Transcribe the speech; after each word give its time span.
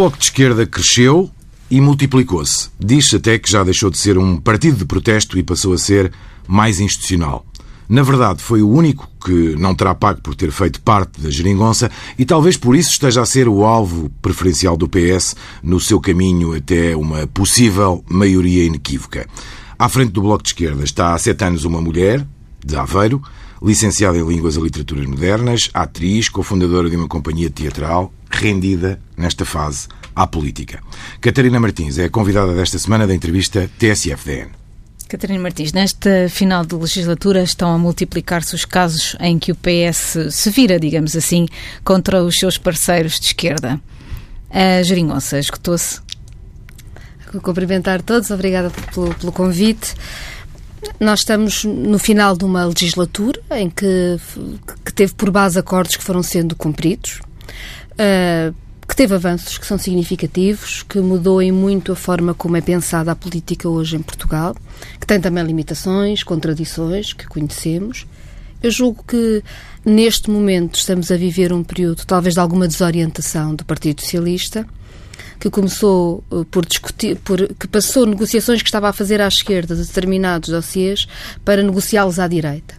Bloco 0.00 0.16
de 0.16 0.24
Esquerda 0.24 0.64
cresceu 0.64 1.30
e 1.70 1.78
multiplicou-se. 1.78 2.70
Diz-se 2.80 3.16
até 3.16 3.38
que 3.38 3.50
já 3.50 3.62
deixou 3.62 3.90
de 3.90 3.98
ser 3.98 4.16
um 4.16 4.38
partido 4.38 4.78
de 4.78 4.86
protesto 4.86 5.38
e 5.38 5.42
passou 5.42 5.74
a 5.74 5.78
ser 5.78 6.10
mais 6.48 6.80
institucional. 6.80 7.44
Na 7.86 8.02
verdade, 8.02 8.42
foi 8.42 8.62
o 8.62 8.70
único 8.70 9.06
que 9.22 9.54
não 9.58 9.74
terá 9.74 9.94
pago 9.94 10.22
por 10.22 10.34
ter 10.34 10.50
feito 10.52 10.80
parte 10.80 11.20
da 11.20 11.28
geringonça 11.28 11.90
e 12.18 12.24
talvez 12.24 12.56
por 12.56 12.74
isso 12.74 12.92
esteja 12.92 13.20
a 13.20 13.26
ser 13.26 13.46
o 13.46 13.62
alvo 13.62 14.10
preferencial 14.22 14.74
do 14.74 14.88
PS 14.88 15.36
no 15.62 15.78
seu 15.78 16.00
caminho 16.00 16.56
até 16.56 16.96
uma 16.96 17.26
possível 17.26 18.02
maioria 18.08 18.64
inequívoca. 18.64 19.28
À 19.78 19.86
frente 19.86 20.12
do 20.12 20.22
Bloco 20.22 20.42
de 20.42 20.48
Esquerda 20.48 20.82
está 20.82 21.12
há 21.12 21.18
sete 21.18 21.44
anos 21.44 21.66
uma 21.66 21.82
mulher, 21.82 22.26
de 22.64 22.74
Aveiro, 22.74 23.20
licenciada 23.62 24.16
em 24.16 24.26
Línguas 24.26 24.56
e 24.56 24.60
Literaturas 24.60 25.06
Modernas, 25.06 25.70
atriz, 25.74 26.28
cofundadora 26.28 26.88
de 26.88 26.96
uma 26.96 27.08
companhia 27.08 27.50
teatral, 27.50 28.12
rendida, 28.30 29.00
nesta 29.16 29.44
fase, 29.44 29.88
à 30.14 30.26
política. 30.26 30.82
Catarina 31.20 31.60
Martins 31.60 31.98
é 31.98 32.04
a 32.04 32.10
convidada 32.10 32.54
desta 32.54 32.78
semana 32.78 33.06
da 33.06 33.14
entrevista 33.14 33.70
TSFDN. 33.78 34.60
Catarina 35.08 35.40
Martins, 35.40 35.72
nesta 35.72 36.28
final 36.28 36.64
de 36.64 36.76
legislatura 36.76 37.42
estão 37.42 37.74
a 37.74 37.78
multiplicar-se 37.78 38.54
os 38.54 38.64
casos 38.64 39.16
em 39.18 39.38
que 39.38 39.50
o 39.50 39.56
PS 39.56 40.16
se 40.30 40.50
vira, 40.50 40.78
digamos 40.78 41.16
assim, 41.16 41.48
contra 41.82 42.22
os 42.22 42.36
seus 42.36 42.56
parceiros 42.56 43.18
de 43.18 43.26
esquerda. 43.26 43.80
A 44.48 44.82
geringonça 44.82 45.38
escutou-se? 45.38 46.00
Cumprimentar 47.42 48.02
todos, 48.02 48.30
obrigada 48.30 48.70
pelo, 48.92 49.14
pelo 49.14 49.32
convite. 49.32 49.94
Nós 50.98 51.20
estamos 51.20 51.64
no 51.64 51.98
final 51.98 52.36
de 52.36 52.44
uma 52.44 52.64
legislatura 52.64 53.39
em 53.50 53.68
que, 53.68 54.18
que 54.84 54.92
teve 54.92 55.14
por 55.14 55.30
base 55.30 55.58
acordos 55.58 55.96
que 55.96 56.04
foram 56.04 56.22
sendo 56.22 56.54
cumpridos. 56.54 57.20
Uh, 57.92 58.54
que 58.90 58.96
teve 58.96 59.14
avanços 59.14 59.56
que 59.56 59.64
são 59.64 59.78
significativos, 59.78 60.82
que 60.82 60.98
mudou 60.98 61.40
em 61.40 61.52
muito 61.52 61.92
a 61.92 61.96
forma 61.96 62.34
como 62.34 62.56
é 62.56 62.60
pensada 62.60 63.12
a 63.12 63.14
política 63.14 63.68
hoje 63.68 63.94
em 63.94 64.02
Portugal, 64.02 64.56
que 64.98 65.06
tem 65.06 65.20
também 65.20 65.44
limitações, 65.44 66.24
contradições 66.24 67.12
que 67.12 67.24
conhecemos. 67.28 68.04
Eu 68.60 68.70
julgo 68.72 69.04
que 69.06 69.44
neste 69.84 70.28
momento 70.28 70.74
estamos 70.74 71.08
a 71.12 71.16
viver 71.16 71.52
um 71.52 71.62
período 71.62 72.04
talvez 72.04 72.34
de 72.34 72.40
alguma 72.40 72.66
desorientação 72.66 73.54
do 73.54 73.64
Partido 73.64 74.00
Socialista, 74.00 74.66
que 75.38 75.48
começou 75.48 76.24
eh, 76.30 76.44
por 76.50 76.66
discutir, 76.66 77.16
por, 77.18 77.46
que 77.54 77.68
passou 77.68 78.04
negociações 78.04 78.60
que 78.60 78.68
estava 78.68 78.88
a 78.88 78.92
fazer 78.92 79.20
à 79.20 79.28
esquerda 79.28 79.76
de 79.76 79.86
determinados 79.86 80.50
dossiês 80.50 81.06
para 81.44 81.62
negociá-los 81.62 82.18
à 82.18 82.26
direita. 82.26 82.74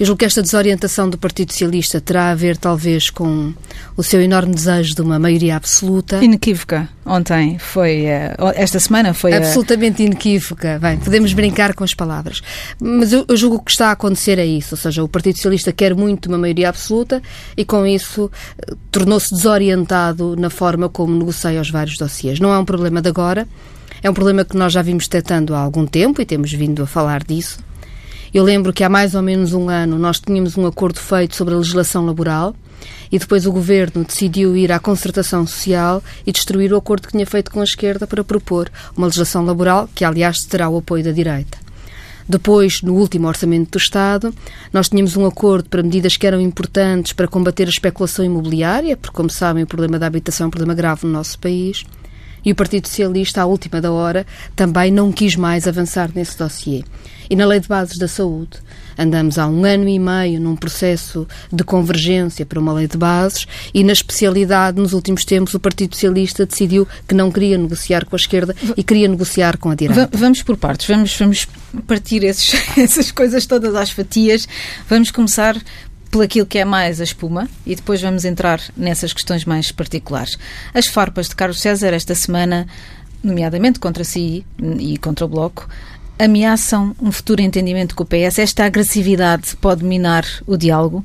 Eu 0.00 0.06
julgo 0.06 0.20
que 0.20 0.24
esta 0.24 0.40
desorientação 0.40 1.10
do 1.10 1.18
Partido 1.18 1.52
Socialista 1.52 2.00
terá 2.00 2.30
a 2.30 2.34
ver, 2.34 2.56
talvez, 2.56 3.10
com 3.10 3.52
o 3.94 4.02
seu 4.02 4.22
enorme 4.22 4.54
desejo 4.54 4.94
de 4.94 5.02
uma 5.02 5.18
maioria 5.18 5.56
absoluta. 5.56 6.24
Inequívoca. 6.24 6.88
Ontem 7.04 7.58
foi. 7.58 8.06
Eh, 8.06 8.34
esta 8.54 8.80
semana 8.80 9.12
foi. 9.12 9.34
Absolutamente 9.34 10.02
a... 10.02 10.06
inequívoca. 10.06 10.78
Bem, 10.78 10.96
podemos 10.96 11.34
brincar 11.34 11.74
com 11.74 11.84
as 11.84 11.92
palavras. 11.92 12.40
Mas 12.80 13.12
eu, 13.12 13.26
eu 13.28 13.36
julgo 13.36 13.58
que 13.58 13.60
o 13.60 13.64
que 13.66 13.70
está 13.72 13.88
a 13.88 13.92
acontecer 13.92 14.38
é 14.38 14.46
isso. 14.46 14.74
Ou 14.74 14.78
seja, 14.78 15.04
o 15.04 15.08
Partido 15.08 15.36
Socialista 15.36 15.70
quer 15.70 15.94
muito 15.94 16.30
uma 16.30 16.38
maioria 16.38 16.70
absoluta 16.70 17.20
e, 17.54 17.62
com 17.62 17.86
isso, 17.86 18.30
eh, 18.58 18.72
tornou-se 18.90 19.34
desorientado 19.34 20.34
na 20.34 20.48
forma 20.48 20.88
como 20.88 21.14
negocia 21.14 21.60
os 21.60 21.68
vários 21.68 21.98
dossiês. 21.98 22.40
Não 22.40 22.54
é 22.54 22.58
um 22.58 22.64
problema 22.64 23.02
de 23.02 23.10
agora. 23.10 23.46
É 24.02 24.08
um 24.08 24.14
problema 24.14 24.46
que 24.46 24.56
nós 24.56 24.72
já 24.72 24.80
vimos 24.80 25.06
detectando 25.06 25.54
há 25.54 25.58
algum 25.58 25.84
tempo 25.84 26.22
e 26.22 26.24
temos 26.24 26.50
vindo 26.50 26.82
a 26.82 26.86
falar 26.86 27.22
disso. 27.22 27.58
Eu 28.32 28.44
lembro 28.44 28.72
que 28.72 28.84
há 28.84 28.88
mais 28.88 29.16
ou 29.16 29.22
menos 29.22 29.52
um 29.52 29.68
ano 29.68 29.98
nós 29.98 30.20
tínhamos 30.20 30.56
um 30.56 30.64
acordo 30.64 31.00
feito 31.00 31.34
sobre 31.34 31.52
a 31.52 31.56
legislação 31.56 32.06
laboral 32.06 32.54
e 33.10 33.18
depois 33.18 33.44
o 33.44 33.50
governo 33.50 34.04
decidiu 34.04 34.56
ir 34.56 34.70
à 34.70 34.78
concertação 34.78 35.44
social 35.44 36.00
e 36.24 36.30
destruir 36.30 36.72
o 36.72 36.76
acordo 36.76 37.08
que 37.08 37.12
tinha 37.12 37.26
feito 37.26 37.50
com 37.50 37.60
a 37.60 37.64
esquerda 37.64 38.06
para 38.06 38.22
propor 38.22 38.70
uma 38.96 39.08
legislação 39.08 39.44
laboral 39.44 39.88
que, 39.92 40.04
aliás, 40.04 40.44
terá 40.44 40.68
o 40.68 40.78
apoio 40.78 41.02
da 41.02 41.10
direita. 41.10 41.58
Depois, 42.28 42.82
no 42.82 42.94
último 42.94 43.26
Orçamento 43.26 43.72
do 43.72 43.78
Estado, 43.78 44.32
nós 44.72 44.88
tínhamos 44.88 45.16
um 45.16 45.26
acordo 45.26 45.68
para 45.68 45.82
medidas 45.82 46.16
que 46.16 46.24
eram 46.24 46.40
importantes 46.40 47.12
para 47.12 47.26
combater 47.26 47.66
a 47.66 47.70
especulação 47.70 48.24
imobiliária, 48.24 48.96
porque, 48.96 49.16
como 49.16 49.28
sabem, 49.28 49.64
o 49.64 49.66
problema 49.66 49.98
da 49.98 50.06
habitação 50.06 50.44
é 50.44 50.46
um 50.46 50.50
problema 50.50 50.74
grave 50.74 51.04
no 51.04 51.12
nosso 51.12 51.36
país. 51.40 51.84
E 52.44 52.52
o 52.52 52.54
Partido 52.54 52.88
Socialista, 52.88 53.42
à 53.42 53.46
última 53.46 53.80
da 53.80 53.92
hora, 53.92 54.26
também 54.56 54.90
não 54.90 55.12
quis 55.12 55.36
mais 55.36 55.66
avançar 55.66 56.10
nesse 56.14 56.38
dossiê. 56.38 56.82
E 57.28 57.36
na 57.36 57.46
Lei 57.46 57.60
de 57.60 57.68
Bases 57.68 57.96
da 57.96 58.08
Saúde, 58.08 58.58
andamos 58.98 59.38
há 59.38 59.46
um 59.46 59.64
ano 59.64 59.88
e 59.88 59.98
meio 59.98 60.40
num 60.40 60.56
processo 60.56 61.26
de 61.52 61.62
convergência 61.64 62.44
para 62.44 62.58
uma 62.58 62.72
lei 62.72 62.86
de 62.86 62.98
bases 62.98 63.46
e 63.72 63.82
na 63.84 63.92
especialidade, 63.92 64.80
nos 64.80 64.92
últimos 64.92 65.24
tempos, 65.24 65.54
o 65.54 65.60
Partido 65.60 65.94
Socialista 65.94 66.44
decidiu 66.44 66.86
que 67.06 67.14
não 67.14 67.30
queria 67.30 67.56
negociar 67.56 68.04
com 68.04 68.14
a 68.14 68.18
esquerda 68.18 68.54
e 68.76 68.82
queria 68.82 69.08
negociar 69.08 69.56
com 69.58 69.70
a 69.70 69.74
direita. 69.74 70.10
Vamos 70.12 70.42
por 70.42 70.56
partes, 70.56 70.86
vamos, 70.86 71.16
vamos 71.16 71.48
partir 71.86 72.24
esses, 72.24 72.52
essas 72.76 73.10
coisas 73.10 73.46
todas 73.46 73.74
às 73.74 73.90
fatias. 73.90 74.46
Vamos 74.88 75.10
começar 75.10 75.56
por 76.10 76.24
aquilo 76.24 76.46
que 76.46 76.58
é 76.58 76.64
mais 76.64 77.00
a 77.00 77.04
espuma 77.04 77.48
e 77.64 77.74
depois 77.76 78.02
vamos 78.02 78.24
entrar 78.24 78.60
nessas 78.76 79.12
questões 79.12 79.44
mais 79.44 79.70
particulares. 79.70 80.38
As 80.74 80.86
farpas 80.86 81.28
de 81.28 81.36
Carlos 81.36 81.60
César 81.60 81.92
esta 81.94 82.14
semana, 82.14 82.66
nomeadamente 83.22 83.78
contra 83.78 84.02
si 84.02 84.44
e 84.78 84.98
contra 84.98 85.24
o 85.24 85.28
Bloco, 85.28 85.68
ameaçam 86.18 86.94
um 87.00 87.12
futuro 87.12 87.40
entendimento 87.40 87.94
com 87.94 88.02
o 88.02 88.06
PS? 88.06 88.40
Esta 88.40 88.64
agressividade 88.64 89.56
pode 89.56 89.84
minar 89.84 90.24
o 90.46 90.56
diálogo? 90.56 91.04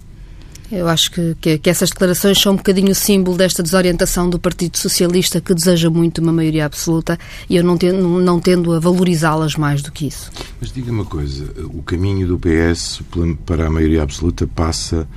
Eu 0.71 0.87
acho 0.87 1.11
que, 1.11 1.35
que, 1.39 1.57
que, 1.59 1.69
essas 1.69 1.89
declarações 1.89 2.41
são 2.41 2.53
um 2.53 2.55
bocadinho 2.55 2.91
o 2.91 2.95
símbolo 2.95 3.37
desta 3.37 3.61
desorientação 3.61 4.29
do 4.29 4.39
Partido 4.39 4.77
Socialista 4.77 5.39
que 5.39 5.53
deseja 5.53 5.89
muito 5.89 6.19
uma 6.19 6.31
maioria 6.31 6.65
absoluta 6.65 7.19
e 7.49 7.55
eu 7.55 7.63
não 7.63 7.77
tendo, 7.77 8.01
não 8.19 8.39
tendo 8.39 8.73
a 8.73 8.79
valorizá-las 8.79 9.55
mais 9.55 9.81
do 9.81 9.91
que 9.91 10.07
isso. 10.07 10.31
Mas 10.59 10.71
diga 10.71 10.91
uma 10.91 11.05
coisa, 11.05 11.45
o 11.65 11.83
caminho 11.83 12.27
do 12.27 12.39
PS 12.39 13.01
para 13.45 13.67
a 13.67 13.69
maioria 13.69 14.01
absoluta 14.01 14.47
passa 14.47 15.07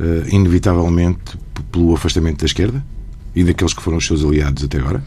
uh, 0.00 0.28
inevitavelmente 0.34 1.38
pelo 1.70 1.94
afastamento 1.94 2.40
da 2.40 2.46
esquerda 2.46 2.84
e 3.34 3.44
daqueles 3.44 3.74
que 3.74 3.82
foram 3.82 3.98
os 3.98 4.06
seus 4.06 4.24
aliados 4.24 4.64
até 4.64 4.78
agora? 4.78 5.04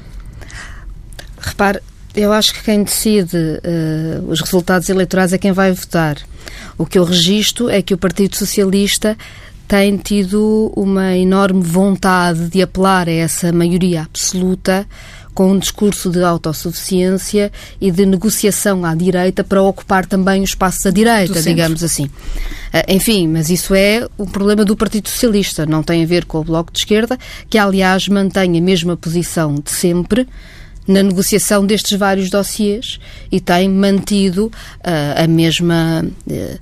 Repare, 1.40 1.80
eu 2.13 2.31
acho 2.34 2.53
que 2.53 2.63
quem 2.63 2.84
decide 2.84 3.38
uh, 3.38 4.30
os 4.30 4.41
resultados 4.41 4.90
eleitorais 4.90 5.34
é 5.34 5.38
quem 5.38 5.52
vai 5.52 5.72
votar. 5.72 6.18
O 6.78 6.86
que 6.86 6.97
eu 6.97 7.03
registro 7.03 7.69
é 7.69 7.81
que 7.81 7.94
o 7.94 7.97
Partido 7.97 8.36
Socialista 8.36 9.18
tem 9.68 9.98
tido 9.98 10.72
uma 10.76 11.16
enorme 11.18 11.62
vontade 11.62 12.48
de 12.50 12.62
apelar 12.62 13.10
a 13.10 13.12
essa 13.12 13.52
maioria 13.52 14.04
absoluta 14.04 14.88
com 15.34 15.52
um 15.52 15.60
discurso 15.60 16.10
de 16.10 16.24
autossuficiência 16.24 17.52
e 17.80 17.92
de 17.92 18.08
negociação 18.08 18.84
à 18.84 18.96
direita 18.96 19.44
para 19.44 19.62
ocupar 19.62 20.06
também 20.08 20.42
o 20.42 20.44
espaço 20.44 20.86
da 20.86 20.90
direita, 20.90 21.40
digamos 21.44 21.84
assim. 21.84 22.10
Eh, 22.74 22.96
enfim, 22.96 23.28
mas 23.28 23.52
isso 23.52 23.76
é 23.76 24.08
o 24.18 24.26
problema 24.26 24.66
do 24.66 24.76
Partido 24.76 25.08
Socialista, 25.10 25.64
não 25.64 25.84
tem 25.84 26.04
a 26.04 26.08
ver 26.08 26.26
com 26.26 26.40
o 26.40 26.44
Bloco 26.44 26.72
de 26.72 26.80
Esquerda, 26.80 27.20
que 27.48 27.60
aliás 27.60 28.08
mantém 28.08 28.58
a 28.58 28.62
mesma 28.62 28.98
posição 28.98 29.54
de 29.54 29.70
sempre 29.70 30.28
na 30.88 31.03
negociação 31.03 31.66
destes 31.66 31.98
vários 31.98 32.30
dossiês 32.30 33.00
e 33.31 33.40
tem 33.40 33.70
mantido 33.70 34.46
uh, 34.48 35.24
a 35.24 35.28
mesma 35.28 36.06
uh, 36.06 36.59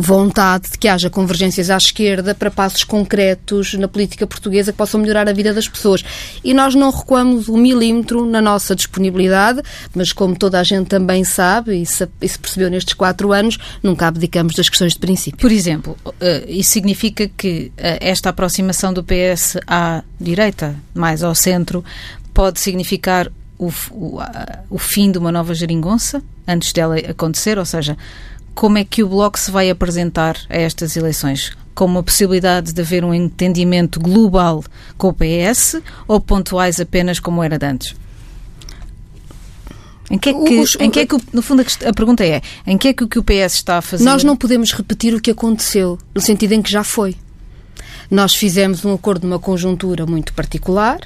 vontade 0.00 0.70
de 0.70 0.78
que 0.78 0.86
haja 0.86 1.10
convergências 1.10 1.68
à 1.68 1.76
esquerda 1.76 2.34
para 2.34 2.50
passos 2.50 2.84
concretos 2.84 3.74
na 3.74 3.88
política 3.88 4.26
portuguesa 4.26 4.72
que 4.72 4.78
possam 4.78 5.00
melhorar 5.00 5.28
a 5.28 5.32
vida 5.32 5.52
das 5.52 5.68
pessoas. 5.68 6.04
E 6.44 6.54
nós 6.54 6.74
não 6.74 6.90
recuamos 6.90 7.48
um 7.48 7.56
milímetro 7.56 8.24
na 8.24 8.40
nossa 8.40 8.76
disponibilidade, 8.76 9.60
mas 9.94 10.12
como 10.12 10.36
toda 10.36 10.60
a 10.60 10.62
gente 10.62 10.86
também 10.86 11.24
sabe 11.24 11.82
e 11.82 11.86
se, 11.86 12.08
e 12.20 12.28
se 12.28 12.38
percebeu 12.38 12.70
nestes 12.70 12.94
quatro 12.94 13.32
anos, 13.32 13.58
nunca 13.82 14.06
abdicamos 14.06 14.54
das 14.54 14.68
questões 14.68 14.92
de 14.92 15.00
princípio. 15.00 15.40
Por 15.40 15.50
exemplo, 15.50 15.96
uh, 16.04 16.12
isso 16.48 16.70
significa 16.70 17.28
que 17.28 17.72
esta 17.76 18.30
aproximação 18.30 18.92
do 18.92 19.02
PS 19.02 19.56
à 19.66 20.02
direita, 20.20 20.74
mais 20.94 21.22
ao 21.22 21.34
centro, 21.34 21.84
pode 22.32 22.60
significar 22.60 23.30
o, 23.66 23.72
o, 23.90 24.18
o 24.70 24.78
fim 24.78 25.10
de 25.10 25.18
uma 25.18 25.32
nova 25.32 25.54
geringonça 25.54 26.22
antes 26.46 26.72
dela 26.72 26.96
acontecer? 26.98 27.58
Ou 27.58 27.64
seja, 27.64 27.96
como 28.54 28.78
é 28.78 28.84
que 28.84 29.02
o 29.02 29.08
Bloco 29.08 29.38
se 29.38 29.50
vai 29.50 29.68
apresentar 29.68 30.36
a 30.48 30.56
estas 30.56 30.96
eleições? 30.96 31.52
Com 31.74 31.86
uma 31.86 32.02
possibilidade 32.02 32.72
de 32.72 32.80
haver 32.80 33.04
um 33.04 33.12
entendimento 33.12 33.98
global 33.98 34.62
com 34.96 35.08
o 35.08 35.12
PS 35.12 35.76
ou 36.06 36.20
pontuais 36.20 36.78
apenas 36.78 37.18
como 37.18 37.42
era 37.42 37.58
de 37.58 37.66
antes? 37.66 37.96
Em 40.10 40.18
que 40.18 40.28
é 40.28 40.32
que, 40.32 40.60
Os, 40.60 40.76
em 40.78 40.90
que, 40.90 41.00
é 41.00 41.06
que 41.06 41.16
no 41.32 41.42
fundo, 41.42 41.62
a, 41.62 41.92
pergunta 41.92 42.24
é: 42.24 42.42
em 42.66 42.76
que 42.76 42.88
é 42.88 42.92
que 42.92 43.02
o 43.02 43.08
que 43.08 43.18
o 43.18 43.24
PS 43.24 43.54
está 43.54 43.78
a 43.78 43.82
fazer? 43.82 44.04
Nós 44.04 44.22
não 44.22 44.36
podemos 44.36 44.72
repetir 44.72 45.14
o 45.14 45.20
que 45.20 45.30
aconteceu, 45.30 45.98
no 46.14 46.20
sentido 46.20 46.52
em 46.52 46.62
que 46.62 46.70
já 46.70 46.84
foi. 46.84 47.16
Nós 48.10 48.34
fizemos 48.34 48.84
um 48.84 48.92
acordo 48.92 49.26
numa 49.26 49.38
conjuntura 49.38 50.04
muito 50.04 50.34
particular, 50.34 51.00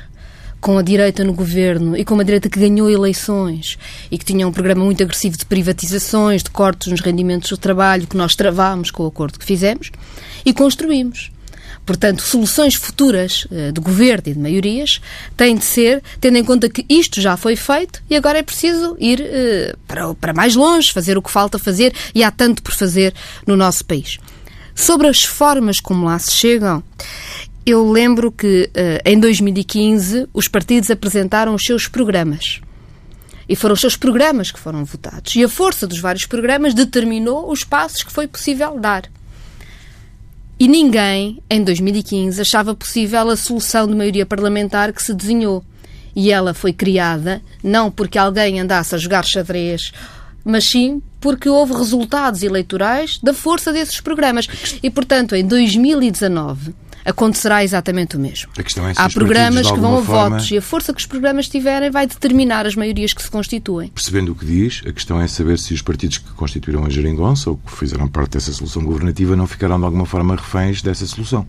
com 0.60 0.78
a 0.78 0.82
direita 0.82 1.24
no 1.24 1.32
governo 1.32 1.96
e 1.96 2.04
com 2.04 2.14
uma 2.14 2.24
direita 2.24 2.48
que 2.48 2.58
ganhou 2.58 2.90
eleições 2.90 3.78
e 4.10 4.18
que 4.18 4.24
tinha 4.24 4.46
um 4.46 4.52
programa 4.52 4.84
muito 4.84 5.02
agressivo 5.02 5.36
de 5.36 5.46
privatizações, 5.46 6.42
de 6.42 6.50
cortes 6.50 6.88
nos 6.88 7.00
rendimentos 7.00 7.50
do 7.50 7.56
trabalho, 7.56 8.06
que 8.06 8.16
nós 8.16 8.34
travámos 8.34 8.90
com 8.90 9.04
o 9.04 9.06
acordo 9.06 9.38
que 9.38 9.44
fizemos 9.44 9.90
e 10.44 10.52
construímos. 10.52 11.30
portanto, 11.86 12.22
soluções 12.22 12.74
futuras 12.74 13.46
uh, 13.46 13.72
de 13.72 13.80
governo 13.80 14.24
e 14.26 14.34
de 14.34 14.38
maiorias 14.38 15.00
têm 15.36 15.56
de 15.56 15.64
ser, 15.64 16.02
tendo 16.20 16.36
em 16.36 16.44
conta 16.44 16.68
que 16.68 16.84
isto 16.88 17.20
já 17.20 17.36
foi 17.36 17.56
feito 17.56 18.02
e 18.10 18.16
agora 18.16 18.38
é 18.38 18.42
preciso 18.42 18.96
ir 19.00 19.20
uh, 19.20 19.78
para, 19.86 20.14
para 20.14 20.34
mais 20.34 20.54
longe, 20.54 20.92
fazer 20.92 21.16
o 21.16 21.22
que 21.22 21.30
falta 21.30 21.58
fazer 21.58 21.94
e 22.14 22.22
há 22.22 22.30
tanto 22.30 22.62
por 22.62 22.74
fazer 22.74 23.14
no 23.46 23.56
nosso 23.56 23.84
país. 23.84 24.18
Sobre 24.74 25.08
as 25.08 25.24
formas 25.24 25.80
como 25.80 26.06
lá 26.06 26.16
se 26.20 26.30
chegam, 26.30 26.84
eu 27.70 27.90
lembro 27.90 28.32
que 28.32 28.70
uh, 28.74 29.02
em 29.04 29.20
2015 29.20 30.26
os 30.32 30.48
partidos 30.48 30.90
apresentaram 30.90 31.54
os 31.54 31.64
seus 31.64 31.86
programas. 31.86 32.62
E 33.46 33.54
foram 33.54 33.74
os 33.74 33.80
seus 33.80 33.94
programas 33.94 34.50
que 34.50 34.58
foram 34.58 34.84
votados. 34.86 35.34
E 35.36 35.44
a 35.44 35.48
força 35.48 35.86
dos 35.86 35.98
vários 35.98 36.24
programas 36.24 36.72
determinou 36.72 37.50
os 37.50 37.64
passos 37.64 38.02
que 38.02 38.12
foi 38.12 38.26
possível 38.26 38.78
dar. 38.78 39.10
E 40.58 40.66
ninguém, 40.66 41.42
em 41.50 41.62
2015, 41.62 42.40
achava 42.40 42.74
possível 42.74 43.28
a 43.28 43.36
solução 43.36 43.86
de 43.86 43.94
maioria 43.94 44.24
parlamentar 44.24 44.92
que 44.92 45.02
se 45.02 45.12
desenhou. 45.14 45.62
E 46.16 46.32
ela 46.32 46.54
foi 46.54 46.72
criada 46.72 47.42
não 47.62 47.90
porque 47.90 48.18
alguém 48.18 48.60
andasse 48.60 48.94
a 48.94 48.98
jogar 48.98 49.24
xadrez, 49.24 49.92
mas 50.42 50.64
sim 50.64 51.02
porque 51.20 51.48
houve 51.48 51.74
resultados 51.74 52.42
eleitorais 52.42 53.18
da 53.22 53.34
força 53.34 53.72
desses 53.72 54.00
programas. 54.00 54.46
E, 54.82 54.90
portanto, 54.90 55.34
em 55.34 55.44
2019 55.46 56.74
acontecerá 57.08 57.64
exatamente 57.64 58.16
o 58.16 58.20
mesmo. 58.20 58.50
É 58.58 58.92
Há 58.96 59.08
programas 59.08 59.70
que 59.70 59.78
vão 59.78 59.98
a 59.98 60.02
forma, 60.02 60.30
votos 60.30 60.50
e 60.50 60.58
a 60.58 60.62
força 60.62 60.92
que 60.92 61.00
os 61.00 61.06
programas 61.06 61.48
tiverem 61.48 61.90
vai 61.90 62.06
determinar 62.06 62.66
as 62.66 62.74
maiorias 62.74 63.14
que 63.14 63.22
se 63.22 63.30
constituem. 63.30 63.88
Percebendo 63.88 64.32
o 64.32 64.34
que 64.34 64.44
diz, 64.44 64.82
a 64.86 64.92
questão 64.92 65.20
é 65.20 65.26
saber 65.26 65.58
se 65.58 65.72
os 65.72 65.80
partidos 65.80 66.18
que 66.18 66.30
constituíram 66.32 66.84
a 66.84 66.90
geringonça 66.90 67.50
ou 67.50 67.56
que 67.56 67.72
fizeram 67.72 68.06
parte 68.08 68.32
dessa 68.32 68.52
solução 68.52 68.84
governativa 68.84 69.34
não 69.34 69.46
ficaram 69.46 69.78
de 69.78 69.84
alguma 69.86 70.04
forma 70.04 70.36
reféns 70.36 70.82
dessa 70.82 71.06
solução. 71.06 71.46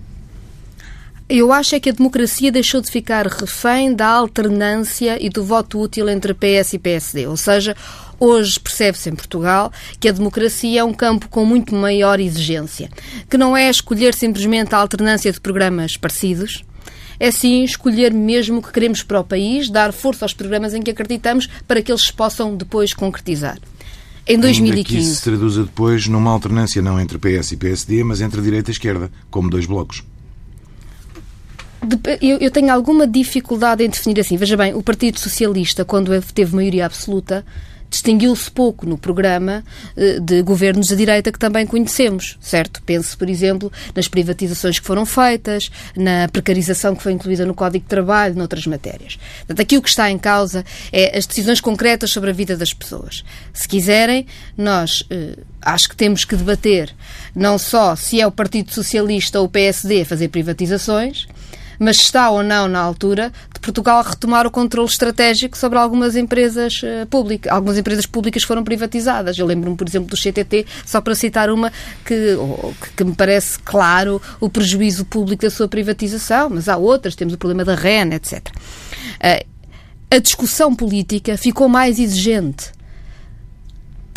Eu 1.27 1.53
acho 1.53 1.75
é 1.75 1.79
que 1.79 1.89
a 1.89 1.93
democracia 1.93 2.51
deixou 2.51 2.81
de 2.81 2.89
ficar 2.89 3.27
refém 3.27 3.93
da 3.93 4.07
alternância 4.07 5.23
e 5.23 5.29
do 5.29 5.43
voto 5.43 5.79
útil 5.79 6.09
entre 6.09 6.33
PS 6.33 6.73
e 6.73 6.79
PSD. 6.79 7.27
Ou 7.27 7.37
seja, 7.37 7.75
hoje 8.19 8.59
percebe-se 8.59 9.09
em 9.09 9.15
Portugal 9.15 9.71
que 9.99 10.09
a 10.09 10.11
democracia 10.11 10.81
é 10.81 10.83
um 10.83 10.93
campo 10.93 11.29
com 11.29 11.45
muito 11.45 11.73
maior 11.75 12.19
exigência, 12.19 12.89
que 13.29 13.37
não 13.37 13.55
é 13.55 13.69
escolher 13.69 14.13
simplesmente 14.13 14.75
a 14.75 14.77
alternância 14.77 15.31
de 15.31 15.39
programas 15.39 15.97
parecidos, 15.97 16.63
é 17.19 17.31
sim 17.31 17.63
escolher 17.63 18.13
mesmo 18.13 18.59
o 18.59 18.61
que 18.61 18.71
queremos 18.71 19.03
para 19.03 19.19
o 19.19 19.23
país, 19.23 19.69
dar 19.69 19.91
força 19.91 20.25
aos 20.25 20.33
programas 20.33 20.73
em 20.73 20.81
que 20.81 20.91
acreditamos 20.91 21.47
para 21.67 21.81
que 21.81 21.91
eles 21.91 22.03
se 22.03 22.13
possam 22.13 22.55
depois 22.55 22.93
concretizar. 22.93 23.57
Em 24.27 24.39
2015. 24.39 24.77
Ainda 24.77 24.87
que 24.87 24.97
isso 24.97 25.15
se 25.15 25.23
traduza 25.23 25.63
depois 25.63 26.07
numa 26.07 26.31
alternância 26.31 26.81
não 26.81 26.99
entre 26.99 27.17
PS 27.17 27.53
e 27.53 27.57
PSD, 27.57 28.03
mas 28.03 28.21
entre 28.21 28.41
direita 28.41 28.69
e 28.69 28.73
esquerda, 28.73 29.11
como 29.29 29.49
dois 29.49 29.65
blocos 29.65 30.03
eu, 32.19 32.51
tenho 32.51 32.73
alguma 32.73 33.07
dificuldade 33.07 33.83
em 33.83 33.89
definir 33.89 34.19
assim. 34.19 34.35
Veja 34.35 34.57
bem, 34.57 34.73
o 34.73 34.83
Partido 34.83 35.19
Socialista, 35.19 35.85
quando 35.85 36.11
teve 36.33 36.55
maioria 36.55 36.85
absoluta, 36.85 37.45
distinguiu-se 37.89 38.49
pouco 38.51 38.85
no 38.85 38.97
programa 38.97 39.63
eh, 39.97 40.19
de 40.19 40.41
governos 40.41 40.87
de 40.87 40.95
direita 40.95 41.31
que 41.31 41.39
também 41.39 41.65
conhecemos, 41.65 42.37
certo? 42.39 42.81
Pense, 42.83 43.15
por 43.17 43.29
exemplo, 43.29 43.71
nas 43.95 44.07
privatizações 44.07 44.79
que 44.79 44.85
foram 44.85 45.05
feitas, 45.05 45.71
na 45.95 46.27
precarização 46.27 46.95
que 46.95 47.03
foi 47.03 47.13
incluída 47.13 47.45
no 47.45 47.53
Código 47.53 47.83
de 47.83 47.89
Trabalho, 47.89 48.35
noutras 48.35 48.65
matérias. 48.67 49.17
Portanto, 49.39 49.61
aqui 49.61 49.77
o 49.77 49.81
que 49.81 49.89
está 49.89 50.09
em 50.09 50.17
causa 50.17 50.63
é 50.91 51.17
as 51.17 51.25
decisões 51.25 51.59
concretas 51.59 52.11
sobre 52.11 52.29
a 52.29 52.33
vida 52.33 52.55
das 52.55 52.73
pessoas. 52.73 53.23
Se 53.53 53.67
quiserem, 53.67 54.25
nós 54.57 55.03
eh, 55.09 55.37
acho 55.61 55.89
que 55.89 55.95
temos 55.95 56.23
que 56.23 56.35
debater 56.35 56.93
não 57.35 57.57
só 57.57 57.95
se 57.95 58.19
é 58.21 58.27
o 58.27 58.31
Partido 58.31 58.71
Socialista 58.71 59.39
ou 59.39 59.45
o 59.45 59.49
PSD 59.49 60.01
a 60.01 60.05
fazer 60.05 60.29
privatizações, 60.29 61.27
mas 61.79 61.97
está 61.97 62.29
ou 62.29 62.43
não 62.43 62.67
na 62.67 62.79
altura 62.79 63.31
de 63.53 63.59
Portugal 63.59 64.03
retomar 64.03 64.45
o 64.45 64.51
controle 64.51 64.87
estratégico 64.87 65.57
sobre 65.57 65.79
algumas 65.79 66.15
empresas 66.15 66.81
uh, 66.83 67.07
públicas. 67.07 67.51
Algumas 67.51 67.77
empresas 67.77 68.05
públicas 68.05 68.43
foram 68.43 68.63
privatizadas. 68.63 69.37
Eu 69.37 69.45
lembro-me, 69.45 69.77
por 69.77 69.87
exemplo, 69.87 70.09
do 70.09 70.17
CTT, 70.17 70.65
só 70.85 70.99
para 70.99 71.15
citar 71.15 71.49
uma 71.49 71.71
que, 72.05 72.37
que 72.95 73.03
me 73.03 73.15
parece 73.15 73.57
claro 73.59 74.21
o 74.39 74.49
prejuízo 74.49 75.05
público 75.05 75.43
da 75.43 75.49
sua 75.49 75.67
privatização, 75.67 76.49
mas 76.49 76.67
há 76.67 76.75
outras, 76.75 77.15
temos 77.15 77.33
o 77.33 77.37
problema 77.37 77.63
da 77.63 77.75
REN, 77.75 78.13
etc. 78.13 78.47
Eh, 79.19 79.45
a 80.11 80.17
discussão 80.17 80.75
política 80.75 81.37
ficou 81.37 81.69
mais 81.69 81.99
exigente 81.99 82.71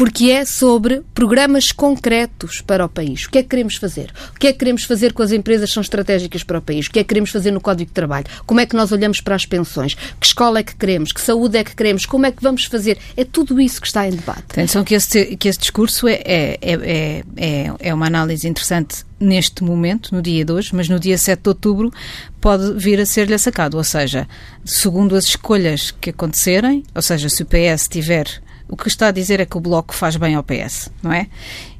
porque 0.02 0.32
é 0.32 0.44
sobre 0.44 1.00
programas 1.14 1.70
concretos 1.70 2.60
para 2.60 2.84
o 2.84 2.88
país. 2.88 3.24
O 3.24 3.30
que 3.30 3.38
é 3.38 3.42
que 3.44 3.50
queremos 3.50 3.76
fazer? 3.76 4.12
O 4.34 4.36
que 4.36 4.48
é 4.48 4.52
que 4.52 4.58
queremos 4.58 4.82
fazer 4.82 5.12
com 5.12 5.22
as 5.22 5.30
empresas 5.30 5.70
que 5.70 5.74
são 5.74 5.80
estratégicas 5.80 6.42
para 6.42 6.58
o 6.58 6.60
país? 6.60 6.88
O 6.88 6.90
que 6.90 6.98
é 6.98 7.04
que 7.04 7.08
queremos 7.08 7.30
fazer 7.30 7.52
no 7.52 7.60
Código 7.60 7.88
de 7.88 7.94
Trabalho? 7.94 8.26
Como 8.44 8.58
é 8.58 8.66
que 8.66 8.74
nós 8.74 8.90
olhamos 8.90 9.20
para 9.20 9.36
as 9.36 9.46
pensões? 9.46 9.94
Que 9.94 10.26
escola 10.26 10.58
é 10.58 10.64
que 10.64 10.74
queremos? 10.74 11.12
Que 11.12 11.20
saúde 11.20 11.56
é 11.56 11.62
que 11.62 11.76
queremos? 11.76 12.04
Como 12.04 12.26
é 12.26 12.32
que 12.32 12.42
vamos 12.42 12.64
fazer? 12.64 12.98
É 13.16 13.24
tudo 13.24 13.60
isso 13.60 13.80
que 13.80 13.86
está 13.86 14.04
em 14.04 14.10
debate. 14.10 14.42
Atenção 14.50 14.82
que 14.82 14.92
esse, 14.92 15.36
que 15.36 15.48
esse 15.48 15.60
discurso 15.60 16.08
é, 16.08 16.14
é, 16.14 16.58
é, 16.60 17.24
é, 17.36 17.72
é 17.78 17.94
uma 17.94 18.08
análise 18.08 18.48
interessante 18.48 19.04
neste 19.20 19.62
momento, 19.62 20.12
no 20.12 20.20
dia 20.20 20.44
de 20.44 20.50
hoje, 20.50 20.70
mas 20.74 20.88
no 20.88 20.98
dia 20.98 21.16
7 21.16 21.42
de 21.44 21.48
outubro 21.48 21.92
pode 22.40 22.72
vir 22.72 22.98
a 23.00 23.06
ser-lhe 23.06 23.38
sacado. 23.38 23.76
Ou 23.76 23.84
seja, 23.84 24.26
segundo 24.64 25.14
as 25.14 25.26
escolhas 25.26 25.92
que 25.92 26.10
acontecerem, 26.10 26.82
ou 26.92 27.02
seja, 27.02 27.28
se 27.28 27.44
o 27.44 27.46
PS 27.46 27.86
tiver 27.86 28.42
o 28.72 28.76
que 28.76 28.88
está 28.88 29.08
a 29.08 29.10
dizer 29.10 29.38
é 29.38 29.44
que 29.44 29.54
o 29.54 29.60
Bloco 29.60 29.94
faz 29.94 30.16
bem 30.16 30.34
ao 30.34 30.42
PS, 30.42 30.90
não 31.02 31.12
é? 31.12 31.26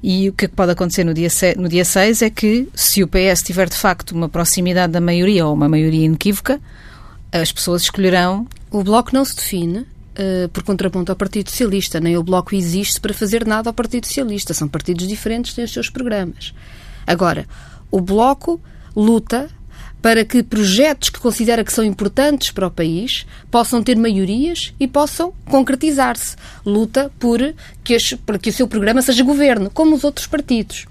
E 0.02 0.28
o 0.28 0.32
que 0.34 0.46
pode 0.46 0.72
acontecer 0.72 1.04
no 1.04 1.14
dia, 1.14 1.28
no 1.56 1.66
dia 1.66 1.86
6 1.86 2.20
é 2.20 2.28
que, 2.28 2.68
se 2.74 3.02
o 3.02 3.08
PS 3.08 3.42
tiver 3.42 3.66
de 3.66 3.76
facto 3.76 4.12
uma 4.12 4.28
proximidade 4.28 4.92
da 4.92 5.00
maioria 5.00 5.46
ou 5.46 5.54
uma 5.54 5.70
maioria 5.70 6.04
inequívoca, 6.04 6.60
as 7.32 7.50
pessoas 7.50 7.80
escolherão. 7.80 8.46
O 8.70 8.84
Bloco 8.84 9.08
não 9.14 9.24
se 9.24 9.34
define 9.34 9.78
uh, 9.78 10.50
por 10.52 10.64
contraponto 10.64 11.10
ao 11.10 11.16
Partido 11.16 11.48
Socialista, 11.48 11.98
nem 11.98 12.18
o 12.18 12.22
Bloco 12.22 12.54
existe 12.54 13.00
para 13.00 13.14
fazer 13.14 13.46
nada 13.46 13.70
ao 13.70 13.74
Partido 13.74 14.06
Socialista. 14.06 14.52
São 14.52 14.68
partidos 14.68 15.08
diferentes, 15.08 15.54
têm 15.54 15.64
os 15.64 15.72
seus 15.72 15.88
programas. 15.88 16.52
Agora, 17.06 17.46
o 17.90 18.02
Bloco 18.02 18.60
luta 18.94 19.48
para 20.02 20.24
que 20.24 20.42
projetos 20.42 21.08
que 21.08 21.20
considera 21.20 21.62
que 21.62 21.72
são 21.72 21.84
importantes 21.84 22.50
para 22.50 22.66
o 22.66 22.70
país 22.70 23.24
possam 23.50 23.80
ter 23.82 23.96
maiorias 23.96 24.74
e 24.78 24.88
possam 24.88 25.32
concretizar-se. 25.46 26.34
Luta 26.66 27.10
por 27.20 27.54
que, 27.84 27.94
as, 27.94 28.12
por 28.12 28.36
que 28.38 28.50
o 28.50 28.52
seu 28.52 28.66
programa 28.66 29.00
seja 29.00 29.22
governo, 29.22 29.70
como 29.70 29.94
os 29.94 30.02
outros 30.02 30.26
partidos. 30.26 30.86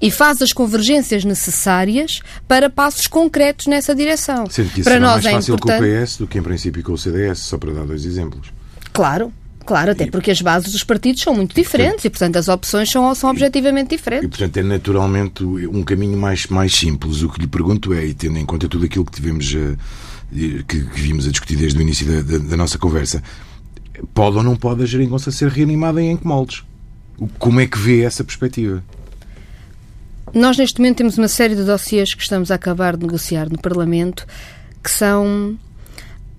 E 0.00 0.10
faz 0.10 0.42
as 0.42 0.52
convergências 0.52 1.24
necessárias 1.24 2.20
para 2.46 2.68
passos 2.68 3.06
concretos 3.06 3.68
nessa 3.68 3.94
direção. 3.94 4.44
Sendo 4.50 4.70
que 4.70 4.80
isso 4.80 4.90
para 4.90 5.00
nós 5.00 5.24
mais 5.24 5.26
é 5.26 5.30
fácil 5.32 5.54
importante... 5.54 5.80
com 5.80 6.00
o 6.00 6.04
PS 6.04 6.16
do 6.18 6.26
que, 6.26 6.38
em 6.38 6.42
princípio, 6.42 6.82
com 6.82 6.92
o 6.92 6.98
CDS, 6.98 7.38
só 7.38 7.56
para 7.56 7.72
dar 7.72 7.86
dois 7.86 8.04
exemplos. 8.04 8.52
Claro, 8.92 9.32
Claro, 9.64 9.92
até 9.92 10.06
porque 10.06 10.30
as 10.30 10.40
bases 10.40 10.72
dos 10.72 10.84
partidos 10.84 11.22
são 11.22 11.34
muito 11.34 11.54
diferentes 11.54 12.04
e, 12.04 12.10
portanto, 12.10 12.36
as 12.36 12.48
opções 12.48 12.90
são, 12.90 13.14
são 13.14 13.30
objetivamente 13.30 13.90
diferentes. 13.90 14.26
E, 14.26 14.28
portanto, 14.28 14.56
é 14.56 14.62
naturalmente 14.62 15.44
um 15.44 15.82
caminho 15.82 16.18
mais, 16.18 16.46
mais 16.46 16.74
simples. 16.74 17.22
O 17.22 17.28
que 17.28 17.40
lhe 17.40 17.46
pergunto 17.46 17.92
é, 17.92 18.04
e 18.04 18.14
tendo 18.14 18.38
em 18.38 18.44
conta 18.44 18.68
tudo 18.68 18.84
aquilo 18.84 19.04
que 19.04 19.12
tivemos 19.12 19.54
a, 19.54 19.76
que, 20.32 20.62
que 20.64 21.00
vimos 21.00 21.26
a 21.26 21.30
discutir 21.30 21.56
desde 21.56 21.78
o 21.78 21.82
início 21.82 22.06
da, 22.06 22.22
da, 22.22 22.38
da, 22.38 22.56
nossa 22.56 22.78
conversa, 22.78 23.22
pode 24.14 24.36
ou 24.36 24.42
não 24.42 24.56
pode 24.56 24.82
a 24.82 24.86
geringonça 24.86 25.30
ser 25.30 25.48
reanimada 25.48 26.02
em 26.02 26.16
que 26.16 26.26
moldes? 26.26 26.62
Como 27.38 27.60
é 27.60 27.66
que 27.66 27.78
vê 27.78 28.02
essa 28.02 28.24
perspectiva? 28.24 28.82
Nós, 30.34 30.56
neste 30.56 30.80
momento, 30.80 30.98
temos 30.98 31.18
uma 31.18 31.28
série 31.28 31.54
de 31.54 31.64
dossiês 31.64 32.14
que 32.14 32.22
estamos 32.22 32.50
a 32.50 32.54
acabar 32.54 32.96
de 32.96 33.06
negociar 33.06 33.50
no 33.50 33.60
Parlamento 33.60 34.26
que 34.82 34.90
são 34.90 35.56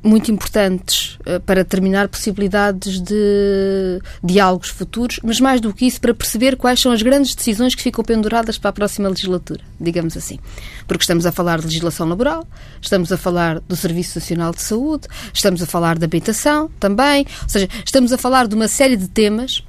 muito 0.03 0.29
importantes 0.29 1.17
uh, 1.21 1.39
para 1.45 1.63
determinar 1.63 2.09
possibilidades 2.09 2.99
de 2.99 4.01
diálogos 4.23 4.69
futuros, 4.69 5.19
mas 5.23 5.39
mais 5.39 5.61
do 5.61 5.73
que 5.73 5.85
isso, 5.85 6.01
para 6.01 6.13
perceber 6.13 6.57
quais 6.57 6.79
são 6.81 6.91
as 6.91 7.01
grandes 7.01 7.33
decisões 7.33 7.73
que 7.73 7.81
ficam 7.81 8.03
penduradas 8.03 8.57
para 8.57 8.69
a 8.69 8.73
próxima 8.73 9.07
legislatura, 9.07 9.61
digamos 9.79 10.17
assim. 10.17 10.39
Porque 10.87 11.03
estamos 11.03 11.25
a 11.25 11.31
falar 11.31 11.59
de 11.59 11.65
legislação 11.65 12.07
laboral, 12.07 12.45
estamos 12.81 13.11
a 13.11 13.17
falar 13.17 13.61
do 13.61 13.75
Serviço 13.75 14.19
Nacional 14.19 14.51
de 14.51 14.61
Saúde, 14.61 15.07
estamos 15.33 15.61
a 15.61 15.65
falar 15.65 15.97
da 15.97 16.05
habitação 16.05 16.69
também, 16.79 17.25
ou 17.43 17.49
seja, 17.49 17.69
estamos 17.85 18.11
a 18.11 18.17
falar 18.17 18.47
de 18.47 18.55
uma 18.55 18.67
série 18.67 18.97
de 18.97 19.07
temas 19.07 19.63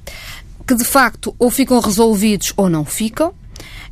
que 0.67 0.75
de 0.75 0.83
facto 0.83 1.33
ou 1.37 1.49
ficam 1.49 1.79
resolvidos 1.79 2.51
ou 2.57 2.69
não 2.69 2.83
ficam, 2.83 3.33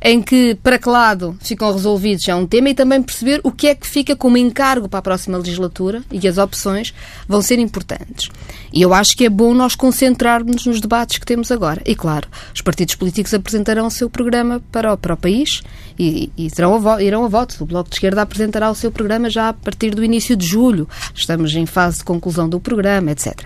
em 0.04 0.20
que 0.20 0.54
para 0.56 0.78
que 0.78 0.86
lado 0.86 1.34
ficam 1.40 1.72
resolvidos 1.72 2.28
é 2.28 2.34
um 2.34 2.46
tema 2.46 2.68
e 2.68 2.74
também 2.74 3.02
perceber 3.02 3.40
o 3.42 3.50
que 3.50 3.68
é 3.68 3.74
que 3.74 3.86
fica 3.86 4.14
como 4.14 4.36
encargo 4.36 4.86
para 4.86 4.98
a 4.98 5.02
próxima 5.02 5.38
legislatura 5.38 6.04
e 6.12 6.28
as 6.28 6.36
opções 6.36 6.92
vão 7.26 7.40
ser 7.40 7.58
importantes. 7.58 8.28
E 8.70 8.82
eu 8.82 8.92
acho 8.92 9.16
que 9.16 9.24
é 9.24 9.30
bom 9.30 9.54
nós 9.54 9.74
concentrarmos 9.74 10.66
nos 10.66 10.78
debates 10.78 11.16
que 11.16 11.24
temos 11.24 11.50
agora. 11.50 11.80
E 11.86 11.94
claro, 11.94 12.28
os 12.54 12.60
partidos 12.60 12.94
políticos 12.96 13.32
apresentarão 13.32 13.86
o 13.86 13.90
seu 13.90 14.10
programa 14.10 14.62
para 14.70 14.92
o, 14.92 14.98
para 14.98 15.14
o 15.14 15.16
país 15.16 15.62
e, 15.98 16.30
e 16.36 16.48
a, 16.48 17.02
irão 17.02 17.24
a 17.24 17.28
votos. 17.28 17.58
O 17.62 17.64
Bloco 17.64 17.88
de 17.88 17.96
Esquerda 17.96 18.20
apresentará 18.20 18.70
o 18.70 18.74
seu 18.74 18.92
programa 18.92 19.30
já 19.30 19.48
a 19.48 19.52
partir 19.54 19.94
do 19.94 20.04
início 20.04 20.36
de 20.36 20.44
julho. 20.44 20.86
Estamos 21.14 21.54
em 21.54 21.64
fase 21.64 21.98
de 21.98 22.04
conclusão 22.04 22.46
do 22.46 22.60
programa, 22.60 23.10
etc. 23.10 23.40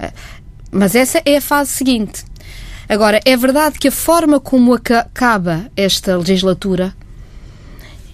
Eh, 0.00 0.12
mas 0.72 0.96
essa 0.96 1.22
é 1.24 1.36
a 1.36 1.40
fase 1.40 1.70
seguinte. 1.70 2.24
Agora, 2.92 3.22
é 3.24 3.34
verdade 3.38 3.78
que 3.78 3.88
a 3.88 3.90
forma 3.90 4.38
como 4.38 4.74
acaba 4.74 5.70
esta 5.74 6.14
legislatura 6.14 6.94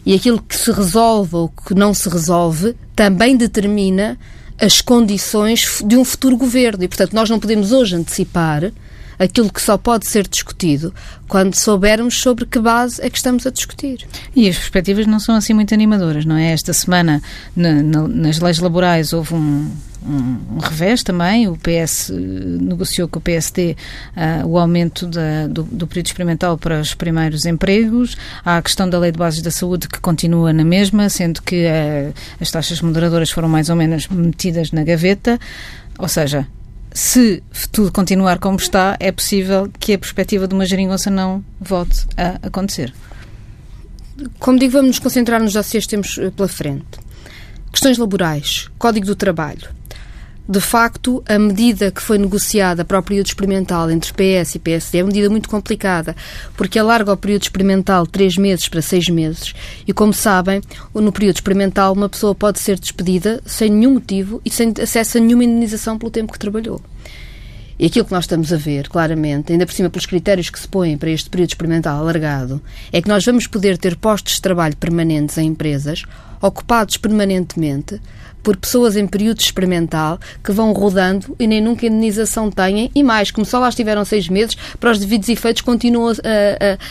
E 0.07 0.15
aquilo 0.15 0.41
que 0.41 0.57
se 0.57 0.71
resolve 0.71 1.35
ou 1.35 1.49
que 1.49 1.75
não 1.75 1.93
se 1.93 2.09
resolve 2.09 2.77
também 2.95 3.37
determina 3.37 4.17
as 4.57 4.81
condições 4.81 5.83
de 5.85 5.97
um 5.97 6.05
futuro 6.05 6.37
governo. 6.37 6.85
E, 6.85 6.89
portanto, 6.89 7.13
nós 7.13 7.29
não 7.29 7.41
podemos 7.41 7.73
hoje 7.73 7.97
antecipar 7.97 8.71
aquilo 9.19 9.53
que 9.53 9.61
só 9.61 9.77
pode 9.77 10.07
ser 10.07 10.27
discutido 10.27 10.95
quando 11.27 11.55
soubermos 11.55 12.19
sobre 12.21 12.47
que 12.47 12.59
base 12.59 13.03
é 13.03 13.11
que 13.11 13.17
estamos 13.17 13.47
a 13.47 13.51
discutir. 13.51 14.07
E 14.35 14.49
as 14.49 14.57
perspectivas 14.57 15.07
não 15.07 15.21
são 15.21 15.35
assim 15.35 15.53
muito 15.53 15.75
animadoras, 15.75 16.25
não 16.25 16.37
é? 16.37 16.53
Esta 16.53 16.73
semana, 16.73 17.23
na, 17.55 17.83
na, 17.83 18.09
nas 18.09 18.39
leis 18.39 18.59
laborais, 18.59 19.13
houve 19.13 19.35
um, 19.35 19.71
um, 20.07 20.59
revés 20.59 21.03
também. 21.03 21.49
O 21.49 21.57
PS 21.57 22.11
negociou 22.11 23.09
com 23.09 23.19
o 23.19 23.23
PSD 23.23 23.77
uh, 24.17 24.47
o 24.47 24.59
aumento 24.59 25.07
da, 25.07 25.47
do, 25.47 25.65
do, 25.65 25.87
período 25.87 26.07
experimental 26.07 26.57
para 26.57 26.81
os 26.81 26.95
primeiros 26.95 27.45
empregos. 27.45 28.17
Há 28.45 28.57
a 28.57 28.63
questão 28.63 28.89
da 28.89 28.99
lei 28.99 29.13
de 29.13 29.19
bases 29.19 29.43
da 29.43 29.51
saúde 29.51 29.89
que 29.89 30.01
continua 30.01 30.53
na 30.53 30.65
mesma, 30.65 31.09
sendo 31.09 31.43
que 31.43 31.67
uh, 31.67 32.15
as 32.41 32.51
taxas 32.51 32.81
moderadoras 32.81 33.31
foram 33.31 33.49
mais 33.49 33.69
ou 33.69 33.77
menos 33.77 34.09
metidas 34.09 34.73
na 34.73 34.83
gaveta. 34.83 35.39
Ou 35.99 36.09
seja, 36.09 36.47
se 36.93 37.43
tudo 37.71 37.93
continuar 37.93 38.39
como 38.39 38.57
está, 38.57 38.97
é 38.99 39.13
possível 39.13 39.71
que 39.79 39.95
a 39.95 39.99
perspectiva 39.99 40.49
de 40.49 40.55
uma 40.55 40.67
geringonça 40.67 41.11
não 41.11 41.45
volte 41.61 42.07
a 42.17 42.47
acontecer. 42.47 42.93
Como 44.39 44.59
digo, 44.59 44.73
vamos 44.73 44.89
nos 44.89 44.99
concentrar 44.99 45.41
nos 45.41 45.53
dossiês 45.53 45.85
que 45.85 45.91
temos 45.91 46.19
eh, 46.19 46.31
pela 46.31 46.49
frente. 46.49 46.85
Questões 47.71 47.99
laborais, 47.99 48.69
Código 48.79 49.07
do 49.07 49.15
Trabalho. 49.15 49.78
De 50.51 50.63
facto, 50.63 51.23
a 51.29 51.39
medida 51.39 51.91
que 51.91 52.01
foi 52.01 52.17
negociada 52.17 52.83
para 52.83 52.99
o 52.99 53.03
período 53.03 53.27
experimental 53.27 53.91
entre 53.91 54.15
PS 54.15 54.55
e 54.55 54.59
PSD 54.59 54.99
é 54.99 55.03
uma 55.03 55.09
medida 55.09 55.29
muito 55.29 55.47
complicada, 55.47 56.17
porque 56.57 56.79
alarga 56.79 57.13
o 57.13 57.17
período 57.19 57.43
experimental 57.43 58.07
de 58.07 58.13
três 58.13 58.39
meses 58.39 58.67
para 58.67 58.81
seis 58.81 59.11
meses. 59.11 59.53
E, 59.87 59.93
como 59.93 60.15
sabem, 60.15 60.63
no 60.95 61.13
período 61.13 61.37
experimental 61.37 61.93
uma 61.93 62.09
pessoa 62.09 62.35
pode 62.35 62.61
ser 62.61 62.79
despedida 62.79 63.43
sem 63.45 63.69
nenhum 63.69 63.95
motivo 63.95 64.41
e 64.43 64.49
sem 64.49 64.73
acesso 64.81 65.19
a 65.19 65.21
nenhuma 65.21 65.45
indenização 65.45 65.99
pelo 65.99 66.11
tempo 66.11 66.33
que 66.33 66.39
trabalhou. 66.39 66.81
E 67.79 67.85
aquilo 67.85 68.07
que 68.07 68.13
nós 68.13 68.25
estamos 68.25 68.51
a 68.51 68.57
ver, 68.57 68.89
claramente, 68.89 69.53
ainda 69.53 69.67
por 69.67 69.75
cima 69.75 69.91
pelos 69.91 70.07
critérios 70.07 70.49
que 70.49 70.59
se 70.59 70.67
põem 70.67 70.97
para 70.97 71.11
este 71.11 71.29
período 71.29 71.51
experimental 71.51 72.01
alargado, 72.01 72.61
é 72.91 73.03
que 73.03 73.09
nós 73.09 73.23
vamos 73.23 73.47
poder 73.47 73.77
ter 73.77 73.97
postos 73.97 74.37
de 74.37 74.43
trabalho 74.43 74.77
permanentes 74.79 75.37
em 75.37 75.47
empresas, 75.47 76.05
ocupados 76.41 76.97
permanentemente, 76.97 78.01
por 78.43 78.57
pessoas 78.57 78.97
em 78.97 79.07
período 79.07 79.41
experimental 79.41 80.19
que 80.43 80.53
vão 80.53 80.73
rodando 80.73 81.35
e 81.39 81.47
nem 81.47 81.61
nunca 81.61 81.87
indenização 81.87 82.51
têm 82.51 82.91
e 82.95 83.03
mais, 83.03 83.31
como 83.31 83.45
só 83.45 83.59
lá 83.59 83.69
estiveram 83.69 84.05
seis 84.05 84.29
meses, 84.29 84.57
para 84.79 84.91
os 84.91 84.99
devidos 84.99 85.29
efeitos 85.29 85.63
continuam 85.63 86.11
a, 86.11 86.13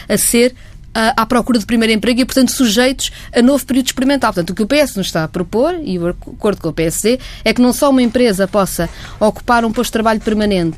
a, 0.10 0.14
a 0.14 0.18
ser 0.18 0.54
à 0.94 1.26
procura 1.26 1.60
de 1.60 1.66
primeiro 1.66 1.94
emprego 1.94 2.22
e, 2.22 2.26
portanto, 2.26 2.52
sujeitos 2.52 3.12
a 3.32 3.42
novo 3.42 3.64
período 3.66 3.86
experimental. 3.86 4.34
Portanto, 4.34 4.50
o 4.50 4.56
que 4.56 4.64
o 4.64 4.68
PS 4.68 4.96
nos 4.96 5.08
está 5.08 5.24
a 5.24 5.28
propor, 5.28 5.76
e 5.84 6.00
o 6.00 6.08
acordo 6.08 6.60
com 6.60 6.70
o 6.70 6.74
PSD, 6.74 7.20
é 7.46 7.54
que 7.54 7.62
não 7.62 7.72
só 7.72 7.90
uma 7.92 8.02
empresa 8.02 8.48
possa 8.48 8.90
ocupar 9.20 9.64
um 9.64 9.72
posto 9.72 9.90
de 9.90 9.94
trabalho 9.94 10.20
permanente 10.20 10.78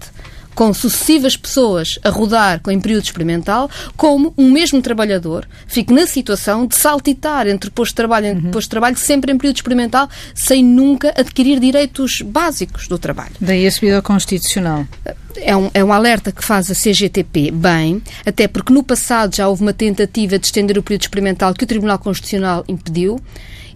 com 0.56 0.74
sucessivas 0.74 1.38
pessoas 1.38 1.98
a 2.04 2.10
rodar 2.10 2.60
com 2.62 2.72
em 2.72 2.80
período 2.80 3.04
experimental, 3.04 3.70
como 3.96 4.34
um 4.38 4.52
mesmo 4.52 4.82
trabalhador 4.82 5.48
fique 5.68 5.94
na 5.94 6.06
situação 6.06 6.66
de 6.66 6.76
saltitar 6.76 7.48
entre 7.48 7.70
posto 7.70 7.92
de 7.92 7.96
trabalho 7.96 8.28
e 8.28 8.32
uhum. 8.32 8.52
posto 8.52 8.68
de 8.68 8.70
trabalho, 8.70 8.98
sempre 8.98 9.32
em 9.32 9.38
período 9.38 9.58
experimental, 9.58 10.10
sem 10.34 10.64
nunca 10.64 11.14
adquirir 11.16 11.60
direitos 11.60 12.22
básicos 12.22 12.88
do 12.88 12.98
trabalho. 12.98 13.32
Daí 13.40 13.66
a 13.66 13.72
subida 13.72 14.02
constitucional. 14.02 14.86
É 15.38 15.56
um, 15.56 15.70
é 15.74 15.84
um 15.84 15.94
alerta 15.94 16.32
que 16.32 16.44
faz 16.44 16.70
a 16.70 16.74
CGTP 16.74 17.52
bem, 17.52 18.02
até 18.26 18.48
porque 18.48 18.74
no 18.74 18.84
passado 18.84 19.36
já 19.36 19.48
houve 19.48 19.62
uma 19.62 19.74
tentativa 19.74 20.38
de 20.38 20.46
estender 20.46 20.78
o 20.78 20.84
período 20.84 21.04
experimental 21.04 21.54
que 21.54 21.64
o 21.64 21.68
Tribunal 21.68 22.00
Constitucional 22.00 22.66
impediu 22.68 23.22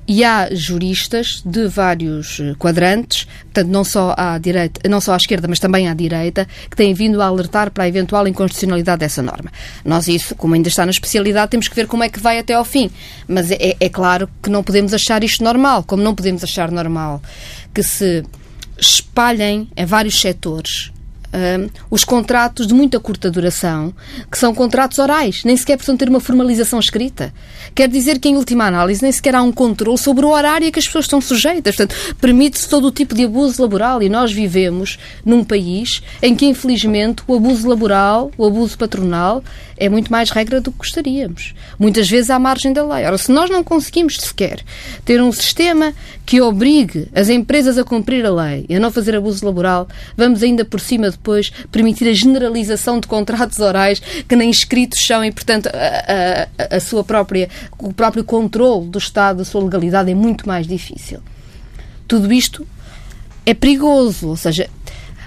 e 0.07 0.23
há 0.23 0.49
juristas 0.53 1.41
de 1.45 1.67
vários 1.67 2.39
eh, 2.39 2.53
quadrantes, 2.57 3.25
portanto 3.43 3.67
não 3.69 3.83
só 3.83 4.13
à 4.17 4.37
direita, 4.37 4.87
não 4.89 4.99
só 4.99 5.13
à 5.13 5.17
esquerda, 5.17 5.47
mas 5.47 5.59
também 5.59 5.87
à 5.87 5.93
direita, 5.93 6.47
que 6.69 6.75
têm 6.75 6.93
vindo 6.93 7.21
a 7.21 7.25
alertar 7.25 7.71
para 7.71 7.85
a 7.85 7.87
eventual 7.87 8.27
inconstitucionalidade 8.27 8.99
dessa 8.99 9.21
norma. 9.21 9.51
Nós 9.83 10.07
isso, 10.07 10.35
como 10.35 10.55
ainda 10.55 10.67
está 10.67 10.85
na 10.85 10.91
especialidade, 10.91 11.51
temos 11.51 11.67
que 11.67 11.75
ver 11.75 11.87
como 11.87 12.03
é 12.03 12.09
que 12.09 12.19
vai 12.19 12.37
até 12.37 12.53
ao 12.53 12.65
fim. 12.65 12.89
Mas 13.27 13.51
é, 13.51 13.75
é 13.79 13.89
claro 13.89 14.29
que 14.41 14.49
não 14.49 14.63
podemos 14.63 14.93
achar 14.93 15.23
isto 15.23 15.43
normal, 15.43 15.83
como 15.83 16.03
não 16.03 16.13
podemos 16.13 16.43
achar 16.43 16.69
normal 16.71 17.21
que 17.73 17.81
se 17.81 18.23
espalhem 18.77 19.67
em 19.75 19.85
vários 19.85 20.19
setores 20.19 20.92
os 21.89 22.03
contratos 22.03 22.67
de 22.67 22.73
muita 22.73 22.99
curta 22.99 23.29
duração, 23.29 23.93
que 24.31 24.37
são 24.37 24.53
contratos 24.53 24.99
orais, 24.99 25.43
nem 25.43 25.57
sequer 25.57 25.77
precisam 25.77 25.97
ter 25.97 26.09
uma 26.09 26.19
formalização 26.19 26.79
escrita. 26.79 27.33
Quer 27.73 27.89
dizer 27.89 28.19
que, 28.19 28.29
em 28.29 28.35
última 28.35 28.65
análise, 28.65 29.01
nem 29.01 29.11
sequer 29.11 29.35
há 29.35 29.41
um 29.41 29.51
controle 29.51 29.97
sobre 29.97 30.25
o 30.25 30.29
horário 30.29 30.67
a 30.67 30.71
que 30.71 30.79
as 30.79 30.85
pessoas 30.85 31.05
estão 31.05 31.19
sujeitas. 31.19 31.75
Portanto, 31.75 32.15
permite-se 32.19 32.69
todo 32.69 32.87
o 32.87 32.91
tipo 32.91 33.15
de 33.15 33.25
abuso 33.25 33.61
laboral 33.61 34.01
e 34.01 34.09
nós 34.09 34.31
vivemos 34.31 34.99
num 35.25 35.43
país 35.43 36.01
em 36.21 36.35
que, 36.35 36.45
infelizmente, 36.45 37.23
o 37.27 37.35
abuso 37.35 37.67
laboral, 37.67 38.31
o 38.37 38.45
abuso 38.45 38.77
patronal, 38.77 39.43
é 39.83 39.89
muito 39.89 40.09
mais 40.09 40.29
regra 40.29 40.61
do 40.61 40.71
que 40.71 40.77
gostaríamos. 40.77 41.53
Muitas 41.77 42.09
vezes 42.09 42.29
à 42.29 42.39
margem 42.39 42.71
da 42.71 42.85
lei. 42.85 43.05
Ora, 43.05 43.17
se 43.17 43.29
nós 43.29 43.49
não 43.49 43.61
conseguimos 43.61 44.15
sequer 44.17 44.63
ter 45.03 45.21
um 45.21 45.29
sistema 45.29 45.93
que 46.25 46.39
obrigue 46.39 47.09
as 47.13 47.27
empresas 47.27 47.77
a 47.77 47.83
cumprir 47.83 48.25
a 48.25 48.31
lei 48.31 48.65
e 48.69 48.75
a 48.77 48.79
não 48.79 48.89
fazer 48.89 49.13
abuso 49.13 49.45
laboral, 49.45 49.89
vamos 50.15 50.41
ainda 50.41 50.63
por 50.63 50.79
cima 50.79 51.11
depois 51.11 51.51
permitir 51.69 52.07
a 52.07 52.13
generalização 52.13 52.97
de 52.97 53.07
contratos 53.07 53.59
orais 53.59 54.01
que 54.25 54.37
nem 54.37 54.49
escritos 54.49 55.05
são 55.05 55.23
e, 55.25 55.33
portanto, 55.33 55.67
a, 55.67 56.47
a, 56.71 56.77
a 56.77 56.79
sua 56.79 57.03
própria, 57.03 57.49
o 57.77 57.93
próprio 57.93 58.23
controle 58.23 58.87
do 58.87 58.97
Estado, 58.97 59.39
da 59.39 59.45
sua 59.45 59.61
legalidade 59.61 60.09
é 60.09 60.15
muito 60.15 60.47
mais 60.47 60.65
difícil. 60.65 61.19
Tudo 62.07 62.31
isto 62.31 62.65
é 63.45 63.53
perigoso, 63.53 64.29
ou 64.29 64.37
seja, 64.37 64.69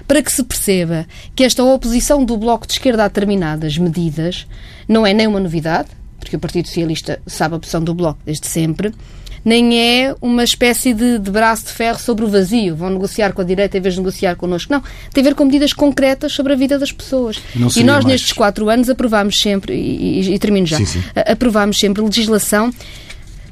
para 0.07 0.21
que 0.21 0.31
se 0.31 0.43
perceba 0.43 1.05
que 1.35 1.43
esta 1.43 1.63
oposição 1.63 2.23
do 2.23 2.37
Bloco 2.37 2.65
de 2.65 2.73
Esquerda 2.73 3.03
a 3.03 3.07
determinadas 3.07 3.77
medidas 3.77 4.47
não 4.87 5.05
é 5.05 5.13
nem 5.13 5.27
uma 5.27 5.39
novidade, 5.39 5.89
porque 6.19 6.35
o 6.35 6.39
Partido 6.39 6.67
Socialista 6.67 7.19
sabe 7.27 7.55
a 7.55 7.59
posição 7.59 7.83
do 7.83 7.93
Bloco 7.93 8.19
desde 8.25 8.47
sempre, 8.47 8.93
nem 9.43 9.79
é 9.79 10.15
uma 10.21 10.43
espécie 10.43 10.93
de, 10.93 11.19
de, 11.19 11.31
braço 11.31 11.65
de 11.65 11.71
ferro 11.71 11.99
sobre 11.99 12.25
o 12.25 12.27
vazio. 12.27 12.75
Vão 12.75 12.89
negociar 12.89 13.31
com 13.31 13.41
a 13.41 13.45
direita 13.45 13.77
em 13.77 13.81
vez 13.81 13.93
de 13.93 14.01
negociar 14.01 14.35
connosco. 14.35 14.73
Não. 14.73 14.83
Tem 15.13 15.21
a 15.21 15.23
ver 15.23 15.35
com 15.35 15.45
medidas 15.45 15.71
concretas 15.71 16.33
sobre 16.33 16.51
a 16.51 16.55
vida 16.55 16.77
das 16.77 16.91
pessoas. 16.91 17.39
E 17.55 17.59
nós, 17.59 17.77
mais... 17.77 18.05
nestes 18.05 18.33
quatro 18.33 18.69
anos, 18.69 18.89
aprovámos 18.89 19.39
sempre, 19.39 19.73
e, 19.73 20.21
e, 20.21 20.33
e 20.33 20.39
termino 20.39 20.67
já, 20.67 20.77
sim, 20.77 20.85
sim. 20.85 21.03
aprovámos 21.15 21.79
sempre 21.79 22.03
legislação 22.03 22.73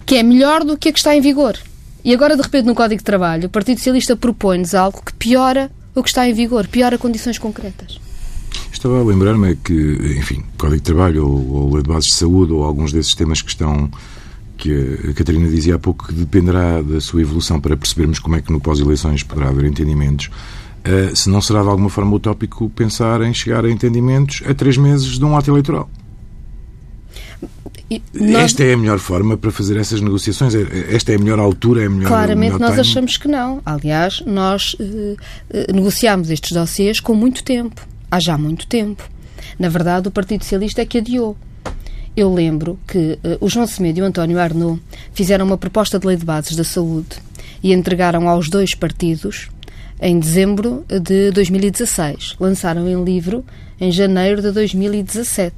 que 0.06 0.16
é 0.16 0.24
melhor 0.24 0.64
do 0.64 0.78
que 0.78 0.90
a 0.90 0.92
que 0.92 1.00
está 1.00 1.16
em 1.16 1.22
vigor. 1.22 1.58
E 2.04 2.14
agora, 2.14 2.36
de 2.36 2.42
repente, 2.42 2.66
no 2.66 2.76
Código 2.76 3.00
de 3.00 3.04
Trabalho, 3.06 3.48
o 3.48 3.50
Partido 3.50 3.78
Socialista 3.78 4.16
propõe-nos 4.16 4.76
algo 4.76 5.02
que 5.04 5.14
piora 5.14 5.72
o 5.96 6.04
que 6.04 6.10
está 6.10 6.28
em 6.28 6.34
vigor, 6.34 6.68
piora 6.68 6.98
condições 6.98 7.40
concretas. 7.40 8.00
Estava 8.72 9.00
a 9.00 9.04
lembrar-me 9.04 9.56
que, 9.56 9.74
enfim, 10.20 10.44
Código 10.58 10.78
de 10.78 10.84
Trabalho 10.84 11.28
ou, 11.28 11.52
ou 11.52 11.74
Lei 11.74 11.82
de 11.82 11.90
Bases 11.90 12.10
de 12.10 12.16
Saúde 12.16 12.52
ou 12.52 12.64
alguns 12.64 12.92
desses 12.92 13.16
temas 13.16 13.42
que 13.42 13.50
estão 13.50 13.90
que 14.58 15.00
a 15.10 15.14
Catarina 15.14 15.50
dizia 15.50 15.76
há 15.76 15.80
pouco 15.80 16.08
que 16.08 16.14
dependerá 16.14 16.82
da 16.82 17.02
sua 17.02 17.22
evolução 17.22 17.60
para 17.60 17.76
percebermos 17.76 18.20
como 18.20 18.36
é 18.36 18.42
que 18.42 18.52
no 18.52 18.60
pós-eleições 18.60 19.24
poderá 19.24 19.50
haver 19.50 19.66
entendimentos. 19.66 20.30
Uh, 20.86 21.16
se 21.16 21.30
não 21.30 21.42
será 21.42 21.62
de 21.64 21.70
alguma 21.70 21.90
forma 21.90 22.16
utópico 22.16 22.70
pensar 22.70 23.22
em 23.22 23.34
chegar 23.34 23.66
a 23.66 23.72
entendimentos 23.72 24.44
a 24.48 24.54
três 24.54 24.78
meses 24.78 25.18
de 25.18 25.26
um 25.26 25.36
ato 25.36 25.50
eleitoral. 25.50 25.90
Nós... 28.14 28.46
Esta 28.46 28.64
é 28.64 28.74
a 28.74 28.78
melhor 28.78 28.98
forma 28.98 29.38
para 29.38 29.52
fazer 29.52 29.78
essas 29.78 30.02
negociações? 30.02 30.56
Esta 30.56 31.12
é 31.12 31.16
a 31.16 31.20
melhor 31.20 31.40
altura? 31.40 31.84
É 31.84 31.86
a 31.86 31.90
melhor, 31.90 32.08
Claramente 32.08 32.54
melhor 32.54 32.60
nós 32.60 32.72
time? 32.72 32.82
achamos 32.82 33.18
que 33.18 33.28
não. 33.28 33.62
Aliás, 33.66 34.22
nós 34.26 34.74
uh, 34.74 34.84
uh, 34.84 35.18
negociámos 35.74 36.30
estes 36.32 36.52
dossiês 36.52 37.00
com 37.00 37.14
muito 37.14 37.44
tempo. 37.44 37.88
Há 38.10 38.20
já 38.20 38.38
muito 38.38 38.66
tempo. 38.66 39.04
Na 39.60 39.70
verdade, 39.70 40.08
o 40.08 40.12
Partido 40.12 40.44
Socialista 40.44 40.82
é 40.82 40.86
que 40.86 40.98
adiou. 40.98 41.38
Eu 42.18 42.34
lembro 42.34 42.80
que 42.88 43.20
uh, 43.24 43.38
o 43.40 43.50
João 43.50 43.68
Semedo 43.68 44.00
e 44.00 44.02
o 44.02 44.06
António 44.06 44.40
Arnaud 44.40 44.82
fizeram 45.14 45.46
uma 45.46 45.58
proposta 45.58 46.00
de 46.00 46.08
lei 46.08 46.18
de 46.18 46.26
bases 46.26 46.56
da 46.56 46.64
saúde 46.64 47.18
e 47.62 47.72
entregaram 47.72 48.28
aos 48.28 48.50
dois 48.50 48.74
partidos 48.74 49.50
em 50.02 50.20
dezembro 50.20 50.84
de 50.88 51.32
2016. 51.32 52.36
Lançaram 52.40 52.88
em 52.88 53.04
livro 53.04 53.46
em 53.80 53.92
janeiro 53.92 54.42
de 54.42 54.52
2017. 54.52 55.54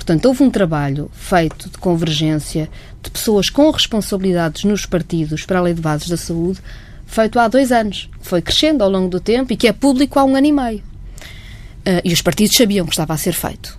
Portanto, 0.00 0.24
houve 0.24 0.42
um 0.42 0.50
trabalho 0.50 1.10
feito 1.12 1.68
de 1.68 1.76
convergência 1.76 2.70
de 3.02 3.10
pessoas 3.10 3.50
com 3.50 3.70
responsabilidades 3.70 4.64
nos 4.64 4.86
partidos 4.86 5.44
para 5.44 5.58
a 5.58 5.62
Lei 5.62 5.74
de 5.74 5.82
Bases 5.82 6.08
da 6.08 6.16
Saúde, 6.16 6.58
feito 7.06 7.38
há 7.38 7.46
dois 7.46 7.70
anos. 7.70 8.08
Foi 8.22 8.40
crescendo 8.40 8.82
ao 8.82 8.88
longo 8.88 9.10
do 9.10 9.20
tempo 9.20 9.52
e 9.52 9.56
que 9.58 9.68
é 9.68 9.74
público 9.74 10.18
há 10.18 10.24
um 10.24 10.34
ano 10.34 10.46
e 10.46 10.52
meio. 10.52 10.78
Uh, 10.78 12.00
e 12.02 12.14
os 12.14 12.22
partidos 12.22 12.56
sabiam 12.56 12.86
que 12.86 12.92
estava 12.92 13.12
a 13.12 13.18
ser 13.18 13.34
feito. 13.34 13.78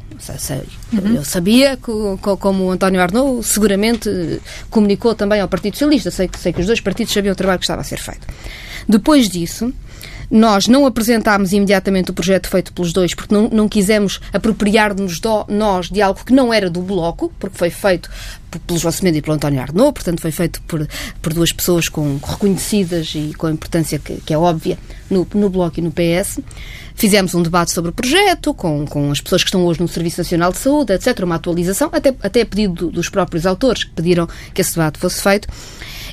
Uhum. 0.93 1.15
Eu 1.15 1.25
sabia, 1.25 1.75
que, 1.75 1.91
como 2.39 2.65
o 2.65 2.71
António 2.71 3.01
Arnaud 3.01 3.43
seguramente 3.43 4.07
comunicou 4.69 5.15
também 5.15 5.41
ao 5.41 5.47
Partido 5.47 5.73
Socialista, 5.73 6.11
sei, 6.11 6.29
sei 6.37 6.53
que 6.53 6.61
os 6.61 6.67
dois 6.67 6.79
partidos 6.79 7.11
sabiam 7.11 7.33
o 7.33 7.35
trabalho 7.35 7.57
que 7.57 7.65
estava 7.65 7.81
a 7.81 7.83
ser 7.83 7.97
feito. 7.97 8.27
Depois 8.87 9.27
disso, 9.27 9.73
Nós 10.31 10.65
não 10.65 10.85
apresentámos 10.85 11.51
imediatamente 11.51 12.11
o 12.11 12.13
projeto 12.13 12.47
feito 12.47 12.71
pelos 12.71 12.93
dois 12.93 13.13
porque 13.13 13.35
não, 13.35 13.49
não 13.49 13.67
quisemos 13.67 14.21
apropriar-nos 14.31 15.19
nós 15.49 15.89
de 15.89 16.01
algo 16.01 16.23
que 16.23 16.31
não 16.31 16.53
era 16.53 16.69
do 16.69 16.81
Bloco, 16.81 17.33
porque 17.37 17.57
foi 17.57 17.69
feito 17.69 18.09
pelo 18.65 18.79
Semedo 18.91 19.17
e 19.17 19.21
pelo 19.21 19.35
António 19.35 19.61
Arnaud, 19.61 19.93
portanto 19.93 20.21
foi 20.21 20.31
feito 20.31 20.61
por, 20.63 20.87
por 21.21 21.33
duas 21.33 21.51
pessoas 21.51 21.89
com, 21.89 22.17
reconhecidas 22.17 23.11
e 23.13 23.33
com 23.37 23.47
a 23.47 23.51
importância 23.51 23.99
que, 23.99 24.21
que 24.21 24.33
é 24.33 24.37
óbvia 24.37 24.77
no, 25.09 25.27
no 25.33 25.49
Bloco 25.49 25.79
e 25.79 25.83
no 25.83 25.91
PS. 25.91 26.39
Fizemos 26.95 27.33
um 27.35 27.41
debate 27.41 27.71
sobre 27.71 27.91
o 27.91 27.93
projeto, 27.93 28.53
com, 28.53 28.85
com 28.85 29.11
as 29.11 29.19
pessoas 29.19 29.43
que 29.43 29.49
estão 29.49 29.65
hoje 29.65 29.81
no 29.81 29.87
Serviço 29.87 30.21
Nacional 30.21 30.51
de 30.51 30.59
Saúde, 30.59 30.93
etc., 30.93 31.19
uma 31.23 31.35
atualização, 31.35 31.89
até, 31.91 32.13
até 32.21 32.41
a 32.41 32.45
pedido 32.45 32.89
dos 32.89 33.09
próprios 33.09 33.45
autores, 33.45 33.83
que 33.83 33.91
pediram 33.91 34.27
que 34.53 34.61
esse 34.61 34.75
debate 34.75 34.99
fosse 34.99 35.21
feito 35.21 35.47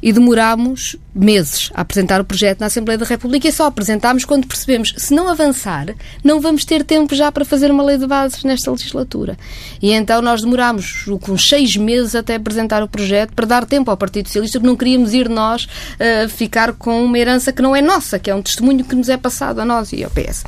e 0.03 0.13
demorámos 0.13 0.97
meses 1.15 1.71
a 1.75 1.81
apresentar 1.81 2.21
o 2.21 2.25
projeto 2.25 2.61
na 2.61 2.67
Assembleia 2.67 2.99
da 2.99 3.05
República 3.05 3.49
e 3.49 3.53
só 3.53 3.67
apresentámos 3.67 4.25
quando 4.25 4.47
percebemos 4.47 4.95
se 4.97 5.13
não 5.15 5.29
avançar, 5.29 5.95
não 6.23 6.41
vamos 6.41 6.65
ter 6.65 6.85
tempo 6.85 7.15
já 7.15 7.31
para 7.33 7.45
fazer 7.45 7.71
uma 7.71 7.83
lei 7.83 7.99
de 7.99 8.07
bases 8.07 8.45
nesta 8.45 8.71
legislatura. 8.71 9.37
E 9.83 9.93
então 9.93 10.23
nós 10.23 10.43
demorámos 10.43 11.05
com 11.21 11.37
seis 11.37 11.77
meses 11.77 12.15
até 12.15 12.37
apresentar 12.37 12.83
o 12.83 12.89
projeto 12.89 13.33
para 13.33 13.47
dar 13.47 13.67
tempo 13.67 13.91
ao 13.91 13.97
Partido 13.97 14.27
Socialista, 14.27 14.59
porque 14.59 14.69
não 14.69 14.77
queríamos 14.77 15.13
ir 15.13 15.29
nós 15.29 15.65
uh, 15.65 16.29
ficar 16.29 16.73
com 16.73 17.05
uma 17.05 17.19
herança 17.19 17.53
que 17.53 17.63
não 17.63 17.75
é 17.75 17.83
nossa, 17.83 18.19
que 18.19 18.31
é 18.31 18.35
um 18.35 18.43
testemunho 18.43 18.85
que 18.85 18.95
nos 18.95 19.09
é 19.09 19.17
passado 19.17 19.61
a 19.61 19.65
nós 19.65 19.93
e 19.93 20.05
ao 20.05 20.11
PS. 20.11 20.45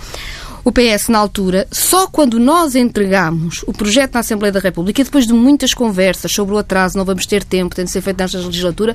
O 0.63 0.71
PS, 0.71 1.09
na 1.09 1.19
altura, 1.19 1.67
só 1.73 2.07
quando 2.07 2.39
nós 2.39 2.75
entregamos 2.75 3.65
o 3.67 3.73
projeto 3.73 4.15
na 4.15 4.21
Assembleia 4.21 4.53
da 4.53 4.61
República, 4.61 5.01
e 5.01 5.05
depois 5.05 5.27
de 5.27 5.33
muitas 5.33 5.73
conversas 5.73 6.31
sobre 6.31 6.55
o 6.55 6.59
atraso, 6.59 6.99
não 6.99 7.05
vamos 7.05 7.25
ter 7.25 7.43
tempo, 7.43 7.75
tem 7.75 7.87
de 7.87 7.91
ser 7.91 8.03
feito 8.03 8.19
nesta 8.19 8.39
legislatura, 8.39 8.95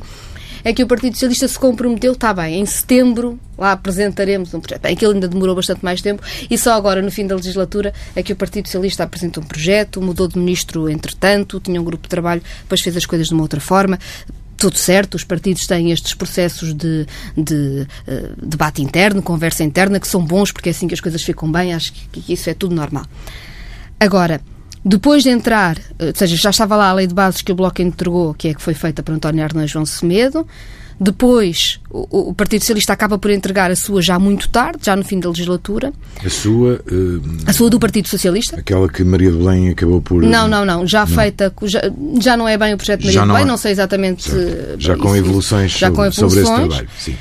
é 0.65 0.73
que 0.73 0.83
o 0.83 0.87
Partido 0.87 1.13
Socialista 1.13 1.47
se 1.47 1.59
comprometeu, 1.59 2.13
está 2.13 2.33
bem, 2.33 2.59
em 2.59 2.65
setembro 2.65 3.39
lá 3.55 3.71
apresentaremos 3.71 4.51
um 4.53 4.59
projeto. 4.59 4.81
Bem, 4.81 4.93
aquilo 4.93 5.13
ainda 5.13 5.27
demorou 5.27 5.55
bastante 5.55 5.85
mais 5.85 6.01
tempo 6.01 6.23
e 6.49 6.57
só 6.57 6.73
agora, 6.73 7.03
no 7.03 7.11
fim 7.11 7.27
da 7.27 7.35
legislatura, 7.35 7.93
é 8.15 8.23
que 8.23 8.33
o 8.33 8.35
Partido 8.35 8.65
Socialista 8.65 9.03
apresentou 9.03 9.43
um 9.43 9.47
projeto, 9.47 10.01
mudou 10.01 10.27
de 10.27 10.39
ministro 10.39 10.89
entretanto, 10.89 11.59
tinha 11.59 11.79
um 11.79 11.83
grupo 11.83 12.03
de 12.03 12.09
trabalho, 12.09 12.41
depois 12.61 12.81
fez 12.81 12.97
as 12.97 13.05
coisas 13.05 13.27
de 13.27 13.33
uma 13.33 13.43
outra 13.43 13.61
forma 13.61 13.99
tudo 14.57 14.77
certo, 14.77 15.15
os 15.15 15.23
partidos 15.23 15.67
têm 15.67 15.91
estes 15.91 16.13
processos 16.13 16.73
de, 16.73 17.05
de 17.35 17.85
uh, 18.07 18.45
debate 18.47 18.81
interno, 18.81 19.21
conversa 19.21 19.63
interna, 19.63 19.99
que 19.99 20.07
são 20.07 20.25
bons 20.25 20.51
porque 20.51 20.69
é 20.69 20.71
assim 20.71 20.87
que 20.87 20.93
as 20.93 21.01
coisas 21.01 21.21
ficam 21.21 21.51
bem, 21.51 21.73
acho 21.73 21.91
que, 21.91 22.21
que 22.21 22.33
isso 22.33 22.49
é 22.49 22.53
tudo 22.53 22.73
normal. 22.73 23.05
Agora, 23.99 24.41
depois 24.87 25.23
de 25.23 25.29
entrar, 25.29 25.79
ou 25.99 26.13
seja, 26.13 26.35
já 26.35 26.51
estava 26.51 26.75
lá 26.75 26.89
a 26.89 26.93
lei 26.93 27.07
de 27.07 27.13
bases 27.13 27.41
que 27.41 27.51
o 27.51 27.55
Bloco 27.55 27.81
entregou, 27.81 28.35
que 28.35 28.49
é 28.49 28.53
que 28.53 28.61
foi 28.61 28.75
feita 28.75 29.01
por 29.01 29.13
António 29.13 29.43
Arnaud 29.43 29.67
João 29.67 29.83
Semedo. 29.83 30.45
Depois, 30.97 31.81
o, 31.89 32.29
o, 32.29 32.33
Partido 32.33 32.61
Socialista 32.61 32.93
acaba 32.93 33.17
por 33.17 33.29
entregar 33.29 33.69
a 33.69 33.75
sua 33.75 34.01
já 34.01 34.17
muito 34.17 34.47
tarde, 34.47 34.79
já 34.83 34.95
no 34.95 35.03
fim 35.03 35.19
da 35.19 35.27
legislatura. 35.27 35.91
A 36.23 36.29
sua? 36.29 36.79
Uh, 36.89 37.21
a 37.47 37.51
sua 37.51 37.69
do 37.69 37.79
Partido 37.79 38.07
Socialista. 38.07 38.57
Aquela 38.57 38.87
que 38.87 39.03
Maria 39.03 39.31
de 39.31 39.37
Belém 39.37 39.69
acabou 39.69 40.01
por... 40.01 40.21
Não, 40.21 40.47
não, 40.47 40.63
não. 40.63 40.87
Já 40.87 41.05
não. 41.05 41.07
feita... 41.07 41.51
Já, 41.63 41.81
já 42.21 42.37
não 42.37 42.47
é 42.47 42.55
bem 42.55 42.75
o 42.75 42.77
projeto 42.77 43.01
de 43.01 43.07
Maria 43.07 43.19
já 43.19 43.25
de 43.25 43.27
Belém, 43.27 43.43
não, 43.43 43.51
não 43.53 43.57
sei 43.57 43.71
exatamente... 43.73 44.31
Já 44.77 44.95
com 44.95 45.13
evoluções, 45.15 45.71
já 45.71 45.87
sobre, 45.87 45.95
com 45.95 46.05
evoluções 46.05 46.31
sobre 46.31 46.39
esse 46.39 46.69
trabalho, 46.69 46.89
sim 46.97 47.17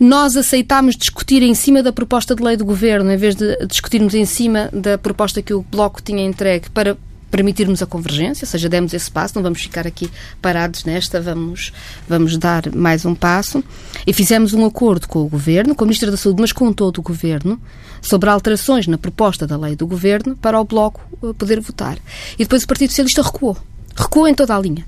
nós 0.00 0.34
aceitámos 0.34 0.96
discutir 0.96 1.42
em 1.42 1.54
cima 1.54 1.82
da 1.82 1.92
proposta 1.92 2.34
de 2.34 2.42
lei 2.42 2.56
do 2.56 2.64
governo, 2.64 3.12
em 3.12 3.18
vez 3.18 3.36
de 3.36 3.54
discutirmos 3.66 4.14
em 4.14 4.24
cima 4.24 4.70
da 4.72 4.96
proposta 4.96 5.42
que 5.42 5.52
o 5.52 5.60
Bloco 5.60 6.00
tinha 6.00 6.24
entregue 6.24 6.70
para 6.70 6.96
permitirmos 7.30 7.82
a 7.82 7.86
convergência, 7.86 8.44
ou 8.44 8.48
seja, 8.48 8.68
demos 8.68 8.94
esse 8.94 9.10
passo, 9.10 9.34
não 9.36 9.42
vamos 9.42 9.60
ficar 9.60 9.86
aqui 9.86 10.10
parados 10.40 10.84
nesta, 10.84 11.20
vamos, 11.20 11.70
vamos 12.08 12.36
dar 12.38 12.74
mais 12.74 13.04
um 13.04 13.14
passo. 13.14 13.62
E 14.06 14.12
fizemos 14.12 14.54
um 14.54 14.64
acordo 14.64 15.06
com 15.06 15.20
o 15.20 15.28
Governo, 15.28 15.74
com 15.74 15.84
a 15.84 15.86
Ministra 15.86 16.10
da 16.10 16.16
Saúde, 16.16 16.40
mas 16.40 16.50
com 16.50 16.72
todo 16.72 16.98
o 16.98 17.02
Governo, 17.02 17.60
sobre 18.00 18.30
alterações 18.30 18.86
na 18.86 18.98
proposta 18.98 19.46
da 19.46 19.56
lei 19.56 19.76
do 19.76 19.86
Governo 19.86 20.34
para 20.34 20.58
o 20.58 20.64
Bloco 20.64 21.02
eh, 21.22 21.32
poder 21.34 21.60
votar. 21.60 21.98
E 22.34 22.38
depois 22.38 22.64
o 22.64 22.66
Partido 22.66 22.90
Socialista 22.90 23.22
recuou. 23.22 23.56
Recuou 23.94 24.26
em 24.26 24.34
toda 24.34 24.56
a 24.56 24.58
linha 24.58 24.84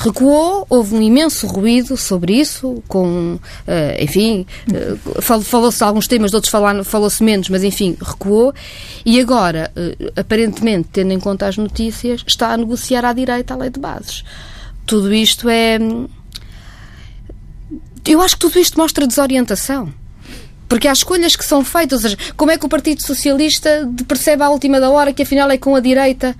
recuou, 0.00 0.66
houve 0.70 0.94
um 0.94 1.02
imenso 1.02 1.46
ruído 1.46 1.94
sobre 1.94 2.32
isso, 2.32 2.82
com, 2.88 3.34
uh, 3.34 4.02
enfim, 4.02 4.46
uh, 4.70 5.42
falou-se 5.42 5.76
de 5.76 5.84
alguns 5.84 6.08
temas, 6.08 6.30
de 6.30 6.36
outros 6.36 6.52
falou-se 6.86 7.22
menos, 7.22 7.50
mas 7.50 7.62
enfim, 7.62 7.96
recuou, 8.00 8.54
e 9.04 9.20
agora, 9.20 9.70
uh, 9.76 10.12
aparentemente, 10.18 10.88
tendo 10.90 11.12
em 11.12 11.20
conta 11.20 11.46
as 11.46 11.58
notícias, 11.58 12.24
está 12.26 12.50
a 12.52 12.56
negociar 12.56 13.04
à 13.04 13.12
direita 13.12 13.52
a 13.52 13.58
lei 13.58 13.68
de 13.68 13.78
bases. 13.78 14.24
Tudo 14.86 15.12
isto 15.12 15.50
é. 15.50 15.78
Eu 18.06 18.22
acho 18.22 18.36
que 18.36 18.40
tudo 18.40 18.58
isto 18.58 18.78
mostra 18.78 19.06
desorientação. 19.06 19.92
Porque 20.66 20.88
há 20.88 20.92
escolhas 20.92 21.36
que 21.36 21.44
são 21.44 21.62
feitas, 21.64 22.04
ou 22.04 22.10
seja, 22.10 22.16
como 22.36 22.50
é 22.50 22.56
que 22.56 22.64
o 22.64 22.68
Partido 22.68 23.02
Socialista 23.02 23.90
percebe 24.08 24.44
à 24.44 24.48
última 24.48 24.80
da 24.80 24.88
hora 24.88 25.12
que 25.12 25.22
afinal 25.22 25.50
é 25.50 25.58
com 25.58 25.74
a 25.74 25.80
direita 25.80 26.34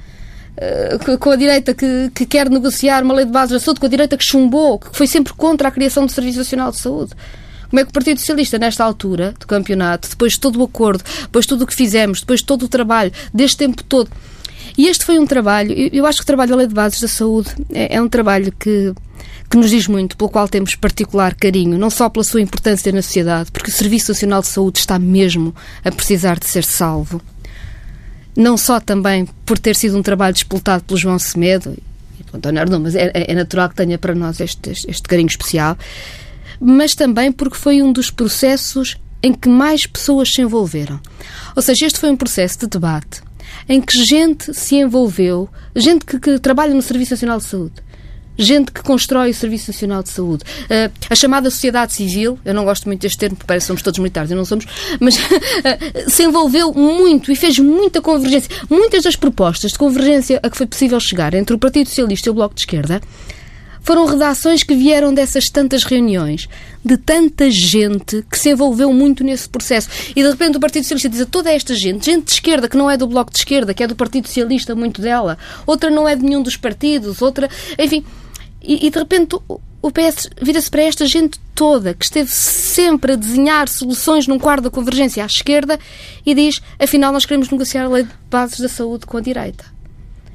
com 1.19 1.31
a 1.31 1.37
direita 1.37 1.73
que, 1.73 2.11
que, 2.15 2.27
quer 2.27 2.51
negociar 2.51 3.03
uma 3.03 3.15
lei 3.15 3.25
de 3.25 3.33
base 3.33 3.53
da 3.53 3.59
saúde, 3.59 3.81
com 3.81 3.87
a 3.87 3.89
direita 3.89 4.17
que 4.17 4.25
chumbou, 4.25 4.79
que 4.79 4.95
foi 4.95 5.07
sempre 5.07 5.33
contra 5.33 5.69
a 5.69 5.71
criação 5.71 6.05
do 6.05 6.13
Serviço 6.13 6.39
Nacional 6.39 6.71
de 6.71 6.79
Saúde. 6.79 7.13
Como 7.71 7.81
é 7.81 7.85
que 7.85 7.91
o 7.91 7.93
Partido 7.93 8.19
Socialista, 8.19 8.59
nesta 8.59 8.85
altura 8.85 9.33
do 9.39 9.47
campeonato, 9.47 10.11
depois 10.11 10.33
de 10.33 10.41
todo 10.41 10.61
o 10.61 10.65
acordo, 10.65 11.05
depois 11.23 11.45
de 11.45 11.49
tudo 11.51 11.63
o 11.63 11.67
que 11.67 11.75
fizemos, 11.75 12.21
depois 12.21 12.41
de 12.41 12.47
todo 12.47 12.65
o 12.65 12.69
trabalho, 12.69 13.13
deste 13.33 13.57
tempo 13.57 13.83
todo. 13.85 14.11
E 14.77 14.87
este 14.87 15.05
foi 15.05 15.19
um 15.19 15.27
trabalho, 15.27 15.73
eu 15.93 16.05
acho 16.05 16.19
que 16.19 16.25
o 16.25 16.27
trabalho 16.27 16.51
da 16.51 16.57
Lei 16.57 16.67
de 16.67 16.75
Bases 16.75 17.01
da 17.01 17.09
Saúde 17.09 17.51
é, 17.73 17.97
é 17.97 18.03
um 18.03 18.09
trabalho 18.09 18.53
que, 18.53 18.93
que 19.49 19.57
nos 19.57 19.71
diz 19.71 19.87
muito, 19.87 20.17
pelo 20.17 20.29
qual 20.29 20.49
temos 20.49 20.75
particular 20.75 21.35
carinho, 21.35 21.79
não 21.79 21.91
só 21.91 22.09
pela 22.09 22.25
sua 22.25 22.41
importância 22.41 22.93
na 22.93 23.03
sociedade, 23.03 23.51
porque 23.51 23.71
o 23.71 23.73
Serviço 23.73 24.11
Nacional 24.11 24.43
de 24.43 24.49
Saúde 24.49 24.81
está 24.81 24.99
mesmo 24.99 25.55
a 25.85 25.91
precisar 25.91 26.39
de 26.39 26.47
ser 26.47 26.65
salvo 26.65 27.21
não 28.37 28.57
só 28.57 28.81
também 28.81 29.27
por 29.45 29.59
ter 29.59 29.77
sido 29.77 29.99
um 29.99 30.03
trabalho 30.03 30.35
disputado 30.35 30.85
pelo 30.85 30.99
João 30.99 31.19
Semedo 31.19 31.77
e 32.19 32.25
pelo 32.25 32.39
António 32.39 32.61
Arnaud, 32.61 32.83
mas 32.83 32.95
é, 32.95 33.11
é, 33.13 33.35
natural 33.35 33.69
que 33.69 33.75
tenha 33.75 33.99
para 33.99 34.15
nós 34.15 34.41
este, 34.41 34.71
este, 34.71 34.91
este 34.91 35.03
carinho 35.03 35.29
especial, 35.29 35.77
mas 36.61 36.95
também 36.95 37.33
porque 37.33 37.57
foi 37.57 37.83
um 37.83 37.93
dos 37.93 38.11
processos 38.11 38.97
em 39.23 39.35
que 39.35 39.49
mais 39.49 39.87
pessoas 39.87 40.33
se 40.33 40.41
envolveram. 40.41 41.01
Ou 41.55 41.63
seja, 41.63 41.87
este 41.87 41.99
foi 41.99 42.11
um 42.11 42.17
processo 42.17 42.61
de 42.61 42.67
debate 42.67 43.23
em 43.69 43.81
que 43.81 44.05
gente 44.05 44.55
se 44.55 44.77
envolveu, 44.77 45.49
gente 45.75 46.05
que, 46.05 46.19
que 46.19 46.39
trabalha 46.39 46.75
no 46.75 46.83
Serviço 46.83 47.13
Nacional 47.13 47.39
de 47.39 47.45
Saúde, 47.45 47.75
gente 48.41 48.73
que 48.73 48.83
constrói 48.83 49.31
o 49.31 49.35
Serviço 49.35 49.71
Nacional 49.71 50.03
de 50.03 50.09
Saúde. 50.09 50.45
Uh, 50.65 50.93
a 51.09 51.15
chamada 51.15 51.51
sociedade 51.51 51.93
civil, 51.93 52.39
eu 52.45 52.55
não 52.55 52.65
gosto 52.65 52.87
muito 52.87 53.03
deste 53.03 53.19
termo, 53.19 53.37
porque 53.37 53.47
parece 53.47 53.65
que 53.65 53.69
somos 53.69 53.83
todos 53.83 53.99
militares, 53.99 54.31
e 54.31 54.35
não 54.35 54.45
somos, 54.45 54.67
mas 54.99 55.17
uh, 55.17 55.21
se 56.09 56.25
envolveu 56.25 56.73
muito 56.73 57.31
e 57.31 57.37
fez 57.37 57.59
muita 57.59 58.01
convergência. 58.01 58.51
Muitas 58.69 59.05
das 59.05 59.17
propostas 59.17 59.73
de 59.73 59.79
convergência 59.79 60.41
a 60.43 60.51
que 60.51 60.57
foi 60.57 60.67
possível 60.67 60.99
chegar 60.99 61.35
entre 61.35 61.55
o 61.55 61.59
Partido 61.59 61.89
Socialista 61.89 62.29
e 62.29 62.31
o 62.31 62.35
Bloco 62.35 62.55
de 62.55 62.63
Esquerda 62.63 63.01
foram 63.83 64.07
redações 64.07 64.63
que 64.63 64.75
vieram 64.75 65.13
dessas 65.13 65.49
tantas 65.49 65.85
reuniões, 65.85 66.49
de 66.85 66.97
tanta 66.97 67.51
gente 67.51 68.25
que 68.31 68.39
se 68.39 68.51
envolveu 68.51 68.93
muito 68.93 69.25
nesse 69.25 69.49
processo. 69.49 69.89
E 70.15 70.23
de 70.23 70.29
repente 70.29 70.57
o 70.57 70.61
Partido 70.61 70.83
Socialista 70.83 71.09
diz 71.09 71.21
a 71.21 71.27
toda 71.27 71.51
esta 71.51 71.75
gente, 71.75 72.07
gente 72.07 72.27
de 72.27 72.33
esquerda 72.33 72.69
que 72.69 72.77
não 72.77 72.91
é 72.91 72.97
do 72.97 73.07
Bloco 73.07 73.33
de 73.33 73.39
Esquerda, 73.39 73.75
que 73.75 73.83
é 73.83 73.87
do 73.87 73.97
Partido 73.97 74.27
Socialista, 74.27 74.75
muito 74.75 75.01
dela, 75.01 75.39
outra 75.67 75.91
não 75.91 76.09
é 76.09 76.15
de 76.15 76.23
nenhum 76.23 76.43
dos 76.43 76.57
partidos, 76.57 77.23
outra. 77.23 77.49
Enfim, 77.79 78.05
e, 78.63 78.87
e 78.87 78.91
de 78.91 78.99
repente 78.99 79.37
o 79.83 79.91
PS 79.91 80.29
vira-se 80.41 80.71
para 80.71 80.83
esta 80.83 81.07
gente 81.07 81.41
toda 81.55 81.95
que 81.95 82.05
esteve 82.05 82.31
sempre 82.31 83.13
a 83.13 83.17
desenhar 83.17 83.69
soluções 83.69 84.27
num 84.27 84.39
quadro 84.39 84.65
da 84.65 84.71
convergência 84.71 85.23
à 85.23 85.27
esquerda 85.27 85.79
e 86.25 86.35
diz: 86.35 86.61
afinal, 86.79 87.13
nós 87.13 87.25
queremos 87.25 87.51
negociar 87.51 87.85
a 87.85 87.89
lei 87.89 88.05
de 88.05 88.11
bases 88.31 88.61
da 88.61 88.69
saúde 88.69 89.07
com 89.07 89.17
a 89.17 89.21
direita. 89.21 89.65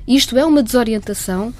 Isto 0.07 0.37
é 0.37 0.45
uma 0.45 0.63
desorientação 0.63 1.53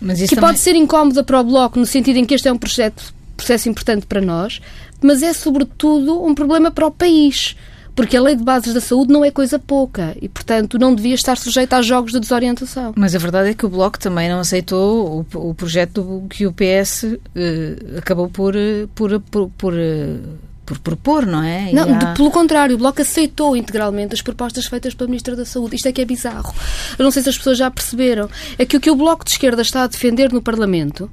que 0.00 0.34
também... 0.34 0.40
pode 0.40 0.58
ser 0.58 0.74
incómoda 0.74 1.24
para 1.24 1.40
o 1.40 1.44
Bloco, 1.44 1.78
no 1.78 1.86
sentido 1.86 2.18
em 2.18 2.24
que 2.24 2.34
este 2.34 2.48
é 2.48 2.52
um 2.52 2.58
processo, 2.58 3.14
processo 3.36 3.68
importante 3.68 4.06
para 4.06 4.20
nós, 4.20 4.60
mas 5.00 5.22
é 5.22 5.32
sobretudo 5.32 6.22
um 6.22 6.34
problema 6.34 6.70
para 6.70 6.86
o 6.86 6.90
país 6.90 7.56
porque 7.94 8.16
a 8.16 8.22
lei 8.22 8.36
de 8.36 8.42
bases 8.42 8.74
da 8.74 8.80
saúde 8.80 9.12
não 9.12 9.24
é 9.24 9.30
coisa 9.30 9.58
pouca 9.58 10.16
e, 10.20 10.28
portanto, 10.28 10.78
não 10.78 10.94
devia 10.94 11.14
estar 11.14 11.36
sujeita 11.36 11.76
a 11.76 11.82
jogos 11.82 12.12
de 12.12 12.20
desorientação. 12.20 12.92
Mas 12.96 13.14
a 13.14 13.18
verdade 13.18 13.50
é 13.50 13.54
que 13.54 13.64
o 13.64 13.68
Bloco 13.68 13.98
também 13.98 14.28
não 14.28 14.40
aceitou 14.40 15.26
o, 15.32 15.50
o 15.50 15.54
projeto 15.54 16.24
que 16.28 16.46
o 16.46 16.52
PS 16.52 17.04
eh, 17.34 17.98
acabou 17.98 18.28
por, 18.28 18.56
eh, 18.56 18.86
por, 18.94 19.20
por, 19.20 19.50
por 19.50 19.74
eh, 19.76 20.16
por 20.64 20.78
propor, 20.78 21.26
não 21.26 21.42
é? 21.42 21.70
não, 21.72 21.82
há... 21.94 21.98
de, 21.98 22.16
pelo 22.16 22.30
contrário, 22.30 22.74
o 22.74 22.78
Bloco 22.78 23.02
aceitou 23.02 23.56
integralmente 23.56 24.14
as 24.14 24.22
propostas 24.22 24.66
feitas 24.66 24.94
pela 24.94 25.08
Ministra 25.08 25.36
da 25.36 25.44
Saúde. 25.44 25.76
Isto 25.76 25.88
é 25.88 25.92
que 25.92 26.00
é 26.00 26.04
bizarro. 26.04 26.54
Eu 26.98 27.04
não 27.04 27.10
sei 27.10 27.22
se 27.22 27.28
as 27.28 27.36
pessoas 27.36 27.58
já 27.58 27.70
perceberam. 27.70 28.28
É 28.58 28.64
que 28.64 28.76
o 28.76 28.80
que 28.80 28.90
o 28.90 28.96
Bloco 28.96 29.24
de 29.24 29.32
Esquerda 29.32 29.62
está 29.62 29.82
a 29.82 29.86
defender 29.86 30.32
no 30.32 30.40
Parlamento 30.40 31.10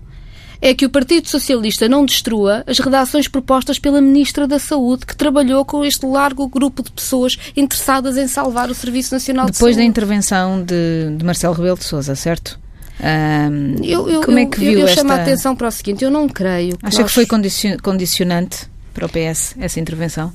é 0.62 0.74
que 0.74 0.86
o 0.86 0.90
Partido 0.90 1.28
Socialista 1.28 1.90
não 1.90 2.06
destrua 2.06 2.64
as 2.68 2.80
redações 2.80 3.28
propostas 3.28 3.80
pela 3.80 4.00
Ministra 4.00 4.48
da 4.48 4.60
Saúde, 4.60 5.06
que 5.06 5.16
trabalhou 5.16 5.66
com 5.66 5.84
este 5.84 6.06
largo 6.06 6.48
grupo 6.48 6.84
de 6.84 6.92
pessoas 6.92 7.38
interessadas 7.58 8.16
em 8.16 8.28
salvar 8.28 8.70
o 8.70 8.76
Serviço 8.76 9.14
Nacional 9.14 9.48
Depois 9.48 9.54
de 9.54 9.58
Saúde. 9.58 9.76
Depois 9.76 9.78
da 9.78 9.90
intervenção 9.90 10.64
de, 10.64 11.18
de 11.18 11.26
Marcelo 11.26 11.56
Rebelo 11.56 11.78
de 11.78 11.86
Sousa, 11.86 12.16
certo? 12.16 12.60
Eu, 13.84 14.08
eu, 14.08 14.22
como 14.22 14.38
é 14.38 14.46
que 14.46 14.60
viu 14.60 14.74
eu, 14.74 14.80
eu 14.80 14.86
esta... 14.86 15.02
chamo 15.02 15.12
a 15.12 15.16
atenção 15.16 15.56
para 15.56 15.68
o 15.68 15.72
seguinte, 15.72 16.04
eu 16.04 16.12
não 16.12 16.30
creio... 16.30 16.78
Que 16.78 16.86
Acha 16.86 17.02
nós... 17.02 17.08
que 17.08 17.16
foi 17.16 17.26
condicionante 17.82 18.70
para 18.94 19.08
o 19.08 19.10
PS 19.10 19.56
essa 19.60 19.80
intervenção? 19.80 20.32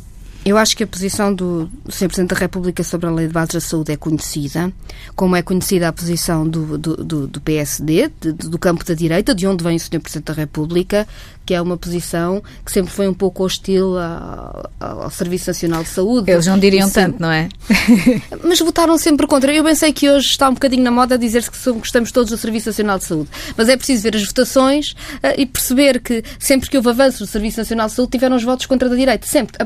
Eu 0.47 0.57
acho 0.57 0.77
que 0.77 0.85
a 0.85 0.87
posição 0.87 1.35
do 1.35 1.69
Sr. 1.89 2.07
Presidente 2.07 2.33
da 2.33 2.37
República 2.37 2.85
sobre 2.85 3.09
a 3.09 3.11
Lei 3.11 3.27
de 3.27 3.33
Bases 3.33 3.55
da 3.55 3.61
Saúde 3.61 3.91
é 3.91 3.97
conhecida, 3.97 4.73
como 5.17 5.35
é 5.35 5.43
conhecida 5.43 5.89
a 5.89 5.93
posição 5.93 6.49
do, 6.49 6.79
do, 6.79 6.97
do, 7.05 7.27
do 7.27 7.41
PSD, 7.41 8.13
de, 8.21 8.31
do 8.33 8.57
campo 8.57 8.85
da 8.85 8.95
direita, 8.95 9.35
de 9.35 9.45
onde 9.45 9.65
vem 9.65 9.75
o 9.75 9.81
Sr. 9.81 9.99
Presidente 9.99 10.27
da 10.27 10.35
República, 10.35 11.05
que 11.47 11.55
é 11.55 11.63
uma 11.63 11.77
posição 11.77 12.43
que 12.65 12.73
sempre 12.73 12.93
foi 12.93 13.07
um 13.07 13.15
pouco 13.15 13.45
hostil 13.45 13.97
ao, 13.97 14.71
ao 14.81 15.11
Serviço 15.11 15.49
Nacional 15.49 15.85
de 15.85 15.89
Saúde. 15.89 16.31
Eles 16.31 16.47
não 16.47 16.59
diriam 16.59 16.89
sempre... 16.89 17.13
tanto, 17.13 17.23
não 17.23 17.31
é? 17.31 17.49
Mas 18.43 18.59
votaram 18.59 18.99
sempre 18.99 19.27
contra. 19.29 19.55
Eu 19.55 19.63
pensei 19.63 19.93
que 19.93 20.11
hoje 20.11 20.27
está 20.27 20.49
um 20.49 20.55
bocadinho 20.55 20.83
na 20.83 20.91
moda 20.91 21.17
dizer-se 21.17 21.51
que 21.51 21.73
gostamos 21.73 22.11
todos 22.11 22.31
do 22.31 22.37
Serviço 22.37 22.69
Nacional 22.69 22.99
de 22.99 23.05
Saúde. 23.05 23.31
Mas 23.57 23.69
é 23.69 23.77
preciso 23.77 24.03
ver 24.03 24.17
as 24.17 24.25
votações 24.25 24.91
uh, 24.91 25.39
e 25.39 25.47
perceber 25.47 26.01
que 26.01 26.25
sempre 26.39 26.69
que 26.69 26.77
houve 26.77 26.89
avanço 26.89 27.21
do 27.21 27.27
Serviço 27.27 27.59
Nacional 27.59 27.87
de 27.87 27.93
Saúde 27.93 28.11
tiveram 28.11 28.35
os 28.35 28.43
votos 28.43 28.67
contra 28.67 28.93
a 28.93 28.97
direita. 28.97 29.25
Sempre. 29.25 29.57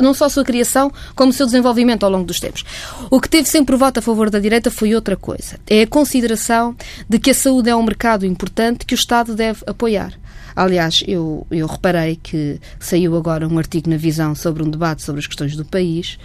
Não 0.00 0.14
só 0.14 0.24
a 0.24 0.30
sua 0.30 0.44
criação, 0.44 0.90
como 1.14 1.30
o 1.30 1.34
seu 1.34 1.44
desenvolvimento 1.44 2.04
ao 2.04 2.10
longo 2.10 2.24
dos 2.24 2.40
tempos. 2.40 2.64
O 3.10 3.20
que 3.20 3.28
teve 3.28 3.46
sempre 3.46 3.74
o 3.74 3.78
voto 3.78 3.98
a 3.98 4.02
favor 4.02 4.30
da 4.30 4.38
direita 4.38 4.70
foi 4.70 4.94
outra 4.94 5.16
coisa. 5.16 5.58
É 5.66 5.82
a 5.82 5.86
consideração 5.86 6.74
de 7.06 7.18
que 7.18 7.30
a 7.30 7.34
saúde 7.34 7.68
é 7.68 7.76
um 7.76 7.82
mercado 7.82 8.24
importante 8.24 8.86
que 8.86 8.94
o 8.94 8.96
Estado 8.96 9.34
deve 9.34 9.62
apoiar. 9.66 10.14
Aliás, 10.56 11.04
eu, 11.06 11.46
eu 11.50 11.66
reparei 11.66 12.16
que 12.16 12.58
saiu 12.80 13.14
agora 13.14 13.46
um 13.46 13.58
artigo 13.58 13.90
na 13.90 13.98
Visão 13.98 14.34
sobre 14.34 14.62
um 14.62 14.70
debate 14.70 15.02
sobre 15.02 15.20
as 15.20 15.26
questões 15.26 15.54
do 15.54 15.66
país, 15.66 16.18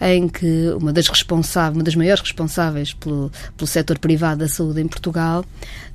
em 0.00 0.28
que 0.28 0.70
uma 0.80 0.92
das 0.92 1.06
responsáveis, 1.06 1.76
uma 1.76 1.84
das 1.84 1.94
maiores 1.94 2.20
responsáveis 2.20 2.92
pelo, 2.92 3.30
pelo 3.56 3.68
setor 3.68 4.00
privado 4.00 4.40
da 4.40 4.48
saúde 4.48 4.80
em 4.80 4.88
Portugal, 4.88 5.44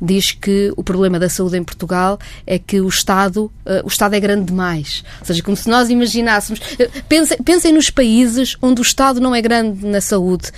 diz 0.02 0.32
que 0.32 0.72
o 0.78 0.84
problema 0.84 1.20
da 1.20 1.28
saúde 1.28 1.58
em 1.58 1.64
Portugal 1.66 2.18
é 2.48 2.58
que 2.58 2.80
o 2.80 2.88
Estado, 2.88 3.52
uh, 3.66 3.84
o 3.84 3.88
Estado 3.88 4.16
é 4.16 4.20
grande 4.22 4.46
demais. 4.46 5.04
Ou 5.20 5.26
seja, 5.26 5.44
como 5.44 5.58
se 5.58 5.70
nós 5.70 5.90
imaginássemos. 5.90 6.62
Uh, 6.62 7.04
pensem, 7.10 7.38
pensem 7.40 7.74
nos 7.74 7.90
países 7.90 8.56
onde 8.62 8.80
o 8.80 8.84
Estado 8.84 9.20
não 9.20 9.36
é 9.36 9.42
grande 9.42 9.86
na 9.86 10.00
saúde. 10.00 10.50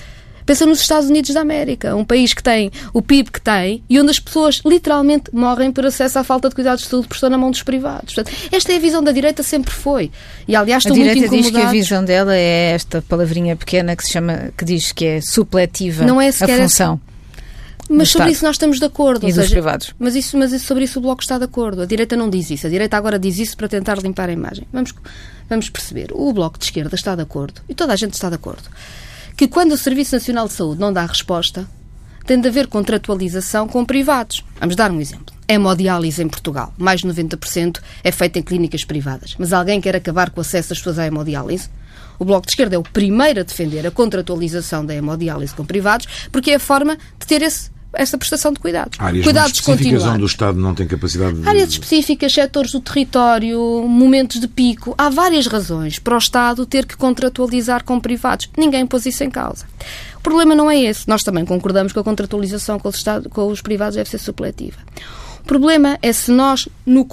Pensa 0.45 0.65
nos 0.65 0.81
Estados 0.81 1.09
Unidos 1.09 1.33
da 1.33 1.41
América, 1.41 1.95
um 1.95 2.03
país 2.03 2.33
que 2.33 2.43
tem 2.43 2.71
o 2.93 3.01
PIB 3.01 3.31
que 3.31 3.41
tem 3.41 3.83
e 3.89 3.99
onde 3.99 4.11
as 4.11 4.19
pessoas 4.19 4.61
literalmente 4.65 5.33
morrem 5.33 5.71
por 5.71 5.85
acesso 5.85 6.19
à 6.19 6.23
falta 6.23 6.49
de 6.49 6.55
cuidados 6.55 6.83
de 6.83 6.89
saúde 6.89 7.07
por 7.07 7.15
estar 7.15 7.29
na 7.29 7.37
mão 7.37 7.51
dos 7.51 7.63
privados. 7.63 8.13
Portanto, 8.13 8.35
esta 8.51 8.71
é 8.73 8.75
a 8.75 8.79
visão 8.79 9.03
da 9.03 9.11
direita, 9.11 9.43
sempre 9.43 9.71
foi. 9.71 10.11
E 10.47 10.55
aliás, 10.55 10.83
estou 10.83 10.95
a 10.95 10.99
direita 10.99 11.27
muito 11.27 11.43
diz 11.43 11.51
que 11.51 11.61
a 11.61 11.71
visão 11.71 12.03
dela 12.03 12.35
é 12.35 12.71
esta 12.71 13.01
palavrinha 13.01 13.55
pequena 13.55 13.95
que 13.95 14.03
se 14.03 14.11
chama, 14.11 14.51
que 14.57 14.65
diz 14.65 14.91
que 14.91 15.05
é 15.05 15.21
supletiva 15.21 16.05
não 16.05 16.21
é 16.21 16.29
a 16.29 16.33
função. 16.33 16.99
Mas 17.89 18.09
sobre 18.09 18.31
isso 18.31 18.43
nós 18.43 18.55
estamos 18.55 18.79
de 18.79 18.85
acordo. 18.85 19.27
E 19.27 19.33
dos 19.33 19.35
seja, 19.35 19.51
privados. 19.51 19.93
Mas, 19.99 20.15
isso, 20.15 20.37
mas 20.37 20.61
sobre 20.61 20.85
isso 20.85 20.99
o 20.99 21.01
Bloco 21.01 21.21
está 21.21 21.37
de 21.37 21.43
acordo. 21.43 21.81
A 21.81 21.85
direita 21.85 22.15
não 22.15 22.29
diz 22.29 22.49
isso. 22.49 22.65
A 22.65 22.69
direita 22.69 22.95
agora 22.95 23.19
diz 23.19 23.37
isso 23.37 23.57
para 23.57 23.67
tentar 23.67 23.97
limpar 24.01 24.29
a 24.29 24.31
imagem. 24.31 24.65
Vamos, 24.71 24.93
vamos 25.49 25.69
perceber. 25.69 26.07
O 26.13 26.31
Bloco 26.31 26.57
de 26.57 26.65
Esquerda 26.65 26.95
está 26.95 27.13
de 27.13 27.21
acordo. 27.21 27.61
E 27.67 27.75
toda 27.75 27.93
a 27.93 27.95
gente 27.95 28.13
está 28.13 28.29
de 28.29 28.35
acordo 28.35 28.63
que 29.35 29.47
quando 29.47 29.73
o 29.73 29.77
Serviço 29.77 30.15
Nacional 30.15 30.47
de 30.47 30.53
Saúde 30.53 30.79
não 30.79 30.93
dá 30.93 31.05
resposta, 31.05 31.67
tem 32.25 32.39
de 32.39 32.47
haver 32.47 32.67
contratualização 32.67 33.67
com 33.67 33.83
privados. 33.83 34.43
Vamos 34.59 34.75
dar 34.75 34.91
um 34.91 35.01
exemplo. 35.01 35.35
Hemodiálise 35.47 36.23
em 36.23 36.29
Portugal. 36.29 36.73
Mais 36.77 37.01
de 37.01 37.07
90% 37.07 37.79
é 38.03 38.11
feita 38.11 38.39
em 38.39 38.41
clínicas 38.41 38.85
privadas. 38.85 39.35
Mas 39.37 39.51
alguém 39.51 39.81
quer 39.81 39.95
acabar 39.95 40.29
com 40.29 40.39
o 40.39 40.41
acesso 40.41 40.69
das 40.69 40.77
pessoas 40.77 40.99
à 40.99 41.05
hemodiálise? 41.05 41.69
O 42.17 42.25
Bloco 42.25 42.45
de 42.45 42.53
Esquerda 42.53 42.75
é 42.75 42.79
o 42.79 42.83
primeiro 42.83 43.41
a 43.41 43.43
defender 43.43 43.85
a 43.85 43.91
contratualização 43.91 44.85
da 44.85 44.95
hemodiálise 44.95 45.53
com 45.53 45.65
privados, 45.65 46.07
porque 46.31 46.51
é 46.51 46.55
a 46.55 46.59
forma 46.59 46.97
de 47.19 47.27
ter 47.27 47.41
esse 47.41 47.71
essa 47.93 48.17
prestação 48.17 48.51
de 48.51 48.59
cuidados. 48.59 48.99
Áreas 48.99 49.23
cuidados 49.23 49.53
específicas 49.53 50.03
onde 50.03 50.23
o 50.23 50.25
Estado 50.25 50.59
não 50.59 50.73
tem 50.73 50.87
capacidade 50.87 51.39
de... 51.39 51.47
Áreas 51.47 51.69
específicas, 51.69 52.33
setores 52.33 52.71
do 52.71 52.79
território, 52.79 53.59
momentos 53.87 54.39
de 54.39 54.47
pico. 54.47 54.95
Há 54.97 55.09
várias 55.09 55.47
razões 55.47 55.99
para 55.99 56.15
o 56.15 56.17
Estado 56.17 56.65
ter 56.65 56.85
que 56.85 56.97
contratualizar 56.97 57.83
com 57.83 57.99
privados. 57.99 58.49
Ninguém 58.57 58.85
pôs 58.85 59.05
isso 59.05 59.23
em 59.23 59.29
causa. 59.29 59.65
O 60.17 60.21
problema 60.21 60.55
não 60.55 60.69
é 60.69 60.79
esse. 60.79 61.07
Nós 61.07 61.23
também 61.23 61.45
concordamos 61.45 61.93
que 61.93 61.99
a 61.99 62.03
contratualização 62.03 62.79
com 62.79 62.89
os, 62.89 62.95
Estado, 62.95 63.29
com 63.29 63.47
os 63.47 63.61
privados 63.61 63.95
deve 63.95 64.09
ser 64.09 64.17
supletiva. 64.19 64.77
O 65.39 65.45
problema 65.45 65.99
é 66.01 66.13
se 66.13 66.31
nós, 66.31 66.69
no, 66.85 67.05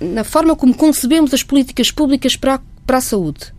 na 0.00 0.24
forma 0.24 0.54
como 0.54 0.74
concebemos 0.74 1.32
as 1.32 1.42
políticas 1.42 1.90
públicas 1.90 2.36
para 2.36 2.60
para 2.86 2.98
a 2.98 3.00
saúde, 3.00 3.52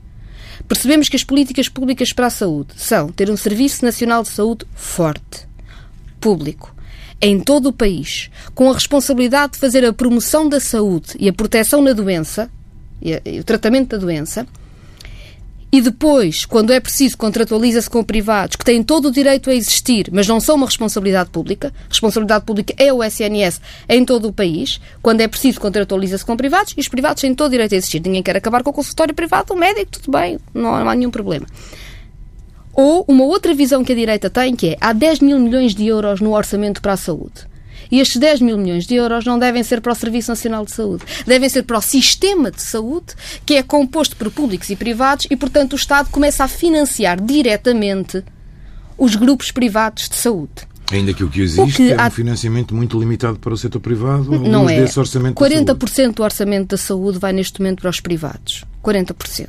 percebemos 0.68 1.10
que 1.10 1.16
as 1.16 1.24
políticas 1.24 1.68
públicas 1.70 2.14
para 2.14 2.28
a 2.28 2.30
saúde 2.30 2.74
são 2.76 3.10
ter 3.10 3.30
um 3.30 3.38
Serviço 3.38 3.84
Nacional 3.84 4.24
de 4.24 4.30
Saúde 4.30 4.66
forte, 4.76 5.48
público 6.24 6.74
em 7.22 7.40
todo 7.40 7.68
o 7.68 7.74
país, 7.74 8.30
com 8.56 8.70
a 8.70 8.74
responsabilidade 8.74 9.54
de 9.54 9.60
fazer 9.60 9.86
a 9.86 9.94
promoção 9.94 10.48
da 10.48 10.60
saúde 10.60 11.12
e 11.20 11.28
a 11.28 11.34
proteção 11.34 11.82
na 11.82 11.94
doença, 11.94 12.50
e 13.02 13.40
o 13.40 13.44
tratamento 13.44 13.90
da 13.90 13.98
doença, 13.98 14.48
e 15.72 15.82
depois, 15.82 16.46
quando 16.46 16.72
é 16.72 16.80
preciso, 16.80 17.18
contratualiza-se 17.18 17.90
com 17.90 18.04
privados 18.04 18.56
que 18.56 18.64
têm 18.64 18.84
todo 18.84 19.08
o 19.08 19.12
direito 19.12 19.50
a 19.50 19.56
existir, 19.56 20.08
mas 20.12 20.28
não 20.28 20.40
são 20.40 20.56
uma 20.56 20.68
responsabilidade 20.68 21.32
pública. 21.32 21.74
Responsabilidade 21.90 22.46
pública 22.46 22.76
é 22.78 22.94
o 22.94 23.04
SNS 23.04 23.60
em 23.90 24.06
todo 24.06 24.28
o 24.28 24.34
país. 24.34 24.80
Quando 25.02 25.22
é 25.22 25.28
preciso, 25.28 25.60
contratualiza-se 25.60 26.24
com 26.24 26.38
privados 26.38 26.76
e 26.78 26.80
os 26.80 26.88
privados 26.88 27.22
têm 27.22 27.34
todo 27.34 27.48
o 27.48 27.52
direito 27.52 27.74
a 27.74 27.78
existir. 27.78 28.00
Ninguém 28.06 28.22
quer 28.22 28.38
acabar 28.38 28.62
com 28.62 28.70
o 28.70 28.74
consultório 28.74 29.16
privado, 29.16 29.52
o 29.52 29.58
médico, 29.58 29.94
tudo 29.94 30.12
bem, 30.12 30.38
não 30.54 30.76
há 30.76 30.94
nenhum 30.94 31.10
problema. 31.10 31.48
Ou 32.74 33.06
uma 33.08 33.24
outra 33.24 33.54
visão 33.54 33.84
que 33.84 33.92
a 33.92 33.96
direita 33.96 34.30
tem, 34.30 34.56
que 34.56 34.70
é 34.70 34.78
há 34.82 34.94
10 34.94 35.20
mil 35.20 35.40
milhões 35.40 35.76
de 35.76 35.86
euros 35.86 36.20
no 36.20 36.34
orçamento 36.34 36.82
para 36.82 36.94
a 36.94 36.98
saúde. 36.98 37.54
E 37.92 38.00
estes 38.00 38.18
10 38.18 38.42
mil 38.42 38.58
milhões 38.58 38.88
de 38.88 38.96
euros 38.96 39.24
não 39.26 39.38
devem 39.38 39.62
ser 39.62 39.80
para 39.80 39.92
o 39.92 39.96
Serviço 39.96 40.32
Nacional 40.32 40.66
de 40.66 40.72
Saúde. 40.72 41.04
Devem 41.28 41.48
ser 41.48 41.62
para 41.64 41.78
o 41.78 41.82
sistema 41.82 42.50
de 42.50 42.62
saúde, 42.62 43.14
que 43.46 43.54
é 43.54 43.62
composto 43.62 44.16
por 44.16 44.32
públicos 44.32 44.70
e 44.72 44.76
privados, 44.76 45.28
e, 45.30 45.36
portanto, 45.36 45.74
o 45.74 45.76
Estado 45.76 46.10
começa 46.10 46.44
a 46.44 46.48
financiar 46.48 47.22
diretamente 47.22 48.24
os 48.98 49.16
grupos 49.16 49.52
privados 49.52 50.10
de 50.10 50.16
saúde. 50.16 50.68
Ainda 50.92 51.14
que 51.14 51.24
o 51.24 51.30
que 51.30 51.42
existe 51.42 51.62
o 51.62 51.68
que 51.76 51.92
é 51.92 52.02
há... 52.02 52.08
um 52.08 52.12
financiamento 52.12 52.74
muito 52.74 53.00
limitado 53.00 53.38
para 53.38 53.54
o 53.54 53.58
setor 53.58 53.80
privado, 53.80 54.40
não 54.40 54.70
é. 54.70 54.82
desse 54.82 55.00
orçamento 55.00 55.36
40% 55.36 56.14
do 56.14 56.24
orçamento 56.24 56.70
da 56.70 56.78
saúde 56.78 57.20
vai 57.20 57.32
neste 57.32 57.60
momento 57.60 57.82
para 57.82 57.90
os 57.90 58.00
privados. 58.00 58.66
40% 58.84 59.48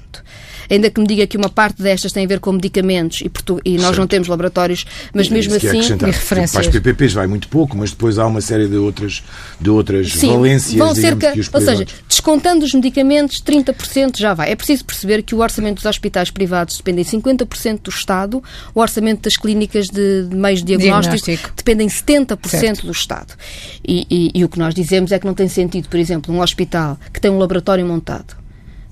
ainda 0.71 0.91
que 0.91 1.01
me 1.01 1.07
diga 1.07 1.27
que 1.27 1.37
uma 1.37 1.49
parte 1.49 1.83
destas 1.83 2.13
tem 2.13 2.25
a 2.25 2.29
ver 2.29 2.41
com 2.41 2.53
medicamentos 2.53 3.21
e, 3.21 3.31
e 3.65 3.77
nós 3.77 3.87
certo. 3.87 3.99
não 3.99 4.07
temos 4.07 4.29
laboratórios, 4.29 4.85
mas 5.13 5.29
mesmo 5.29 5.55
assim. 5.55 5.79
E 5.79 6.05
referências. 6.07 6.53
Para 6.53 6.61
as 6.61 6.69
PPPs 6.69 7.13
vai 7.13 7.27
muito 7.27 7.49
pouco, 7.49 7.77
mas 7.77 7.91
depois 7.91 8.19
há 8.19 8.27
uma 8.27 8.41
série 8.41 8.69
de 8.69 8.77
outras, 8.77 9.23
de 9.61 9.71
outras 9.71 10.13
Sim, 10.13 10.33
valências. 10.33 10.75
Vão 10.75 10.95
cerca, 10.95 11.33
ou 11.53 11.61
seja, 11.61 11.87
descontando 12.09 12.65
os 12.65 12.73
medicamentos, 12.73 13.43
30% 13.43 14.19
já 14.19 14.35
vai. 14.35 14.51
É 14.51 14.57
preciso 14.57 14.85
perceber 14.85 15.23
que 15.23 15.35
o 15.35 15.39
orçamento 15.39 15.77
dos 15.77 15.87
hospitais 15.87 16.31
privados 16.31 16.77
depende 16.77 17.01
em 17.03 17.05
50% 17.05 17.81
do 17.83 17.91
Estado, 17.91 18.43
o 18.75 18.81
orçamento 18.81 19.23
das 19.23 19.37
clínicas 19.37 19.87
de, 19.87 20.25
de 20.25 20.37
meios 20.37 20.61
de 20.61 20.67
diagnóstico, 20.67 21.17
diagnóstico. 21.17 21.55
depende 21.57 21.85
em 21.85 21.89
70% 21.89 22.49
certo. 22.49 22.87
do 22.87 22.93
Estado. 22.93 23.35
E, 23.87 24.07
e, 24.11 24.41
e 24.41 24.45
o 24.45 24.49
que 24.49 24.59
nós 24.59 24.75
dizemos 24.75 25.13
é 25.13 25.19
que 25.19 25.27
não 25.27 25.35
tem 25.35 25.49
sentido, 25.49 25.89
por 25.89 25.99
exemplo, 25.99 26.35
um 26.35 26.41
hospital 26.41 26.99
que 27.13 27.21
tem 27.21 27.31
um 27.31 27.39
laboratório 27.39 27.85
montado 27.87 28.44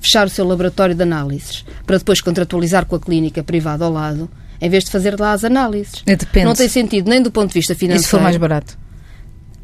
fechar 0.03 0.27
o 0.27 0.31
seu 0.31 0.47
laboratório 0.47 0.95
de 0.95 1.03
análises 1.03 1.65
para 1.87 1.97
depois 1.97 2.21
contratualizar 2.21 2.85
com 2.85 2.97
a 2.97 3.01
clínica 3.01 3.43
privada 3.43 3.85
ao 3.85 3.93
lado, 3.93 4.29
em 4.61 4.69
vez 4.69 4.85
de 4.85 4.91
fazer 4.91 5.19
lá 5.19 5.33
as 5.33 5.45
análises. 5.45 6.03
É, 6.05 6.17
depende. 6.17 6.45
Não 6.45 6.55
tem 6.55 6.69
sentido 6.69 7.09
nem 7.09 7.23
do 7.23 7.31
ponto 7.31 7.49
de 7.49 7.55
vista 7.55 7.75
financeiro. 7.75 8.03
E 8.03 8.05
se 8.05 8.11
for 8.11 8.21
mais 8.21 8.37
barato? 8.37 8.77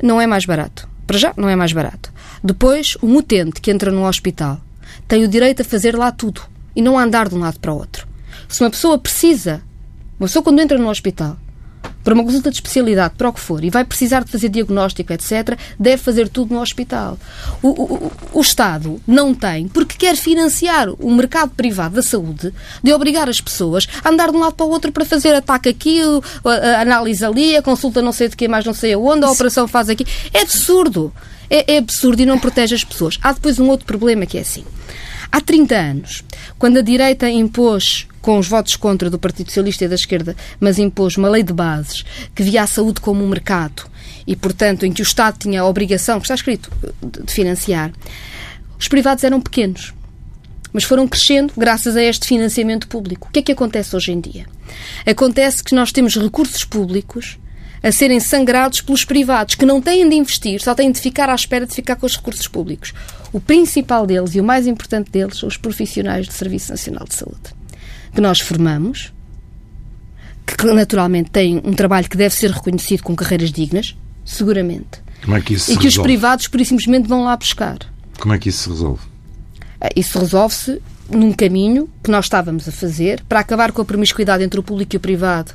Não 0.02 0.20
é 0.20 0.26
mais 0.26 0.46
barato. 0.46 0.88
Para 1.06 1.18
já, 1.18 1.34
não 1.36 1.48
é 1.48 1.56
mais 1.56 1.72
barato. 1.72 2.12
Depois, 2.42 2.96
um 3.02 3.16
utente 3.16 3.60
que 3.60 3.70
entra 3.70 3.90
num 3.90 4.04
hospital 4.04 4.60
tem 5.06 5.24
o 5.24 5.28
direito 5.28 5.62
a 5.62 5.64
fazer 5.64 5.96
lá 5.96 6.12
tudo 6.12 6.42
e 6.76 6.80
não 6.80 6.98
a 6.98 7.02
andar 7.02 7.28
de 7.28 7.34
um 7.34 7.40
lado 7.40 7.58
para 7.58 7.72
o 7.72 7.76
outro. 7.76 8.06
Se 8.48 8.62
uma 8.62 8.70
pessoa 8.70 8.98
precisa, 8.98 9.62
uma 10.18 10.26
pessoa 10.26 10.42
quando 10.42 10.60
entra 10.60 10.78
no 10.78 10.88
hospital 10.88 11.36
para 12.08 12.14
uma 12.14 12.24
consulta 12.24 12.50
de 12.50 12.56
especialidade, 12.56 13.14
para 13.18 13.28
o 13.28 13.32
que 13.32 13.40
for, 13.40 13.62
e 13.62 13.68
vai 13.68 13.84
precisar 13.84 14.24
de 14.24 14.30
fazer 14.30 14.48
diagnóstico, 14.48 15.12
etc., 15.12 15.58
deve 15.78 15.98
fazer 15.98 16.28
tudo 16.28 16.54
no 16.54 16.60
hospital. 16.62 17.18
O, 17.62 17.68
o, 17.68 18.12
o 18.32 18.40
Estado 18.40 18.98
não 19.06 19.34
tem, 19.34 19.68
porque 19.68 19.96
quer 19.98 20.16
financiar 20.16 20.88
o 20.88 21.10
mercado 21.12 21.50
privado 21.50 21.96
da 21.96 22.02
saúde, 22.02 22.52
de 22.82 22.92
obrigar 22.94 23.28
as 23.28 23.42
pessoas 23.42 23.86
a 24.02 24.08
andar 24.08 24.30
de 24.30 24.36
um 24.36 24.40
lado 24.40 24.54
para 24.54 24.64
o 24.64 24.70
outro 24.70 24.90
para 24.90 25.04
fazer 25.04 25.34
ataque 25.34 25.68
aqui, 25.68 26.00
a, 26.44 26.80
análise 26.80 27.22
ali, 27.22 27.56
a 27.56 27.62
consulta 27.62 28.00
não 28.00 28.12
sei 28.12 28.28
de 28.28 28.36
que 28.36 28.48
mais 28.48 28.64
não 28.64 28.72
sei 28.72 28.94
aonde, 28.94 29.24
a 29.24 29.30
operação 29.30 29.68
faz 29.68 29.90
aqui. 29.90 30.06
É 30.32 30.40
absurdo. 30.40 31.12
É, 31.50 31.74
é 31.74 31.78
absurdo 31.78 32.22
e 32.22 32.26
não 32.26 32.38
protege 32.38 32.74
as 32.74 32.84
pessoas. 32.84 33.18
Há 33.22 33.32
depois 33.32 33.58
um 33.58 33.68
outro 33.68 33.86
problema 33.86 34.26
que 34.26 34.38
é 34.38 34.42
assim. 34.42 34.64
Há 35.30 35.40
30 35.40 35.74
anos, 35.74 36.24
quando 36.58 36.78
a 36.78 36.82
direita 36.82 37.28
impôs 37.28 38.06
com 38.20 38.38
os 38.38 38.48
votos 38.48 38.76
contra 38.76 39.10
do 39.10 39.18
Partido 39.18 39.48
Socialista 39.48 39.84
e 39.84 39.88
da 39.88 39.94
esquerda, 39.94 40.36
mas 40.58 40.78
impôs 40.78 41.16
uma 41.16 41.28
lei 41.28 41.42
de 41.42 41.52
bases 41.52 42.04
que 42.34 42.42
via 42.42 42.62
a 42.62 42.66
saúde 42.66 43.00
como 43.00 43.24
um 43.24 43.28
mercado 43.28 43.84
e, 44.26 44.34
portanto, 44.34 44.84
em 44.84 44.92
que 44.92 45.02
o 45.02 45.04
Estado 45.04 45.38
tinha 45.38 45.60
a 45.60 45.66
obrigação, 45.66 46.18
que 46.18 46.24
está 46.24 46.34
escrito, 46.34 46.70
de 47.02 47.32
financiar, 47.32 47.92
os 48.78 48.88
privados 48.88 49.24
eram 49.24 49.40
pequenos. 49.40 49.94
Mas 50.72 50.84
foram 50.84 51.08
crescendo 51.08 51.52
graças 51.56 51.96
a 51.96 52.02
este 52.02 52.26
financiamento 52.26 52.88
público. 52.88 53.28
O 53.28 53.32
que 53.32 53.38
é 53.38 53.42
que 53.42 53.52
acontece 53.52 53.96
hoje 53.96 54.12
em 54.12 54.20
dia? 54.20 54.46
Acontece 55.06 55.64
que 55.64 55.74
nós 55.74 55.92
temos 55.92 56.14
recursos 56.16 56.64
públicos 56.64 57.38
a 57.88 57.92
serem 57.92 58.20
sangrados 58.20 58.80
pelos 58.80 59.04
privados, 59.04 59.54
que 59.54 59.64
não 59.66 59.80
têm 59.80 60.08
de 60.08 60.14
investir, 60.14 60.60
só 60.62 60.74
têm 60.74 60.92
de 60.92 61.00
ficar 61.00 61.28
à 61.30 61.34
espera 61.34 61.66
de 61.66 61.74
ficar 61.74 61.96
com 61.96 62.06
os 62.06 62.16
recursos 62.16 62.46
públicos. 62.46 62.92
O 63.32 63.40
principal 63.40 64.06
deles 64.06 64.34
e 64.34 64.40
o 64.40 64.44
mais 64.44 64.66
importante 64.66 65.10
deles 65.10 65.38
são 65.38 65.48
os 65.48 65.56
profissionais 65.56 66.26
do 66.26 66.32
Serviço 66.32 66.70
Nacional 66.70 67.04
de 67.08 67.14
Saúde. 67.14 67.56
que 68.14 68.20
nós 68.20 68.40
formamos, 68.40 69.12
que 70.46 70.66
naturalmente 70.66 71.30
têm 71.30 71.60
um 71.64 71.72
trabalho 71.72 72.08
que 72.08 72.16
deve 72.16 72.34
ser 72.34 72.50
reconhecido 72.50 73.02
com 73.02 73.14
carreiras 73.14 73.52
dignas, 73.52 73.96
seguramente. 74.24 75.00
Como 75.24 75.36
é 75.36 75.40
que 75.40 75.54
isso 75.54 75.70
e 75.70 75.74
se 75.74 75.78
que 75.80 75.86
os 75.86 75.94
resolve? 75.94 76.08
privados, 76.08 76.48
por 76.48 76.60
e 76.60 76.64
simplesmente, 76.64 77.06
vão 77.08 77.24
lá 77.24 77.36
buscar. 77.36 77.78
Como 78.18 78.34
é 78.34 78.38
que 78.38 78.48
isso 78.48 78.62
se 78.64 78.68
resolve? 78.70 79.02
Eh, 79.80 79.90
Isso 79.96 80.18
resolve-se 80.18 80.80
num 81.10 81.32
caminho 81.32 81.88
que 82.02 82.10
nós 82.10 82.26
estávamos 82.26 82.68
a 82.68 82.72
fazer 82.72 83.22
para 83.28 83.40
acabar 83.40 83.72
com 83.72 83.80
a 83.82 83.84
promiscuidade 83.84 84.44
entre 84.44 84.60
o 84.60 84.62
público 84.62 84.94
e 84.94 84.98
o 84.98 85.00
privado. 85.00 85.52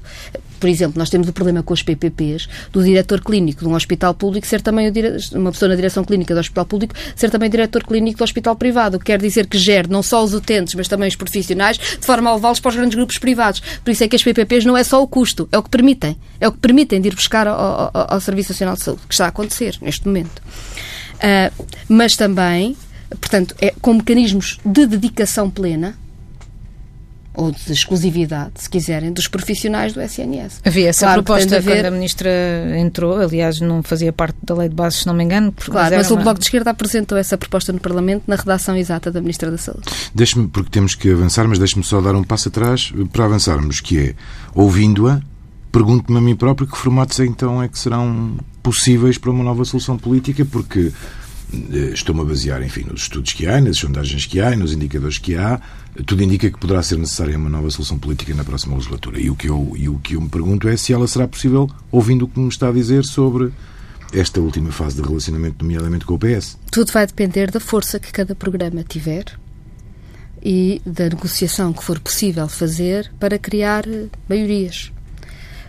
Por 0.60 0.70
exemplo, 0.70 0.98
nós 0.98 1.10
temos 1.10 1.28
o 1.28 1.34
problema 1.34 1.62
com 1.62 1.74
os 1.74 1.84
PPPs, 1.84 2.48
do 2.72 2.82
diretor 2.82 3.22
clínico 3.22 3.62
de 3.62 3.68
um 3.68 3.76
hospital 3.76 4.14
público 4.14 4.48
ser 4.48 4.62
também 4.62 4.90
dire... 4.92 5.18
uma 5.34 5.52
pessoa 5.52 5.68
na 5.68 5.76
direção 5.76 6.06
clínica 6.06 6.34
do 6.34 6.40
hospital 6.40 6.66
público 6.66 6.96
ser 7.16 7.30
também 7.30 7.50
diretor 7.50 7.84
clínico 7.84 8.18
do 8.18 8.24
hospital 8.24 8.56
privado. 8.56 8.96
O 8.96 9.00
que 9.00 9.08
quer 9.08 9.20
dizer 9.20 9.46
que 9.46 9.58
gere 9.58 9.90
não 9.90 10.02
só 10.02 10.24
os 10.24 10.34
utentes, 10.34 10.74
mas 10.74 10.88
também 10.88 11.10
os 11.10 11.18
profissionais, 11.18 11.78
de 11.78 12.06
forma 12.06 12.30
a 12.30 12.36
levá-los 12.36 12.62
para 12.62 12.70
os 12.70 12.76
grandes 12.76 12.96
grupos 12.96 13.18
privados. 13.18 13.62
Por 13.84 13.92
isso 13.92 14.06
é 14.06 14.08
que 14.08 14.16
as 14.16 14.24
PPPs 14.24 14.64
não 14.64 14.78
é 14.78 14.84
só 14.86 15.04
o 15.04 15.08
custo, 15.08 15.50
é 15.52 15.58
o 15.58 15.64
que 15.64 15.70
permitem. 15.70 16.18
É 16.40 16.48
o 16.48 16.52
que 16.52 16.60
permitem 16.60 17.02
de 17.02 17.10
ir 17.10 17.16
buscar 17.16 17.46
ao, 17.46 17.58
ao, 17.58 17.92
ao 17.94 18.22
Serviço 18.22 18.54
Nacional 18.54 18.76
de 18.76 18.84
Saúde, 18.84 19.02
que 19.06 19.14
está 19.14 19.26
a 19.26 19.30
acontecer 19.30 19.78
neste 19.82 20.08
momento. 20.08 20.42
Ah, 21.24 21.52
mas 21.88 22.18
também, 22.18 22.76
portanto, 23.20 23.56
é 23.62 23.74
com 23.82 23.94
mecanismos 23.96 24.60
de 24.66 24.86
dedicação 24.86 25.50
plena 25.50 25.96
ou 27.36 27.52
de 27.52 27.72
exclusividade, 27.72 28.52
se 28.58 28.70
quiserem, 28.70 29.12
dos 29.12 29.28
profissionais 29.28 29.92
do 29.92 30.00
SNS. 30.00 30.62
Havia 30.64 30.90
essa 30.90 31.08
Claro 31.08 31.24
proposta 31.24 31.58
haver- 31.58 31.78
quando 31.78 31.86
a 31.88 31.92
ministra 31.92 32.30
entrou, 32.78 33.18
aliás, 33.20 33.60
não 33.60 33.82
fazia 33.82 34.14
parte 34.14 34.38
da 34.44 34.54
lei 34.54 34.70
de 34.70 34.76
bases, 34.76 35.00
se 35.00 35.08
não 35.08 35.16
me 35.16 35.24
engano. 35.24 35.52
porque- 35.52 35.72
Claro, 35.72 35.96
mas 35.96 36.12
o 36.12 36.14
uma- 36.14 36.22
Bloco 36.22 36.40
de 36.40 36.46
Esquerda 36.46 36.70
apresentou 36.70 37.18
essa 37.18 37.36
proposta 37.36 37.74
no 37.74 37.80
Parlamento 37.80 38.26
na 38.28 38.36
redação 38.36 38.78
exata 38.78 39.12
da 39.12 39.20
Ministra 39.20 39.50
da 39.50 39.58
Saúde. 39.58 39.82
Deixe-me, 40.14 40.48
porque 40.48 40.70
temos 40.70 40.94
que 40.94 41.10
avançar, 41.12 41.48
mas 41.48 41.58
deixe-me 41.58 41.84
só 41.84 42.00
dar 42.02 42.14
um 42.14 42.24
passo 42.24 42.50
atrás 42.50 42.94
para 43.12 43.26
avançarmos, 43.26 43.82
que 43.82 43.98
é, 44.00 44.16
ouvindo-a, 44.54 45.20
pergunto-me 45.72 46.20
a 46.20 46.22
mim 46.22 46.36
próprio 46.36 46.68
que 46.68 46.78
formatos 46.78 47.20
então 47.20 47.64
é 47.64 47.68
que 47.68 47.80
serão 47.80 48.36
possíveis 48.62 49.18
para 49.18 49.32
uma 49.32 49.44
nova 49.44 49.66
solução 49.66 49.98
política, 49.98 50.46
porque 50.46 50.92
estou-me 51.94 52.22
a 52.22 52.24
basear, 52.24 52.62
enfim, 52.64 52.86
nos 52.90 53.04
estudos 53.04 53.34
que 53.34 53.48
há, 53.48 53.62
nas 53.62 53.78
sondagens 53.78 54.26
que 54.26 54.40
há, 54.40 54.56
nos 54.56 54.74
indicadores 54.74 55.18
que 55.18 55.36
há, 55.36 55.60
tudo 56.06 56.24
indica 56.24 56.50
que 56.50 56.58
poderá 56.58 56.82
ser 56.82 56.98
necessária 56.98 57.38
uma 57.38 57.50
nova 57.50 57.70
solução 57.70 57.98
política 57.98 58.34
na 58.34 58.44
próxima 58.44 58.76
legislatura. 58.76 59.20
E 59.20 59.30
o 59.30 59.36
que 59.36 59.50
eu, 59.50 59.74
e 59.76 59.88
o 59.88 60.00
que 60.00 60.16
eu 60.16 60.22
me 60.22 60.30
pergunto 60.30 60.68
é 60.68 60.76
se 60.76 60.94
ela 60.94 61.08
será 61.08 61.28
possível, 61.28 61.70
ouvindo 61.92 62.26
o 62.26 62.28
que 62.28 62.40
me 62.40 62.50
está 62.50 62.70
a 62.70 62.72
dizer 62.72 63.04
sobre 63.04 63.52
esta 64.12 64.40
última 64.40 64.72
fase 64.72 65.02
de 65.02 65.08
relacionamento, 65.08 65.64
nomeadamente 65.64 66.06
com 66.06 66.16
o 66.16 66.20
PS. 66.20 66.58
Tudo 66.72 66.92
vai 66.92 67.06
depender 67.06 67.52
da 67.52 67.60
força 67.60 68.00
que 68.00 68.12
cada 68.12 68.36
programa 68.36 68.84
tiver 68.84 69.26
e 70.42 70.82
da 70.86 71.06
negociação 71.06 71.74
que 71.74 71.84
for 71.84 72.00
possível 72.00 72.48
fazer 72.48 73.12
para 73.20 73.40
criar 73.40 73.88
eh, 73.88 74.08
maiorias. 74.28 74.92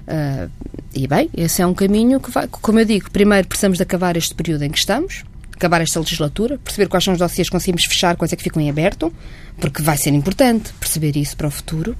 Ah, 0.06 0.48
e 0.94 1.06
bem, 1.06 1.30
esse 1.36 1.62
é 1.62 1.66
um 1.66 1.74
caminho 1.74 2.20
que 2.20 2.30
vai, 2.30 2.46
como 2.48 2.78
eu 2.78 2.84
digo, 2.84 3.10
primeiro 3.10 3.48
precisamos 3.48 3.78
de 3.78 3.82
acabar 3.82 4.16
este 4.16 4.34
período 4.34 4.62
em 4.62 4.70
que 4.70 4.78
estamos, 4.78 5.24
acabar 5.56 5.80
esta 5.80 5.98
legislatura, 6.00 6.58
perceber 6.58 6.88
quais 6.88 7.04
são 7.04 7.12
os 7.14 7.18
dossiês 7.18 7.48
que 7.48 7.52
conseguimos 7.52 7.84
fechar, 7.84 8.16
quais 8.16 8.32
é 8.32 8.36
que 8.36 8.42
ficam 8.42 8.60
em 8.62 8.68
aberto, 8.70 9.12
porque 9.60 9.82
vai 9.82 9.96
ser 9.96 10.10
importante 10.10 10.72
perceber 10.80 11.16
isso 11.16 11.36
para 11.36 11.46
o 11.48 11.50
futuro. 11.50 11.96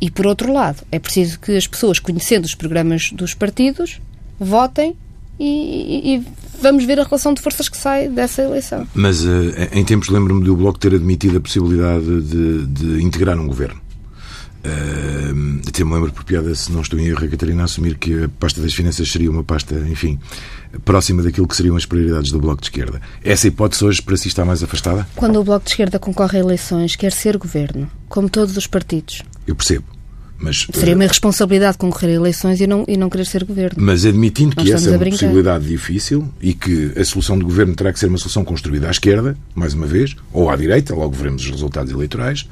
E 0.00 0.10
por 0.10 0.26
outro 0.26 0.52
lado, 0.52 0.82
é 0.92 0.98
preciso 0.98 1.38
que 1.40 1.56
as 1.56 1.66
pessoas, 1.66 1.98
conhecendo 1.98 2.44
os 2.44 2.54
programas 2.54 3.10
dos 3.12 3.32
partidos, 3.34 4.00
votem 4.38 4.94
e, 5.38 5.44
e- 5.44 6.14
e 6.16 6.24
vamos 6.60 6.84
ver 6.84 7.00
a 7.00 7.04
relação 7.04 7.32
de 7.32 7.40
forças 7.40 7.68
que 7.68 7.76
sai 7.76 8.08
dessa 8.08 8.42
eleição. 8.42 8.86
Mas 8.94 9.24
eh, 9.24 9.70
em 9.72 9.84
tempos 9.84 10.08
lembro-me 10.10 10.44
do 10.44 10.54
Bloco 10.56 10.78
ter 10.78 10.94
admitido 10.94 11.38
a 11.38 11.40
possibilidade 11.40 12.22
de, 12.22 12.66
de 12.66 13.02
integrar 13.02 13.38
um 13.38 13.46
governo. 13.46 13.80
Uh, 14.66 15.60
até 15.68 15.84
me 15.84 15.94
lembro 15.94 16.12
por 16.12 16.24
piada, 16.24 16.54
se 16.54 16.72
não 16.72 16.80
estou 16.80 16.98
em 16.98 17.06
erro, 17.06 17.24
a 17.24 17.28
Catarina 17.28 17.62
a 17.62 17.64
assumir 17.66 17.96
que 17.96 18.24
a 18.24 18.28
pasta 18.28 18.60
das 18.60 18.74
finanças 18.74 19.10
seria 19.10 19.30
uma 19.30 19.44
pasta, 19.44 19.74
enfim, 19.88 20.18
próxima 20.84 21.22
daquilo 21.22 21.46
que 21.46 21.54
seriam 21.54 21.76
as 21.76 21.86
prioridades 21.86 22.32
do 22.32 22.40
Bloco 22.40 22.60
de 22.60 22.66
Esquerda. 22.66 23.00
Essa 23.22 23.46
hipótese 23.46 23.84
hoje 23.84 24.02
para 24.02 24.16
si 24.16 24.28
está 24.28 24.44
mais 24.44 24.62
afastada? 24.62 25.06
Quando 25.14 25.40
o 25.40 25.44
Bloco 25.44 25.64
de 25.64 25.70
Esquerda 25.70 25.98
concorre 25.98 26.38
a 26.38 26.40
eleições, 26.40 26.96
quer 26.96 27.12
ser 27.12 27.36
governo, 27.36 27.88
como 28.08 28.28
todos 28.28 28.56
os 28.56 28.66
partidos. 28.66 29.22
Eu 29.46 29.54
percebo. 29.54 29.84
Mas, 30.38 30.66
Seria 30.70 30.92
eh, 30.92 30.94
uma 30.94 31.04
irresponsabilidade 31.04 31.78
concorrer 31.78 32.10
a 32.10 32.14
eleições 32.14 32.60
e 32.60 32.66
não, 32.66 32.84
e 32.86 32.96
não 32.96 33.08
querer 33.08 33.24
ser 33.24 33.44
governo. 33.44 33.82
mas 33.82 34.04
admitindo 34.04 34.54
Nós 34.54 34.66
que 34.66 34.72
essa 34.72 34.90
é 34.90 34.96
uma 34.96 35.06
possibilidade 35.06 35.66
difícil 35.66 36.28
e 36.42 36.52
que 36.52 36.92
a 36.94 37.04
solução 37.04 37.38
de 37.38 37.44
governo 37.44 37.74
terá 37.74 37.90
que 37.92 37.98
ser 37.98 38.08
uma 38.08 38.18
solução 38.18 38.44
construída 38.44 38.88
à 38.88 38.90
esquerda, 38.90 39.36
mais 39.54 39.72
uma 39.72 39.86
vez, 39.86 40.14
ou 40.32 40.50
à 40.50 40.56
direita, 40.56 40.94
logo 40.94 41.16
veremos 41.16 41.42
os 41.42 41.50
resultados 41.50 41.90
eleitorais, 41.90 42.46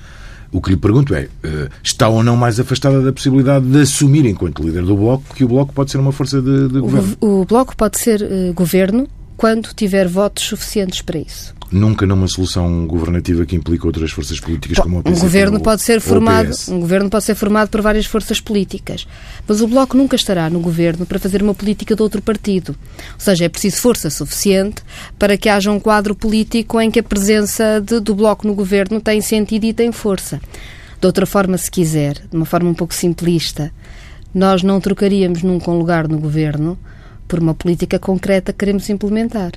o 0.56 0.60
que 0.62 0.70
lhe 0.70 0.76
pergunto 0.76 1.14
é, 1.14 1.28
eh, 1.42 1.68
está 1.82 2.08
ou 2.08 2.22
não 2.22 2.36
mais 2.36 2.58
afastada 2.60 3.02
da 3.02 3.12
possibilidade 3.12 3.66
de 3.66 3.80
assumir, 3.80 4.24
enquanto 4.24 4.62
líder 4.62 4.84
do 4.84 4.96
Bloco, 4.96 5.34
que 5.34 5.44
o 5.44 5.48
Bloco 5.48 5.72
pode 5.74 5.90
ser 5.90 5.98
uma 5.98 6.12
força 6.12 6.40
de, 6.40 6.68
de 6.68 6.78
O, 6.78 6.82
governo? 6.82 7.16
gov- 7.20 7.40
o 7.40 7.44
Bloco 7.44 7.76
pode 7.76 7.98
ser 7.98 8.22
eh, 8.22 8.52
governo 8.54 9.08
quando 9.36 9.70
tiver 9.74 10.06
votos 10.08 10.44
suficientes 10.44 11.02
para 11.02 11.18
isso. 11.18 11.52
Nunca 11.76 12.06
numa 12.06 12.28
solução 12.28 12.86
governativa 12.86 13.44
que 13.44 13.56
implica 13.56 13.84
outras 13.84 14.12
forças 14.12 14.38
políticas 14.38 14.78
como 14.78 14.96
o 14.96 15.00
Um 15.00 15.02
PCP 15.02 15.20
governo 15.22 15.56
ou- 15.56 15.62
pode 15.64 15.82
ser 15.82 16.00
formado, 16.00 16.54
um 16.68 16.78
governo 16.78 17.10
pode 17.10 17.24
ser 17.24 17.34
formado 17.34 17.68
por 17.68 17.80
várias 17.80 18.06
forças 18.06 18.40
políticas, 18.40 19.08
mas 19.48 19.60
o 19.60 19.66
bloco 19.66 19.96
nunca 19.96 20.14
estará 20.14 20.48
no 20.48 20.60
governo 20.60 21.04
para 21.04 21.18
fazer 21.18 21.42
uma 21.42 21.52
política 21.52 21.96
de 21.96 22.00
outro 22.02 22.22
partido. 22.22 22.76
Ou 23.14 23.18
seja, 23.18 23.46
é 23.46 23.48
preciso 23.48 23.78
força 23.78 24.08
suficiente 24.08 24.82
para 25.18 25.36
que 25.36 25.48
haja 25.48 25.68
um 25.72 25.80
quadro 25.80 26.14
político 26.14 26.80
em 26.80 26.92
que 26.92 27.00
a 27.00 27.02
presença 27.02 27.80
de- 27.80 27.98
do 27.98 28.14
bloco 28.14 28.46
no 28.46 28.54
governo 28.54 29.00
tem 29.00 29.20
sentido 29.20 29.64
e 29.64 29.72
tem 29.72 29.90
força. 29.90 30.40
De 31.00 31.06
outra 31.08 31.26
forma, 31.26 31.58
se 31.58 31.68
quiser, 31.70 32.14
de 32.30 32.36
uma 32.36 32.46
forma 32.46 32.70
um 32.70 32.74
pouco 32.74 32.94
simplista, 32.94 33.72
nós 34.32 34.62
não 34.62 34.80
trocaríamos 34.80 35.42
nunca 35.42 35.72
um 35.72 35.78
lugar 35.78 36.06
no 36.06 36.20
governo 36.20 36.78
por 37.26 37.40
uma 37.40 37.52
política 37.52 37.98
concreta 37.98 38.52
que 38.52 38.60
queremos 38.60 38.88
implementar. 38.88 39.52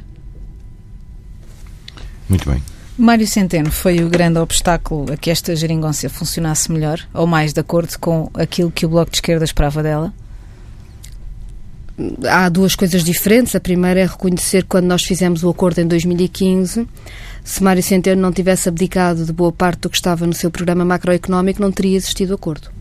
Muito 2.30 2.50
bem. 2.50 2.62
Mário 2.98 3.28
Centeno 3.28 3.72
foi 3.72 4.04
o 4.04 4.10
grande 4.10 4.40
obstáculo 4.40 5.14
a 5.14 5.18
que 5.18 5.30
esta 5.30 5.56
geringonça 5.56 6.10
funcionasse 6.10 6.72
melhor, 6.72 7.00
ou 7.14 7.28
mais 7.28 7.54
de 7.54 7.60
acordo 7.60 7.98
com 8.00 8.30
aquilo 8.34 8.72
que 8.72 8.86
o 8.86 8.90
Bloco 8.90 9.12
de 9.12 9.18
Esquerda 9.18 9.46
esperava 9.46 9.84
dela? 9.84 10.14
há 12.28 12.50
duas 12.50 12.76
coisas 12.76 13.04
diferentes. 13.04 13.56
A 13.56 13.60
primeira 13.60 14.00
é 14.00 14.06
reconhecer 14.06 14.64
que 14.64 14.70
quando 14.70 14.86
nós 14.86 15.04
fizemos 15.04 15.44
o 15.44 15.50
acordo 15.50 15.80
em 15.80 15.88
2015, 15.88 16.88
se 17.44 17.64
Mário 17.64 17.84
Centeno 17.84 18.22
não 18.22 18.32
tivesse 18.32 18.70
abdicado 18.70 19.26
de 19.26 19.34
boa 19.34 19.52
parte 19.52 19.82
do 19.82 19.90
que 19.90 19.98
estava 19.98 20.26
no 20.28 20.34
seu 20.34 20.52
programa 20.52 20.86
macroeconómico, 20.86 21.62
não 21.62 21.72
teria 21.72 21.98
existido 21.98 22.34
acordo. 22.34 22.77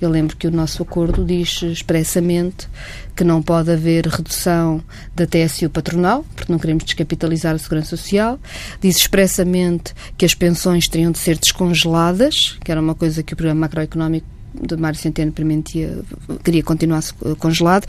Eu 0.00 0.10
lembro 0.10 0.36
que 0.36 0.46
o 0.46 0.50
nosso 0.50 0.82
acordo 0.82 1.24
diz 1.24 1.62
expressamente 1.62 2.68
que 3.14 3.24
não 3.24 3.40
pode 3.40 3.70
haver 3.70 4.06
redução 4.06 4.82
da 5.14 5.26
TSU 5.26 5.70
patronal, 5.70 6.24
porque 6.34 6.52
não 6.52 6.58
queremos 6.58 6.84
descapitalizar 6.84 7.54
a 7.54 7.58
segurança 7.58 7.96
social. 7.96 8.38
Diz 8.80 8.96
expressamente 8.96 9.94
que 10.18 10.26
as 10.26 10.34
pensões 10.34 10.86
teriam 10.86 11.10
de 11.10 11.18
ser 11.18 11.38
descongeladas, 11.38 12.58
que 12.62 12.70
era 12.70 12.80
uma 12.80 12.94
coisa 12.94 13.22
que 13.22 13.32
o 13.32 13.36
programa 13.36 13.62
macroeconómico 13.62 14.35
de 14.60 14.76
Mário 14.76 14.98
Centeno 14.98 15.32
permitia, 15.32 15.98
queria 16.44 16.62
continuar 16.62 17.02
congelado, 17.38 17.86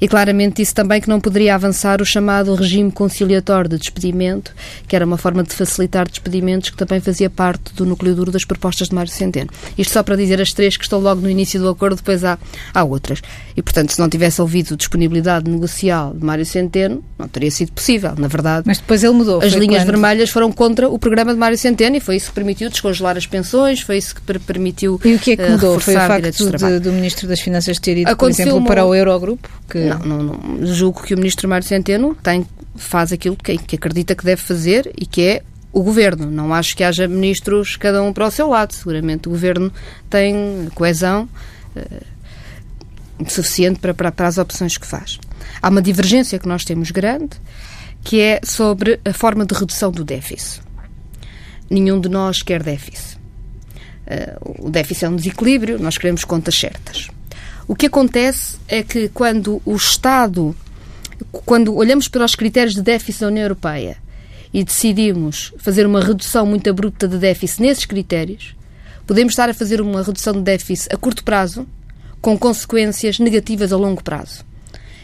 e 0.00 0.08
claramente 0.08 0.56
disse 0.56 0.74
também 0.74 1.00
que 1.00 1.08
não 1.08 1.20
poderia 1.20 1.54
avançar 1.54 2.00
o 2.00 2.04
chamado 2.06 2.54
regime 2.54 2.90
conciliatório 2.90 3.68
de 3.70 3.78
despedimento, 3.78 4.52
que 4.88 4.94
era 4.96 5.04
uma 5.04 5.16
forma 5.18 5.42
de 5.42 5.54
facilitar 5.54 6.08
despedimentos 6.08 6.70
que 6.70 6.76
também 6.76 7.00
fazia 7.00 7.28
parte 7.30 7.74
do 7.74 7.84
núcleo 7.86 8.14
duro 8.14 8.30
das 8.30 8.44
propostas 8.44 8.88
de 8.88 8.94
Mário 8.94 9.10
Centeno. 9.10 9.50
Isto 9.76 9.92
só 9.92 10.02
para 10.02 10.16
dizer 10.16 10.40
as 10.40 10.52
três 10.52 10.76
que 10.76 10.84
estão 10.84 10.98
logo 11.00 11.20
no 11.20 11.30
início 11.30 11.60
do 11.60 11.68
acordo, 11.68 11.96
depois 11.96 12.24
há, 12.24 12.38
há 12.72 12.84
outras. 12.84 13.20
E, 13.56 13.62
portanto, 13.62 13.92
se 13.92 13.98
não 13.98 14.08
tivesse 14.08 14.40
ouvido 14.40 14.76
disponibilidade 14.76 15.50
negocial 15.50 16.12
de 16.14 16.24
Mário 16.24 16.44
Centeno, 16.46 17.02
não 17.18 17.26
teria 17.28 17.50
sido 17.50 17.72
possível, 17.72 18.12
na 18.16 18.28
verdade. 18.28 18.64
Mas 18.66 18.78
depois 18.78 19.02
ele 19.02 19.14
mudou. 19.14 19.42
As 19.42 19.52
linhas 19.52 19.82
quando- 19.82 19.86
vermelhas 19.86 20.30
foram 20.30 20.52
contra 20.52 20.88
o 20.88 20.98
programa 20.98 21.32
de 21.32 21.38
Mário 21.38 21.56
Centeno 21.58 21.96
e 21.96 22.00
foi 22.00 22.16
isso 22.16 22.28
que 22.28 22.34
permitiu 22.34 22.68
descongelar 22.70 23.16
as 23.16 23.26
pensões, 23.26 23.80
foi 23.80 23.96
isso 23.98 24.14
que 24.14 24.20
per- 24.20 24.40
permitiu 24.40 25.00
E 25.04 25.14
o 25.14 25.18
que 25.18 25.32
é 25.32 25.36
que 25.36 25.42
eh, 25.42 25.50
mudou? 25.50 25.74
O 25.74 25.78
reforçar 25.78 26.05
facto 26.08 26.58
de- 26.58 26.80
do 26.80 26.92
Ministro 26.92 27.26
das 27.28 27.40
Finanças 27.40 27.78
ter 27.78 27.96
ido, 27.98 28.04
por 28.06 28.12
Aconteceu 28.12 28.44
exemplo, 28.46 28.58
uma- 28.60 28.66
para 28.66 28.84
o 28.84 28.94
Eurogrupo? 28.94 29.48
Que... 29.68 29.78
Não, 29.86 29.98
não, 29.98 30.22
não. 30.22 30.66
Julgo 30.66 31.02
que 31.02 31.14
o 31.14 31.16
Ministro 31.18 31.48
Mário 31.48 31.66
Centeno 31.66 32.14
tem, 32.22 32.46
faz 32.76 33.12
aquilo 33.12 33.36
que, 33.36 33.56
que 33.58 33.76
acredita 33.76 34.14
que 34.14 34.24
deve 34.24 34.40
fazer 34.42 34.92
e 34.98 35.04
que 35.06 35.22
é 35.22 35.42
o 35.72 35.82
Governo. 35.82 36.30
Não 36.30 36.54
acho 36.54 36.74
que 36.76 36.82
haja 36.82 37.06
ministros 37.06 37.76
cada 37.76 38.02
um 38.02 38.12
para 38.12 38.26
o 38.26 38.30
seu 38.30 38.48
lado. 38.48 38.72
Seguramente 38.72 39.28
o 39.28 39.30
Governo 39.32 39.70
tem 40.08 40.68
coesão 40.74 41.28
eh, 41.74 42.02
suficiente 43.28 43.78
para, 43.80 43.94
para, 43.94 44.12
para 44.12 44.28
as 44.28 44.38
opções 44.38 44.76
que 44.76 44.86
faz. 44.86 45.18
Há 45.60 45.68
uma 45.68 45.82
divergência 45.82 46.38
que 46.38 46.48
nós 46.48 46.64
temos 46.64 46.90
grande, 46.90 47.30
que 48.02 48.20
é 48.20 48.40
sobre 48.44 49.00
a 49.04 49.12
forma 49.12 49.44
de 49.44 49.54
redução 49.54 49.90
do 49.90 50.04
déficit. 50.04 50.60
Nenhum 51.68 52.00
de 52.00 52.08
nós 52.08 52.42
quer 52.42 52.62
déficit. 52.62 53.15
Eh, 54.06 54.36
o 54.40 54.70
déficit 54.70 55.04
é 55.04 55.08
um 55.08 55.16
desequilíbrio, 55.16 55.78
nós 55.78 55.98
queremos 55.98 56.24
contas 56.24 56.54
certas. 56.54 57.08
O 57.68 57.74
que 57.74 57.86
acontece 57.86 58.56
é 58.68 58.82
que 58.82 59.08
quando 59.08 59.60
o 59.64 59.74
Estado, 59.74 60.54
quando 61.32 61.74
olhamos 61.74 62.06
para 62.06 62.24
os 62.24 62.36
critérios 62.36 62.74
de 62.74 62.82
déficit 62.82 63.22
da 63.22 63.26
União 63.26 63.42
Europeia 63.42 63.96
e 64.54 64.62
decidimos 64.62 65.52
fazer 65.58 65.84
uma 65.84 66.00
redução 66.00 66.46
muito 66.46 66.70
abrupta 66.70 67.08
de 67.08 67.18
déficit 67.18 67.62
nesses 67.62 67.84
critérios, 67.84 68.54
podemos 69.04 69.32
estar 69.32 69.48
a 69.48 69.54
fazer 69.54 69.80
uma 69.80 70.02
redução 70.02 70.34
de 70.34 70.42
déficit 70.42 70.94
a 70.94 70.96
curto 70.96 71.24
prazo 71.24 71.66
com 72.20 72.38
consequências 72.38 73.18
negativas 73.18 73.72
a 73.72 73.76
longo 73.76 74.02
prazo. 74.02 74.44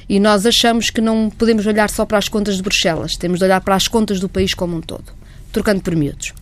E 0.09 0.21
nós 0.21 0.47
achamos 0.47 0.91
que 0.91 1.01
não 1.01 1.31
podemos 1.31 1.67
olhar 1.67 1.91
só 1.91 2.05
para 2.05 2.19
as 2.19 2.29
contas 2.29 2.57
de 2.57 2.63
Bruxelas, 2.63 3.17
temos 3.17 3.41
de 3.41 3.45
olhar 3.45 3.61
para 3.61 3.75
as 3.75 3.89
contas 3.89 4.21
do 4.21 4.29
país 4.29 4.55
como 4.55 4.77
um 4.77 4.81
todo, 4.81 5.13
trocando 5.53 5.81
por 5.81 5.97
miúdos. 5.97 6.33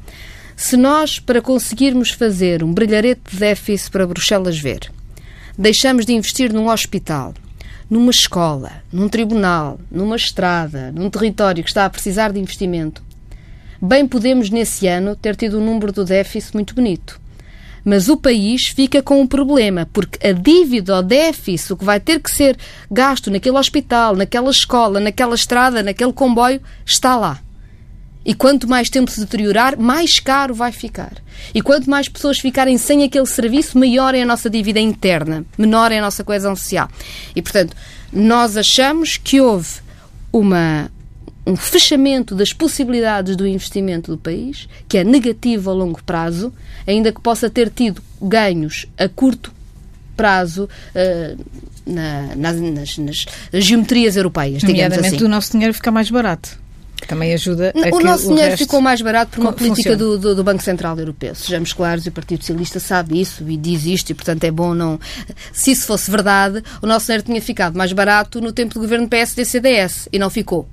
Se 0.60 0.76
nós, 0.76 1.18
para 1.18 1.40
conseguirmos 1.40 2.10
fazer 2.10 2.62
um 2.62 2.70
brilharete 2.70 3.22
de 3.32 3.38
déficit 3.38 3.90
para 3.90 4.06
Bruxelas 4.06 4.58
ver, 4.58 4.92
deixamos 5.56 6.04
de 6.04 6.12
investir 6.12 6.52
num 6.52 6.68
hospital, 6.68 7.32
numa 7.88 8.10
escola, 8.10 8.70
num 8.92 9.08
tribunal, 9.08 9.80
numa 9.90 10.16
estrada, 10.16 10.92
num 10.92 11.08
território 11.08 11.64
que 11.64 11.70
está 11.70 11.86
a 11.86 11.90
precisar 11.90 12.30
de 12.30 12.38
investimento, 12.38 13.02
bem 13.80 14.06
podemos 14.06 14.50
nesse 14.50 14.86
ano 14.86 15.16
ter 15.16 15.34
tido 15.34 15.58
um 15.58 15.64
número 15.64 15.92
do 15.92 16.04
déficit 16.04 16.52
muito 16.52 16.74
bonito. 16.74 17.18
Mas 17.82 18.10
o 18.10 18.16
país 18.18 18.66
fica 18.66 19.02
com 19.02 19.18
um 19.18 19.26
problema, 19.26 19.88
porque 19.90 20.24
a 20.24 20.32
dívida 20.32 20.94
ou 20.94 21.02
déficit, 21.02 21.72
o 21.72 21.76
que 21.78 21.86
vai 21.86 21.98
ter 21.98 22.20
que 22.20 22.30
ser 22.30 22.58
gasto 22.90 23.30
naquele 23.30 23.56
hospital, 23.56 24.14
naquela 24.14 24.50
escola, 24.50 25.00
naquela 25.00 25.34
estrada, 25.34 25.82
naquele 25.82 26.12
comboio, 26.12 26.60
está 26.84 27.16
lá. 27.16 27.40
E 28.24 28.34
quanto 28.34 28.68
mais 28.68 28.90
tempo 28.90 29.10
se 29.10 29.20
deteriorar, 29.20 29.78
mais 29.78 30.18
caro 30.18 30.54
vai 30.54 30.72
ficar. 30.72 31.14
E 31.54 31.62
quanto 31.62 31.88
mais 31.88 32.08
pessoas 32.08 32.38
ficarem 32.38 32.76
sem 32.76 33.02
aquele 33.02 33.26
serviço, 33.26 33.78
maior 33.78 34.14
é 34.14 34.22
a 34.22 34.26
nossa 34.26 34.50
dívida 34.50 34.78
interna, 34.78 35.44
menor 35.56 35.90
é 35.90 35.98
a 35.98 36.02
nossa 36.02 36.22
coesão 36.22 36.54
social. 36.54 36.88
E, 37.34 37.40
portanto, 37.40 37.74
nós 38.12 38.56
achamos 38.56 39.16
que 39.16 39.40
houve 39.40 39.80
uma, 40.32 40.90
um 41.46 41.56
fechamento 41.56 42.34
das 42.34 42.52
possibilidades 42.52 43.36
do 43.36 43.46
investimento 43.46 44.12
do 44.12 44.18
país, 44.18 44.68
que 44.86 44.98
é 44.98 45.04
negativo 45.04 45.70
a 45.70 45.72
longo 45.72 46.02
prazo, 46.02 46.52
ainda 46.86 47.12
que 47.12 47.20
possa 47.20 47.48
ter 47.48 47.70
tido 47.70 48.02
ganhos 48.20 48.86
a 48.98 49.08
curto 49.08 49.52
prazo 50.14 50.68
uh, 50.94 51.44
na, 51.86 52.36
nas, 52.36 52.60
nas, 52.60 52.98
nas, 52.98 53.26
geometrias 53.54 54.16
europeias, 54.16 54.62
digamos 54.62 54.98
assim. 54.98 55.24
o 55.24 55.28
nosso 55.28 55.52
dinheiro 55.52 55.72
fica 55.72 55.90
mais 55.90 56.10
barato. 56.10 56.60
Também 57.06 57.32
ajuda 57.32 57.72
a 57.74 57.94
O 57.94 58.00
nosso 58.00 58.30
o 58.30 58.34
dinheiro 58.34 58.56
ficou 58.56 58.80
mais 58.80 59.00
barato 59.00 59.32
por 59.32 59.40
uma 59.40 59.52
política 59.52 59.96
do, 59.96 60.18
do, 60.18 60.34
do, 60.34 60.44
Banco 60.44 60.62
Central 60.62 60.98
Europeu. 60.98 61.34
Sejamos 61.34 61.72
claros, 61.72 62.06
e 62.06 62.08
o 62.08 62.12
Partido 62.12 62.40
Socialista 62.40 62.78
sabe 62.78 63.20
isso 63.20 63.48
e 63.48 63.56
diz 63.56 63.84
isto, 63.84 64.10
e 64.10 64.14
portanto 64.14 64.44
é 64.44 64.50
bom 64.50 64.74
não. 64.74 64.98
Se 65.52 65.72
isso 65.72 65.86
fosse 65.86 66.10
verdade, 66.10 66.62
o 66.82 66.86
nosso 66.86 67.06
dinheiro 67.06 67.24
tinha 67.24 67.42
ficado 67.42 67.76
mais 67.76 67.92
barato 67.92 68.40
no 68.40 68.52
tempo 68.52 68.74
do 68.74 68.80
governo 68.80 69.08
PSD-CDS 69.08 70.08
e 70.12 70.18
não 70.18 70.30
ficou. 70.30 70.68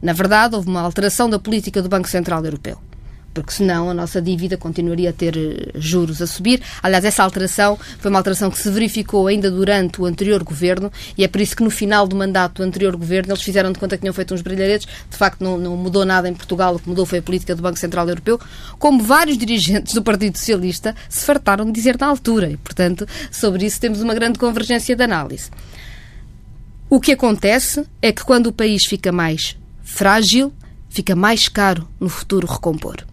Na 0.00 0.12
verdade, 0.12 0.54
houve 0.56 0.68
uma 0.68 0.80
alteração 0.80 1.28
da 1.30 1.38
política 1.38 1.80
do 1.80 1.88
Banco 1.88 2.08
Central 2.08 2.44
Europeu 2.44 2.78
porque 3.32 3.52
senão 3.52 3.90
a 3.90 3.94
nossa 3.94 4.20
dívida 4.20 4.56
continuaria 4.56 5.10
a 5.10 5.12
ter 5.12 5.36
eh, 5.36 5.70
juros 5.74 6.20
a 6.20 6.26
subir. 6.26 6.62
Aliás, 6.82 7.04
essa 7.04 7.22
alteração 7.22 7.78
foi 7.98 8.10
uma 8.10 8.18
alteração 8.18 8.50
que 8.50 8.58
se 8.58 8.70
verificou 8.70 9.26
ainda 9.26 9.50
durante 9.50 10.00
o 10.00 10.04
anterior 10.04 10.42
governo 10.42 10.92
e 11.16 11.24
é 11.24 11.28
por 11.28 11.40
isso 11.40 11.56
que 11.56 11.62
no 11.62 11.70
final 11.70 12.06
do 12.06 12.16
mandato 12.16 12.62
do 12.62 12.62
anterior 12.62 12.96
governo 12.96 13.32
eles 13.32 13.42
fizeram 13.42 13.72
de 13.72 13.78
conta 13.78 13.96
que 13.96 14.02
tinham 14.02 14.14
feito 14.14 14.34
uns 14.34 14.42
brilharetes. 14.42 14.86
De 15.10 15.16
facto, 15.16 15.42
não, 15.42 15.58
não 15.58 15.76
mudou 15.76 16.04
nada 16.04 16.28
em 16.28 16.34
Portugal, 16.34 16.74
o 16.74 16.78
que 16.78 16.88
mudou 16.88 17.06
foi 17.06 17.18
a 17.18 17.22
política 17.22 17.54
do 17.54 17.62
Banco 17.62 17.78
Central 17.78 18.08
Europeu, 18.08 18.38
como 18.78 19.02
vários 19.02 19.38
dirigentes 19.38 19.94
do 19.94 20.02
Partido 20.02 20.36
Socialista 20.36 20.94
se 21.08 21.24
fartaram 21.24 21.64
de 21.64 21.72
dizer 21.72 21.96
na 21.98 22.06
altura. 22.06 22.50
E, 22.50 22.56
portanto, 22.56 23.06
sobre 23.30 23.66
isso 23.66 23.80
temos 23.80 24.00
uma 24.00 24.14
grande 24.14 24.38
convergência 24.38 24.94
de 24.94 25.02
análise. 25.02 25.50
O 26.88 27.00
que 27.00 27.12
acontece 27.12 27.86
é 28.02 28.12
que 28.12 28.22
quando 28.22 28.48
o 28.48 28.52
país 28.52 28.84
fica 28.84 29.10
mais 29.10 29.56
frágil, 29.82 30.52
fica 30.90 31.16
mais 31.16 31.48
caro 31.48 31.88
no 31.98 32.08
futuro 32.08 32.46
recompor. 32.46 33.11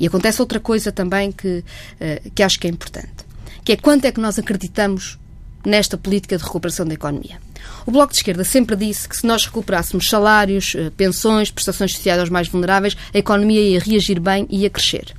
E 0.00 0.06
acontece 0.06 0.40
outra 0.40 0.58
coisa 0.58 0.90
também 0.90 1.30
que, 1.30 1.62
eh, 2.00 2.22
que 2.34 2.42
acho 2.42 2.58
que 2.58 2.66
é 2.66 2.70
importante, 2.70 3.26
que 3.62 3.72
é 3.72 3.76
quanto 3.76 4.06
é 4.06 4.12
que 4.12 4.20
nós 4.20 4.38
acreditamos 4.38 5.18
nesta 5.64 5.98
política 5.98 6.38
de 6.38 6.42
recuperação 6.42 6.86
da 6.86 6.94
economia. 6.94 7.38
O 7.84 7.90
Bloco 7.90 8.12
de 8.12 8.18
Esquerda 8.18 8.42
sempre 8.42 8.74
disse 8.76 9.06
que 9.06 9.14
se 9.14 9.26
nós 9.26 9.44
recuperássemos 9.44 10.08
salários, 10.08 10.74
eh, 10.74 10.90
pensões, 10.96 11.50
prestações 11.50 11.92
sociais 11.92 12.18
aos 12.18 12.30
mais 12.30 12.48
vulneráveis, 12.48 12.96
a 13.12 13.18
economia 13.18 13.60
ia 13.60 13.78
reagir 13.78 14.18
bem 14.18 14.46
e 14.48 14.62
ia 14.62 14.70
crescer. 14.70 15.14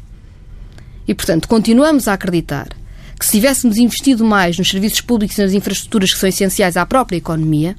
E, 1.07 1.13
portanto, 1.13 1.47
continuamos 1.47 2.07
a 2.07 2.13
acreditar 2.13 2.69
que 3.19 3.25
se 3.25 3.33
tivéssemos 3.33 3.77
investido 3.77 4.25
mais 4.25 4.57
nos 4.57 4.69
serviços 4.69 5.01
públicos 5.01 5.37
e 5.37 5.41
nas 5.41 5.53
infraestruturas 5.53 6.11
que 6.11 6.17
são 6.17 6.27
essenciais 6.27 6.75
à 6.75 6.85
própria 6.87 7.17
economia, 7.17 7.75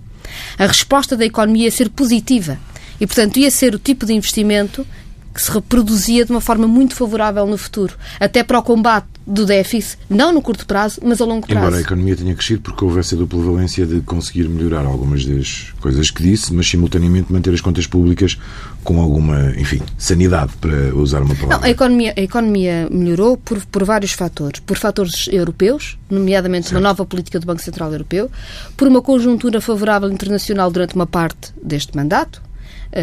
a 0.56 0.66
resposta 0.66 1.16
da 1.16 1.24
economia 1.24 1.64
ia 1.64 1.70
ser 1.70 1.90
positiva 1.90 2.58
e, 3.00 3.06
portanto, 3.06 3.38
ia 3.38 3.50
ser 3.50 3.74
o 3.74 3.78
tipo 3.78 4.06
de 4.06 4.12
investimento 4.12 4.86
que 5.32 5.40
se 5.40 5.50
reproduzia 5.50 6.24
de 6.24 6.30
uma 6.30 6.40
forma 6.40 6.66
muito 6.66 6.94
favorável 6.94 7.46
no 7.46 7.56
futuro, 7.56 7.94
até 8.20 8.42
para 8.42 8.58
o 8.58 8.62
combate 8.62 9.06
do 9.26 9.46
déficit, 9.46 9.98
não 10.10 10.32
no 10.32 10.42
curto 10.42 10.66
prazo, 10.66 11.00
mas 11.02 11.20
a 11.20 11.24
longo 11.24 11.46
prazo. 11.46 11.60
Embora 11.60 11.76
a 11.76 11.80
economia 11.80 12.16
tenha 12.16 12.34
crescido 12.34 12.62
porque 12.62 12.84
houve 12.84 13.00
essa 13.00 13.16
dupla 13.16 13.40
valência 13.40 13.86
de 13.86 14.00
conseguir 14.00 14.48
melhorar 14.48 14.84
algumas 14.84 15.24
das 15.24 15.72
coisas 15.80 16.10
que 16.10 16.22
disse, 16.22 16.52
mas 16.52 16.68
simultaneamente 16.68 17.32
manter 17.32 17.54
as 17.54 17.60
contas 17.60 17.86
públicas 17.86 18.36
com 18.82 19.00
alguma, 19.00 19.52
enfim, 19.56 19.80
sanidade, 19.96 20.52
para 20.60 20.94
usar 20.94 21.22
uma 21.22 21.34
palavra. 21.34 21.58
Não, 21.58 21.64
a 21.64 21.70
economia, 21.70 22.12
a 22.16 22.20
economia 22.20 22.88
melhorou 22.90 23.36
por, 23.36 23.64
por 23.66 23.84
vários 23.84 24.12
fatores. 24.12 24.60
Por 24.60 24.76
fatores 24.76 25.28
europeus, 25.30 25.96
nomeadamente 26.10 26.68
certo. 26.68 26.76
uma 26.76 26.88
nova 26.88 27.06
política 27.06 27.38
do 27.38 27.46
Banco 27.46 27.62
Central 27.62 27.92
Europeu, 27.92 28.30
por 28.76 28.88
uma 28.88 29.00
conjuntura 29.00 29.60
favorável 29.60 30.10
internacional 30.10 30.70
durante 30.70 30.96
uma 30.96 31.06
parte 31.06 31.52
deste 31.62 31.96
mandato, 31.96 32.42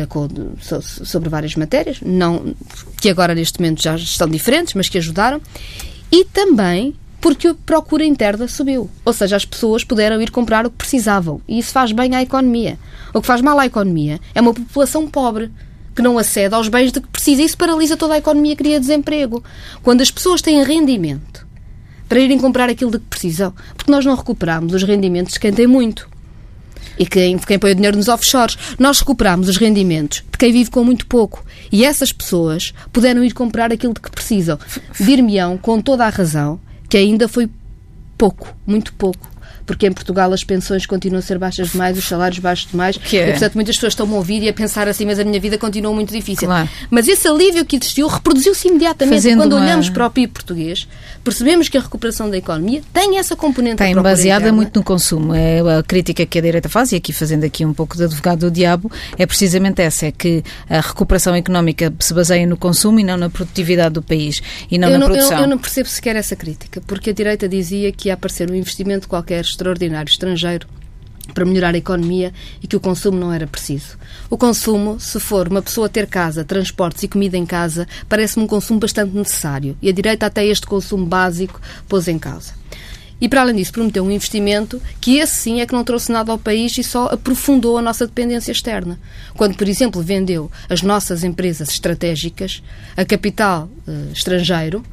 com, 0.08 0.28
sobre 0.82 1.30
várias 1.30 1.56
matérias, 1.56 2.00
não, 2.02 2.54
que 3.02 3.10
agora 3.10 3.34
neste 3.34 3.60
momento 3.60 3.82
já 3.82 3.96
estão 3.96 4.28
diferentes, 4.28 4.74
mas 4.74 4.88
que 4.88 4.98
ajudaram, 4.98 5.42
e 6.12 6.26
também 6.26 6.96
porque 7.22 7.50
a 7.50 7.54
procura 7.54 8.06
interna 8.06 8.48
subiu. 8.48 8.90
Ou 9.04 9.14
seja, 9.14 9.36
as 9.36 9.46
pessoas 9.46 9.84
puderam 9.84 10.22
ir 10.22 10.32
comprar 10.32 10.66
o 10.66 10.70
que 10.70 10.78
precisavam. 10.78 11.42
E 11.48 11.60
isso 11.60 11.72
faz 11.72 11.92
bem 11.92 12.16
à 12.16 12.22
economia. 12.22 12.80
O 13.14 13.22
que 13.22 13.28
faz 13.28 13.42
mal 13.42 13.60
à 13.60 13.66
economia 13.66 14.20
é 14.34 14.42
uma 14.42 14.54
população 14.54 15.08
pobre 15.08 15.52
que 15.96 16.02
não 16.02 16.18
acede 16.18 16.56
aos 16.56 16.70
bens 16.70 16.92
de 16.92 17.02
que 17.02 17.08
precisa. 17.08 17.42
Isso 17.42 17.58
paralisa 17.58 17.98
toda 17.98 18.14
a 18.14 18.18
economia, 18.18 18.56
cria 18.56 18.80
desemprego. 18.80 19.44
Quando 19.84 20.02
as 20.02 20.10
pessoas 20.10 20.42
têm 20.42 20.64
rendimento 20.64 21.46
para 22.08 22.20
irem 22.20 22.40
comprar 22.40 22.70
aquilo 22.70 22.92
de 22.92 23.00
que 23.00 23.06
precisam, 23.06 23.54
porque 23.76 23.92
nós 23.92 24.06
não 24.06 24.16
recuperamos 24.16 24.74
os 24.74 24.84
rendimentos 24.84 25.34
de 25.34 25.40
quem 25.40 25.52
tem 25.52 25.68
muito 25.68 26.10
e 26.98 27.06
quem, 27.06 27.38
quem 27.38 27.58
põe 27.58 27.72
o 27.72 27.76
dinheiro 27.76 27.98
nos 27.98 28.08
offshores. 28.08 28.58
Nós 28.78 29.00
recuperamos 29.00 29.48
os 29.48 29.58
rendimentos 29.58 30.24
de 30.32 30.38
quem 30.38 30.52
vive 30.52 30.70
com 30.70 30.84
muito 30.84 31.06
pouco. 31.06 31.46
E 31.72 31.86
essas 31.86 32.12
pessoas 32.12 32.74
puderam 32.92 33.24
ir 33.24 33.34
comprar 33.34 33.72
aquilo 33.72 33.94
de 33.94 34.02
que 34.02 34.12
precisam. 34.12 34.60
Dir-me-ão, 35.00 35.58
com 35.58 35.82
toda 35.82 36.06
a 36.06 36.10
razão, 36.10 36.60
que 36.90 36.98
ainda 36.98 37.28
foi 37.28 37.50
pouco, 38.18 38.56
muito 38.66 38.94
pouco 38.94 39.30
porque 39.70 39.86
em 39.86 39.94
Portugal 39.94 40.34
as 40.34 40.44
pensões 40.44 40.88
continuam 40.88 41.20
a 41.20 41.22
ser 41.22 41.38
baixas 41.38 41.74
demais, 41.74 41.96
os 41.96 42.04
salários 42.04 42.40
baixos 42.40 42.72
demais, 42.72 42.98
que 42.98 43.20
é? 43.20 43.28
e 43.28 43.32
portanto 43.34 43.54
muitas 43.54 43.76
pessoas 43.76 43.94
estão 43.94 44.12
a 44.12 44.16
ouvir 44.16 44.42
e 44.42 44.50
a 44.50 44.54
pensar 44.54 44.88
assim, 44.88 45.06
mas 45.06 45.20
a 45.20 45.24
minha 45.24 45.40
vida 45.40 45.60
continua 45.60 45.94
muito 45.94 46.12
difícil. 46.12 46.48
Claro. 46.48 46.68
Mas 46.90 47.08
esse 47.08 47.28
alívio 47.28 47.64
que 47.64 47.76
existiu 47.76 48.08
reproduziu-se 48.08 48.68
imediatamente 48.68 49.14
Fazendo 49.14 49.38
quando 49.38 49.54
uma... 49.54 49.62
olhamos 49.62 49.88
para 49.88 50.08
o 50.08 50.10
PIB 50.10 50.34
português, 50.34 50.88
percebemos 51.30 51.70
que 51.70 51.78
a 51.78 51.82
recuperação 51.82 52.30
da 52.30 52.38
economia 52.38 52.82
tem 52.92 53.20
essa 53.20 53.36
componente 53.36 53.78
Tem 53.78 53.94
baseada 53.96 54.42
interna. 54.42 54.56
muito 54.56 54.80
no 54.80 54.84
consumo. 54.84 55.34
É 55.34 55.60
a 55.60 55.84
crítica 55.84 56.26
que 56.26 56.40
a 56.40 56.42
direita 56.42 56.68
faz, 56.68 56.92
e 56.92 56.96
aqui 56.96 57.14
fazendo 57.14 57.44
aqui 57.44 57.64
um 57.64 57.74
pouco 57.74 57.96
de 57.96 58.04
advogado 58.04 58.40
do 58.40 58.52
diabo, 58.52 58.92
é 59.18 59.26
precisamente 59.26 59.82
essa, 59.82 60.08
é 60.08 60.12
que 60.12 60.44
a 60.68 60.82
recuperação 60.82 61.36
económica 61.36 61.94
se 62.00 62.14
baseia 62.14 62.48
no 62.48 62.58
consumo 62.58 63.00
e 63.00 63.04
não 63.04 63.16
na 63.16 63.30
produtividade 63.30 63.94
do 63.94 64.02
país 64.02 64.42
e 64.72 64.78
não 64.78 64.88
eu 64.90 64.94
na 64.94 65.00
não, 65.00 65.08
produção. 65.08 65.38
Eu, 65.38 65.44
eu 65.44 65.50
não 65.50 65.58
percebo 65.58 65.88
sequer 65.88 66.16
essa 66.16 66.36
crítica, 66.36 66.82
porque 66.88 67.12
a 67.12 67.14
direita 67.14 67.48
dizia 67.48 67.92
que 67.92 68.10
ia 68.10 68.16
aparecer 68.16 68.50
um 68.50 68.56
investimento 68.56 69.08
qualquer 69.08 69.42
extraordinário 69.42 70.10
estrangeiro 70.10 70.68
para 71.34 71.46
melhorar 71.46 71.74
a 71.74 71.78
economia 71.78 72.34
e 72.62 72.68
que 72.68 72.76
o 72.76 72.80
consumo 72.80 73.20
não 73.20 73.32
era 73.34 73.48
preciso. 73.48 73.98
O 74.30 74.38
consumo, 74.38 75.00
se 75.00 75.20
for 75.20 75.48
uma 75.48 75.62
pessoa 75.62 75.90
ter 75.90 76.08
casa, 76.08 76.44
transportes 76.44 77.04
e 77.04 77.08
comida 77.08 77.38
em 77.38 77.46
casa, 77.46 77.88
parece-me 78.08 78.46
um 78.46 78.48
consumo 78.48 78.80
bastante 78.80 79.16
necessário 79.16 79.78
e 79.82 79.90
a 79.90 79.94
direita 79.94 80.26
até 80.26 80.46
este 80.46 80.66
consumo 80.66 81.06
básico 81.06 81.62
pôs 81.88 82.08
em 82.08 82.20
causa. 82.20 82.60
E, 83.22 83.28
para 83.28 83.42
além 83.42 83.56
disso, 83.56 83.74
prometeu 83.74 84.04
um 84.04 84.12
investimento 84.12 84.82
que 85.02 85.18
esse 85.18 85.34
sim 85.34 85.60
é 85.60 85.66
que 85.66 85.74
não 85.74 85.84
trouxe 85.84 86.12
nada 86.12 86.32
ao 86.32 86.38
país 86.38 86.78
e 86.78 86.84
só 86.84 87.08
aprofundou 87.08 87.78
a 87.78 87.82
nossa 87.82 88.08
dependência 88.08 88.52
externa. 88.52 88.98
Quando, 89.36 89.58
por 89.58 89.68
exemplo, 89.68 90.02
vendeu 90.02 90.50
as 90.70 90.82
nossas 90.82 91.24
empresas 91.24 91.70
estratégicas 91.70 92.64
a 92.96 93.04
capital 93.04 93.70
uh, 93.88 94.12
estrangeiro, 94.14 94.84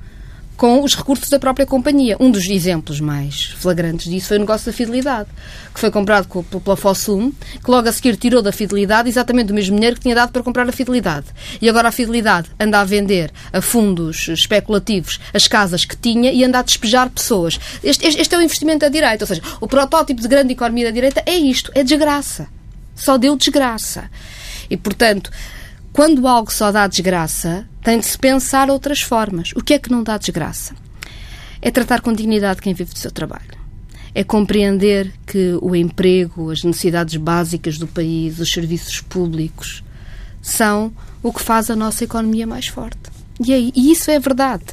com 0.57 0.83
os 0.83 0.95
recursos 0.95 1.29
da 1.29 1.39
própria 1.39 1.67
companhia. 1.67 2.17
Um 2.19 2.31
dos 2.31 2.49
exemplos 2.49 3.01
mais 3.01 3.45
flagrantes 3.59 4.11
disso 4.11 4.29
foi 4.29 4.39
o 4.39 4.41
negócio 4.41 4.67
da 4.67 4.73
fidelidade, 4.73 5.29
que 5.73 5.79
foi 5.79 5.91
comprado 5.91 6.27
pela 6.45 6.77
Fossum, 6.77 7.31
que 7.63 7.71
logo 7.71 7.89
a 7.89 7.93
seguir 7.93 8.17
tirou 8.17 8.41
da 8.41 8.53
fidelidade 8.53 9.09
exatamente 9.09 9.53
o 9.53 9.55
mesmo 9.55 9.77
dinheiro 9.77 9.97
que 9.97 10.03
tinha 10.03 10.15
dado 10.15 10.33
para 10.33 10.43
comprar 10.43 10.69
a 10.69 10.73
fidelidade. 10.73 11.27
E 11.61 11.69
agora 11.69 11.89
a 11.89 11.93
fidelidade 11.93 12.49
anda 12.59 12.81
a 12.81 12.85
vender 12.85 13.31
a 13.53 13.61
fundos 13.61 14.29
especulativos 14.29 15.21
as 15.35 15.47
casas 15.47 15.85
que 15.85 15.97
tinha 15.97 16.33
e 16.33 16.43
anda 16.45 16.59
a 16.59 16.63
despejar 16.63 17.11
pessoas. 17.11 17.59
Este, 17.83 18.07
este 18.07 18.35
é 18.35 18.39
o 18.39 18.43
investimento 18.43 18.81
da 18.81 18.89
direita, 18.89 19.25
ou 19.25 19.29
seja, 19.29 19.43
o 19.61 19.67
protótipo 19.67 20.21
de 20.21 20.29
grande 20.29 20.53
economia 20.53 20.87
da 20.87 20.91
direita 20.91 21.23
é 21.27 21.37
isto, 21.37 21.71
é 21.75 21.83
desgraça. 21.83 22.49
Só 22.95 23.19
deu 23.19 23.37
desgraça. 23.37 24.11
E, 24.71 24.77
portanto, 24.77 25.31
quando 25.97 26.29
algo 26.29 26.53
só 26.53 26.71
dá 26.71 26.87
desgraça, 26.87 27.67
tem 27.83 27.99
de 27.99 28.07
se 28.07 28.19
pensar 28.19 28.71
outras 28.71 29.01
formas. 29.01 29.51
O 29.57 29.63
que 29.63 29.75
é 29.75 29.79
que 29.79 29.91
não 29.91 30.03
dá 30.03 30.19
desgraça? 30.19 30.75
é 31.61 31.71
tratar 31.71 32.01
com 32.01 32.13
dignidade 32.13 32.63
quem 32.63 32.75
vive 32.75 32.93
do 32.93 32.99
seu 32.99 33.11
trabalho. 33.11 33.57
É 34.15 34.23
compreender 34.23 35.13
que 35.27 35.59
o 35.61 35.75
emprego, 35.75 36.51
as 36.51 36.63
necessidades 36.63 37.17
básicas 37.17 37.77
do 37.77 37.87
país, 37.89 38.39
os 38.39 38.53
serviços 38.53 39.01
públicos, 39.01 39.83
são 40.41 40.93
o 41.23 41.33
que 41.33 41.43
faz 41.43 41.69
a 41.69 41.75
nossa 41.75 42.05
economia 42.05 42.47
mais 42.47 42.69
forte. 42.69 43.11
E, 43.45 43.53
é, 43.53 43.59
e 43.59 43.91
isso 43.91 44.11
é 44.11 44.19
verdade. 44.21 44.65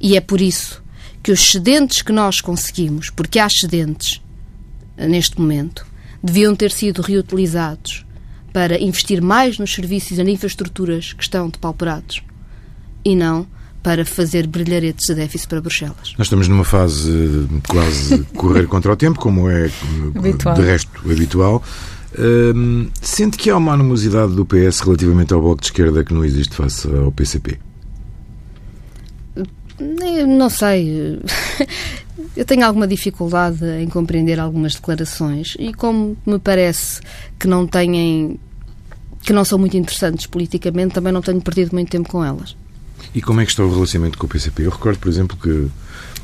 E 0.00 0.16
é 0.16 0.20
por 0.20 0.40
isso 0.40 0.80
que 1.22 1.32
os 1.32 1.40
excedentes 1.40 2.00
que 2.00 2.12
nós 2.12 2.40
conseguimos, 2.40 3.10
porque 3.10 3.38
há 3.38 3.46
excedentes 3.46 4.22
eh, 4.96 5.08
neste 5.08 5.38
momento, 5.38 5.84
deviam 6.22 6.54
ter 6.54 6.70
sido 6.70 7.02
reutilizados 7.02 8.06
para 8.52 8.80
investir 8.80 9.22
mais 9.22 9.58
nos 9.58 9.72
serviços 9.72 10.18
e 10.18 10.22
nas 10.22 10.32
infraestruturas 10.32 11.12
que 11.12 11.22
estão 11.22 11.48
depauperados 11.48 12.22
e 13.04 13.14
não 13.14 13.46
para 13.82 14.04
fazer 14.04 14.46
brilharetes 14.46 15.06
de 15.06 15.14
déficit 15.14 15.48
para 15.48 15.60
Bruxelas. 15.60 16.14
Nós 16.18 16.26
estamos 16.26 16.48
numa 16.48 16.64
fase 16.64 17.10
de 17.10 17.60
quase 17.66 18.18
correr 18.36 18.66
contra 18.66 18.92
o 18.92 18.96
tempo, 18.96 19.18
como 19.18 19.48
é 19.48 19.70
habitual. 20.14 20.54
de 20.54 20.62
resto 20.62 20.90
habitual. 21.10 21.62
Hum, 22.18 22.88
sente 23.00 23.38
que 23.38 23.48
há 23.50 23.56
uma 23.56 23.72
animosidade 23.72 24.34
do 24.34 24.44
PS 24.44 24.80
relativamente 24.80 25.32
ao 25.32 25.40
Bloco 25.40 25.60
de 25.60 25.68
Esquerda 25.68 26.04
que 26.04 26.12
não 26.12 26.24
existe 26.24 26.54
face 26.54 26.88
ao 26.88 27.10
PCP? 27.12 27.58
Não 30.26 30.50
sei. 30.50 31.18
Eu 32.36 32.44
tenho 32.44 32.64
alguma 32.64 32.86
dificuldade 32.86 33.64
em 33.80 33.88
compreender 33.88 34.38
algumas 34.38 34.74
declarações 34.74 35.56
e 35.58 35.74
como 35.74 36.16
me 36.24 36.38
parece 36.38 37.00
que 37.38 37.48
não 37.48 37.66
têm 37.66 38.38
que 39.22 39.32
não 39.32 39.44
são 39.44 39.58
muito 39.58 39.76
interessantes 39.76 40.26
politicamente, 40.26 40.94
também 40.94 41.12
não 41.12 41.20
tenho 41.20 41.40
perdido 41.40 41.72
muito 41.72 41.90
tempo 41.90 42.08
com 42.08 42.24
elas. 42.24 42.56
E 43.14 43.20
como 43.20 43.40
é 43.40 43.44
que 43.44 43.50
está 43.50 43.62
o 43.62 43.72
relacionamento 43.72 44.16
com 44.16 44.26
o 44.26 44.28
PCP? 44.28 44.64
Eu 44.64 44.70
recordo, 44.70 44.98
por 44.98 45.08
exemplo, 45.08 45.36
que 45.36 45.68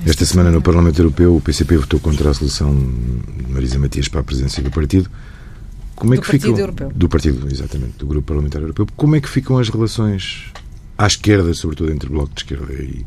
esta 0.07 0.25
semana 0.25 0.51
no 0.51 0.63
Parlamento 0.63 0.99
Europeu 0.99 1.37
o 1.37 1.41
PCP 1.41 1.77
votou 1.77 2.01
contra 2.01 2.31
a 2.31 2.35
solução 2.35 2.75
de 2.75 3.53
Marisa 3.53 3.79
Matias 3.79 4.09
para 4.09 4.21
a 4.21 4.25
presidência 4.25 4.63
do 4.63 4.71
partido. 4.71 5.11
Como 5.95 6.15
é 6.15 6.17
do 6.17 6.23
que 6.23 6.29
Partido 6.29 6.43
ficam, 6.43 6.59
Europeu. 6.59 6.93
Do 6.95 7.09
Partido, 7.09 7.49
exatamente, 7.51 7.99
do 7.99 8.07
Grupo 8.07 8.27
Parlamentar 8.27 8.63
Europeu. 8.63 8.87
Como 8.97 9.17
é 9.17 9.21
que 9.21 9.29
ficam 9.29 9.59
as 9.59 9.69
relações 9.69 10.53
à 10.97 11.07
esquerda, 11.07 11.53
sobretudo 11.55 11.93
entre 11.93 12.09
o 12.09 12.13
Bloco 12.13 12.35
de 12.35 12.41
Esquerda 12.43 12.73
e, 12.73 13.07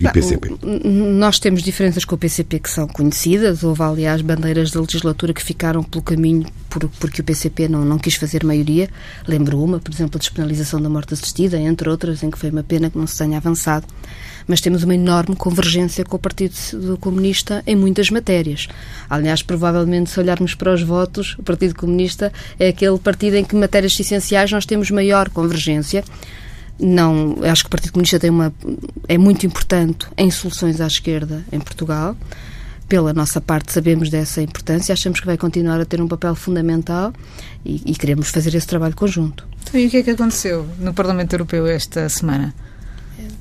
e 0.00 0.08
PCP? 0.10 0.56
Nós 0.84 1.38
temos 1.38 1.62
diferenças 1.62 2.04
com 2.04 2.14
o 2.14 2.18
PCP 2.18 2.60
que 2.60 2.70
são 2.70 2.86
conhecidas. 2.86 3.62
Houve, 3.62 3.82
aliás, 3.82 4.20
bandeiras 4.20 4.70
da 4.70 4.80
legislatura 4.80 5.32
que 5.32 5.42
ficaram 5.42 5.82
pelo 5.82 6.02
caminho 6.02 6.46
por, 6.68 6.88
porque 7.00 7.20
o 7.20 7.24
PCP 7.24 7.68
não, 7.68 7.84
não 7.84 7.98
quis 7.98 8.14
fazer 8.16 8.44
maioria. 8.44 8.88
Lembro 9.26 9.62
uma, 9.62 9.78
por 9.78 9.92
exemplo, 9.92 10.16
a 10.16 10.18
despenalização 10.18 10.80
da 10.80 10.88
morte 10.88 11.14
assistida, 11.14 11.58
entre 11.58 11.88
outras, 11.88 12.22
em 12.22 12.30
que 12.30 12.38
foi 12.38 12.50
uma 12.50 12.62
pena 12.62 12.90
que 12.90 12.98
não 12.98 13.06
se 13.06 13.18
tenha 13.18 13.38
avançado. 13.38 13.86
Mas 14.46 14.60
temos 14.60 14.84
uma 14.84 14.94
enorme 14.94 15.34
convergência 15.34 16.04
com 16.04 16.16
o 16.16 16.20
Partido 16.20 16.54
Comunista 17.00 17.62
em 17.66 17.74
muitas 17.74 18.10
matérias. 18.10 18.68
Aliás, 19.10 19.42
provavelmente, 19.42 20.10
se 20.10 20.20
olharmos 20.20 20.54
para 20.54 20.72
os 20.72 20.82
votos, 20.82 21.34
o 21.38 21.42
Partido 21.42 21.74
Comunista 21.74 22.32
é 22.58 22.68
aquele 22.68 22.98
partido 22.98 23.34
em 23.34 23.44
que, 23.44 23.56
matérias 23.56 23.98
essenciais, 23.98 24.52
nós 24.52 24.64
temos 24.64 24.90
maior 24.90 25.28
convergência 25.30 26.04
não 26.78 27.38
acho 27.42 27.64
que 27.64 27.68
o 27.68 27.70
Partido 27.70 27.92
Comunista 27.92 28.18
tem 28.18 28.30
uma 28.30 28.52
é 29.08 29.16
muito 29.16 29.46
importante 29.46 30.06
em 30.16 30.30
soluções 30.30 30.80
à 30.80 30.86
esquerda 30.86 31.44
em 31.50 31.58
Portugal. 31.58 32.16
Pela 32.88 33.12
nossa 33.12 33.40
parte 33.40 33.72
sabemos 33.72 34.10
dessa 34.10 34.40
importância 34.40 34.92
achamos 34.92 35.18
que 35.18 35.26
vai 35.26 35.36
continuar 35.36 35.80
a 35.80 35.84
ter 35.84 36.00
um 36.00 36.06
papel 36.06 36.34
fundamental 36.34 37.12
e, 37.64 37.82
e 37.84 37.94
queremos 37.94 38.28
fazer 38.28 38.54
esse 38.54 38.66
trabalho 38.66 38.94
conjunto. 38.94 39.46
Então, 39.62 39.80
e 39.80 39.86
o 39.86 39.90
que 39.90 39.96
é 39.96 40.02
que 40.02 40.10
aconteceu 40.10 40.66
no 40.78 40.94
Parlamento 40.94 41.32
Europeu 41.32 41.66
esta 41.66 42.08
semana? 42.08 42.54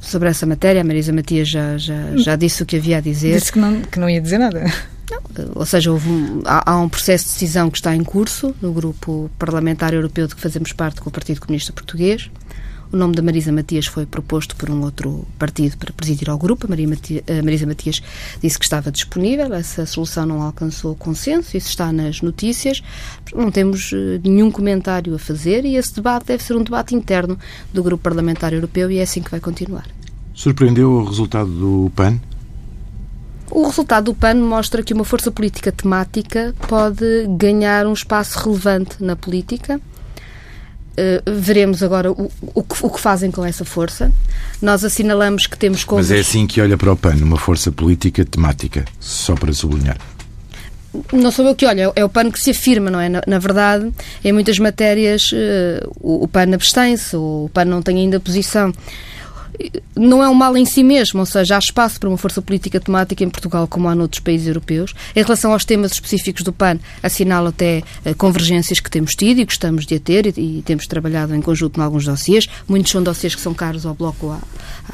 Sobre 0.02 0.30
essa 0.30 0.46
matéria 0.46 0.82
a 0.82 0.84
Marisa 0.84 1.12
Matias 1.12 1.50
já 1.50 1.78
já, 1.78 2.16
já 2.16 2.36
disse 2.36 2.64
o 2.64 2.66
que 2.66 2.78
havia 2.78 2.98
a 2.98 3.02
dizer. 3.02 3.38
Disse 3.38 3.52
que 3.52 3.60
não 3.60 3.82
que 3.82 4.00
não 4.00 4.10
ia 4.10 4.22
dizer 4.22 4.40
nada. 4.40 4.64
Não, 5.12 5.52
ou 5.54 5.66
seja, 5.66 5.92
um, 5.92 6.42
há, 6.46 6.72
há, 6.72 6.78
um 6.80 6.90
processo 6.90 7.26
de 7.26 7.32
decisão 7.34 7.70
que 7.70 7.78
está 7.78 7.96
em 7.96 8.04
curso 8.04 8.56
no 8.62 8.74
grupo 8.74 9.30
parlamentar 9.38 9.94
europeu 9.94 10.28
de 10.28 10.36
que 10.36 10.42
fazemos 10.42 10.74
parte 10.74 11.02
com 11.02 11.10
o 11.10 11.12
Partido 11.12 11.42
Comunista 11.42 11.72
Português. 11.72 12.30
O 12.96 12.98
nome 12.98 13.14
da 13.14 13.22
Marisa 13.22 13.52
Matias 13.52 13.88
foi 13.88 14.06
proposto 14.06 14.56
por 14.56 14.70
um 14.70 14.82
outro 14.82 15.28
partido 15.38 15.76
para 15.76 15.92
presidir 15.92 16.30
ao 16.30 16.38
grupo. 16.38 16.66
A, 16.66 16.70
Maria 16.70 16.88
Matias, 16.88 17.24
a 17.28 17.44
Marisa 17.44 17.66
Matias 17.66 18.02
disse 18.42 18.58
que 18.58 18.64
estava 18.64 18.90
disponível. 18.90 19.54
Essa 19.54 19.86
solução 19.86 20.26
não 20.26 20.42
alcançou 20.42 20.96
consenso. 20.96 21.58
Isso 21.58 21.68
está 21.68 21.92
nas 21.92 22.22
notícias. 22.22 22.82
Não 23.34 23.52
temos 23.52 23.92
eh, 23.94 24.22
nenhum 24.24 24.50
comentário 24.50 25.14
a 25.14 25.20
fazer 25.20 25.66
e 25.66 25.76
esse 25.76 25.94
debate 25.94 26.28
deve 26.28 26.42
ser 26.42 26.56
um 26.56 26.64
debate 26.64 26.96
interno 26.96 27.38
do 27.74 27.84
grupo 27.84 28.02
parlamentar 28.02 28.54
europeu 28.54 28.90
e 28.90 29.00
é 29.00 29.02
assim 29.02 29.22
que 29.22 29.30
vai 29.30 29.42
continuar. 29.42 29.86
Surpreendeu 30.34 30.90
o 30.90 31.04
resultado 31.04 31.50
do 31.50 31.92
PAN? 31.98 32.18
O 33.52 33.68
resultado 33.68 34.06
do 34.06 34.16
PAN 34.16 34.36
mostra 34.36 34.82
que 34.82 34.94
uma 34.94 35.04
força 35.04 35.30
política 35.30 35.70
temática 35.70 36.56
pode 36.66 37.28
ganhar 37.38 37.88
um 37.88 37.94
espaço 37.94 38.40
relevante 38.40 39.04
na 39.04 39.18
política 39.18 39.82
Uh, 40.98 41.40
veremos 41.40 41.84
agora 41.84 42.12
o, 42.12 42.32
o, 42.54 42.64
que, 42.64 42.76
o, 42.82 42.90
que, 42.90 43.00
fazem 43.00 43.30
com 43.30 43.44
essa 43.44 43.66
força. 43.66 44.12
Nós 44.62 44.84
assinalamos 44.84 45.46
que 45.46 45.58
temos 45.58 45.86
Mas 45.86 46.10
é 46.10 46.20
assim 46.20 46.48
que 46.48 46.62
olha 46.62 46.78
para 46.78 46.92
o 46.92 46.96
PAN, 46.96 47.16
uma 47.16 47.38
força 47.38 47.72
política 47.72 48.24
temática, 48.24 48.86
só 49.00 49.36
para 49.36 49.52
sublinhar. 49.52 49.98
Não 51.12 51.32
sou 51.32 51.46
eu 51.46 51.56
que 51.56 51.66
olho, 51.66 51.92
é 51.94 52.06
o 52.06 52.10
PAN 52.10 52.32
que 52.32 52.40
se 52.40 52.52
afirma, 52.52 52.90
não 52.90 53.00
é? 53.00 53.10
Na, 53.10 53.22
na 53.28 53.40
verdade, 53.40 53.92
em 54.24 54.32
muitas 54.32 54.58
matérias 54.58 55.32
uh, 55.34 55.92
o, 56.00 56.24
o 56.24 56.28
PAN 56.28 56.54
abstém-se, 56.54 57.16
o 57.18 57.50
PAN 57.54 57.66
não 57.66 57.82
tem 57.82 57.98
ainda 57.98 58.20
posição 58.20 58.72
não 59.96 60.24
é 60.24 60.30
um 60.30 60.34
mal 60.34 60.56
em 60.58 60.66
si 60.66 60.84
mesmo, 60.84 61.20
ou 61.20 61.26
seja, 61.26 61.56
há 61.56 61.60
espaço 61.60 62.00
para 62.00 62.10
uma 62.10 62.18
força 62.18 62.42
política 62.42 62.80
temática 62.80 63.24
em 63.24 63.30
Portugal 63.30 63.68
como 63.68 63.88
há 63.88 63.96
noutros 63.96 64.20
países 64.20 64.48
europeus. 64.48 64.94
Em 65.16 65.22
relação 65.22 65.54
aos 65.54 65.66
temas 65.66 65.94
específicos 65.94 66.44
do 66.44 66.52
PAN, 66.52 66.80
assinalo 67.02 67.48
até 67.48 67.84
uh, 68.06 68.16
convergências 68.16 68.80
que 68.80 68.90
temos 68.90 69.16
tido 69.16 69.40
e 69.40 69.46
gostamos 69.46 69.86
de 69.86 69.96
a 69.96 70.00
ter 70.00 70.38
e, 70.38 70.62
temos 70.66 70.88
trabalhado 70.88 71.34
em 71.36 71.42
conjunto 71.42 71.80
em 71.80 71.84
alguns 71.84 72.06
dossiês. 72.06 72.48
Muitos 72.68 72.92
são 72.92 73.02
dossiês 73.02 73.36
que 73.36 73.42
são 73.42 73.54
caros 73.54 73.86
ao 73.86 73.94
Bloco 73.94 74.30
há, 74.30 74.40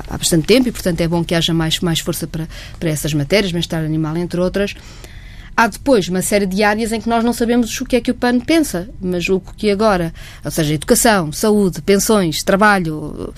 há 0.09 0.17
bastante 0.17 0.45
tempo 0.45 0.67
e, 0.69 0.71
portanto, 0.71 1.01
é 1.01 1.07
bom 1.07 1.23
que 1.23 1.33
haja 1.33 1.53
mais, 1.53 1.79
mais 1.79 1.99
força 1.99 2.27
para, 2.27 2.47
para 2.79 2.89
essas 2.89 3.13
matérias, 3.13 3.51
bem-estar 3.51 3.83
animal, 3.83 4.15
entre 4.17 4.39
outras. 4.39 4.75
Há 5.55 5.67
depois 5.67 6.07
uma 6.07 6.21
série 6.21 6.45
de 6.45 6.63
áreas 6.63 6.91
em 6.91 7.01
que 7.01 7.09
nós 7.09 7.23
não 7.23 7.33
sabemos 7.33 7.79
o 7.79 7.85
que 7.85 7.95
é 7.95 8.01
que 8.01 8.11
o 8.11 8.15
PAN 8.15 8.39
pensa, 8.39 8.89
mas 9.01 9.27
o 9.27 9.39
que 9.39 9.69
agora, 9.69 10.13
ou 10.43 10.49
seja, 10.49 10.73
educação, 10.73 11.31
saúde, 11.31 11.81
pensões, 11.81 12.41
trabalho 12.41 13.33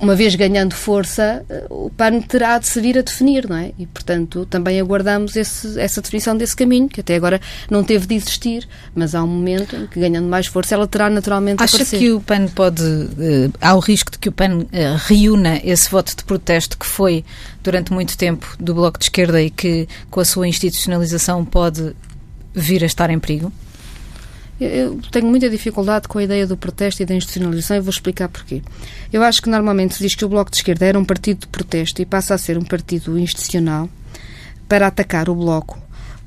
uma 0.00 0.14
vez 0.14 0.34
ganhando 0.34 0.74
força, 0.74 1.44
o 1.70 1.88
PAN 1.88 2.20
terá 2.20 2.58
de 2.58 2.66
se 2.66 2.80
vir 2.80 2.98
a 2.98 3.02
definir, 3.02 3.48
não 3.48 3.56
é? 3.56 3.72
E, 3.78 3.86
portanto, 3.86 4.44
também 4.46 4.80
aguardamos 4.80 5.36
esse, 5.36 5.78
essa 5.80 6.02
definição 6.02 6.36
desse 6.36 6.54
caminho, 6.54 6.88
que 6.88 7.00
até 7.00 7.14
agora 7.14 7.40
não 7.70 7.82
teve 7.84 8.06
de 8.06 8.14
existir, 8.14 8.68
mas 8.94 9.14
há 9.14 9.22
um 9.22 9.26
momento 9.26 9.74
em 9.76 9.86
que, 9.86 10.00
ganhando 10.00 10.28
mais 10.28 10.46
força, 10.46 10.74
ela 10.74 10.86
terá 10.86 11.08
naturalmente 11.08 11.62
Acha 11.62 11.76
aparecer. 11.76 11.98
que 11.98 12.12
o 12.12 12.20
PAN 12.20 12.46
pode... 12.48 12.82
Uh, 12.82 13.52
há 13.60 13.74
o 13.74 13.80
risco 13.80 14.10
de 14.10 14.18
que 14.18 14.28
o 14.28 14.32
PAN 14.32 14.58
uh, 14.58 14.66
reúna 15.06 15.60
esse 15.64 15.88
voto 15.90 16.14
de 16.16 16.24
protesto 16.24 16.76
que 16.76 16.86
foi, 16.86 17.24
durante 17.62 17.92
muito 17.92 18.16
tempo, 18.18 18.54
do 18.58 18.74
Bloco 18.74 18.98
de 18.98 19.04
Esquerda 19.04 19.40
e 19.40 19.48
que, 19.48 19.88
com 20.10 20.20
a 20.20 20.24
sua 20.24 20.46
institucionalização, 20.48 21.44
pode 21.44 21.94
vir 22.52 22.82
a 22.82 22.86
estar 22.86 23.10
em 23.10 23.18
perigo? 23.18 23.52
Eu 24.60 25.00
tenho 25.10 25.26
muita 25.26 25.50
dificuldade 25.50 26.06
com 26.06 26.18
a 26.18 26.22
ideia 26.22 26.46
do 26.46 26.56
protesto 26.56 27.02
e 27.02 27.06
da 27.06 27.14
institucionalização 27.14 27.76
e 27.76 27.80
vou 27.80 27.90
explicar 27.90 28.28
porquê. 28.28 28.62
Eu 29.12 29.22
acho 29.22 29.42
que 29.42 29.50
normalmente 29.50 29.94
se 29.94 30.02
diz 30.02 30.14
que 30.14 30.24
o 30.24 30.28
Bloco 30.28 30.50
de 30.50 30.58
Esquerda 30.58 30.86
era 30.86 30.98
um 30.98 31.04
partido 31.04 31.40
de 31.40 31.46
protesto 31.48 32.00
e 32.00 32.06
passa 32.06 32.34
a 32.34 32.38
ser 32.38 32.56
um 32.56 32.64
partido 32.64 33.18
institucional 33.18 33.88
para 34.68 34.86
atacar 34.86 35.28
o 35.28 35.34
Bloco 35.34 35.83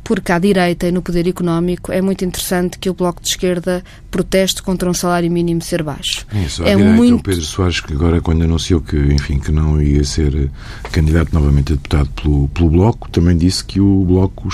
porque 0.07 0.31
à 0.31 0.39
direita 0.39 0.87
e 0.87 0.91
no 0.91 1.01
poder 1.01 1.27
económico 1.27 1.91
é 1.91 2.01
muito 2.01 2.23
interessante 2.23 2.79
que 2.79 2.89
o 2.89 2.93
Bloco 2.93 3.21
de 3.21 3.27
Esquerda 3.27 3.83
proteste 4.09 4.63
contra 4.63 4.89
um 4.89 4.93
salário 4.93 5.29
mínimo 5.29 5.61
ser 5.61 5.83
baixo. 5.83 6.25
Isso, 6.45 6.63
é 6.63 6.77
direita, 6.77 6.95
muito... 6.95 7.15
o 7.17 7.21
Pedro 7.21 7.43
Soares, 7.43 7.81
que 7.81 7.91
agora 7.91 8.21
quando 8.21 8.41
anunciou 8.41 8.79
que, 8.79 8.95
enfim, 8.95 9.37
que 9.37 9.51
não 9.51 9.81
ia 9.81 10.05
ser 10.05 10.33
eh, 10.33 10.47
candidato 10.93 11.33
novamente 11.33 11.73
a 11.73 11.75
deputado 11.75 12.09
pelo, 12.21 12.47
pelo 12.47 12.69
Bloco, 12.69 13.09
também 13.09 13.37
disse 13.37 13.65
que 13.65 13.81
o 13.81 14.05
Bloco 14.05 14.47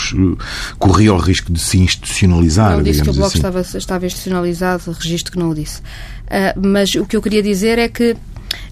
corria 0.79 1.13
o 1.13 1.17
risco 1.17 1.53
de 1.53 1.59
se 1.59 1.77
institucionalizar, 1.77 2.71
Não 2.71 2.81
disse 2.81 3.03
que 3.03 3.11
o 3.11 3.13
Bloco 3.13 3.27
assim. 3.27 3.37
estava, 3.37 3.61
estava 3.61 4.05
institucionalizado, 4.07 4.91
registro 4.91 5.33
que 5.33 5.37
não 5.37 5.51
o 5.51 5.53
disse. 5.53 5.81
Uh, 5.81 6.67
mas 6.67 6.95
o 6.95 7.05
que 7.05 7.15
eu 7.15 7.21
queria 7.21 7.43
dizer 7.43 7.77
é 7.77 7.87
que 7.87 8.17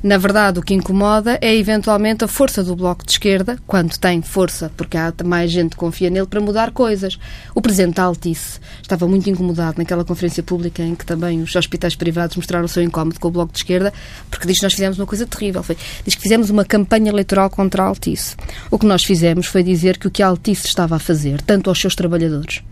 na 0.03 0.17
verdade, 0.17 0.59
o 0.59 0.63
que 0.63 0.73
incomoda 0.73 1.37
é 1.41 1.55
eventualmente 1.55 2.23
a 2.23 2.27
força 2.27 2.63
do 2.63 2.75
Bloco 2.75 3.05
de 3.05 3.11
Esquerda, 3.11 3.57
quando 3.67 3.97
tem 3.97 4.21
força, 4.21 4.71
porque 4.75 4.97
há 4.97 5.13
mais 5.23 5.51
gente 5.51 5.71
que 5.71 5.75
confia 5.75 6.09
nele, 6.09 6.25
para 6.25 6.41
mudar 6.41 6.71
coisas. 6.71 7.19
O 7.53 7.61
Presidente 7.61 7.95
da 7.95 8.03
Altice 8.03 8.59
estava 8.81 9.07
muito 9.07 9.29
incomodado 9.29 9.77
naquela 9.77 10.03
conferência 10.03 10.41
pública 10.41 10.81
em 10.81 10.95
que 10.95 11.05
também 11.05 11.41
os 11.41 11.55
hospitais 11.55 11.95
privados 11.95 12.35
mostraram 12.35 12.65
o 12.65 12.67
seu 12.67 12.81
incómodo 12.81 13.19
com 13.19 13.27
o 13.27 13.31
Bloco 13.31 13.53
de 13.53 13.59
Esquerda, 13.59 13.93
porque 14.29 14.47
diz 14.47 14.57
que 14.57 14.63
nós 14.63 14.73
fizemos 14.73 14.97
uma 14.97 15.05
coisa 15.05 15.25
terrível. 15.25 15.61
Foi, 15.61 15.77
diz 16.03 16.15
que 16.15 16.21
fizemos 16.21 16.49
uma 16.49 16.65
campanha 16.65 17.09
eleitoral 17.09 17.49
contra 17.49 17.83
a 17.83 17.87
Altice. 17.87 18.35
O 18.69 18.79
que 18.79 18.85
nós 18.85 19.03
fizemos 19.03 19.45
foi 19.45 19.61
dizer 19.61 19.97
que 19.97 20.07
o 20.07 20.11
que 20.11 20.23
a 20.23 20.27
Altice 20.27 20.65
estava 20.65 20.95
a 20.95 20.99
fazer, 20.99 21.41
tanto 21.41 21.69
aos 21.69 21.79
seus 21.79 21.95
trabalhadores, 21.95 22.63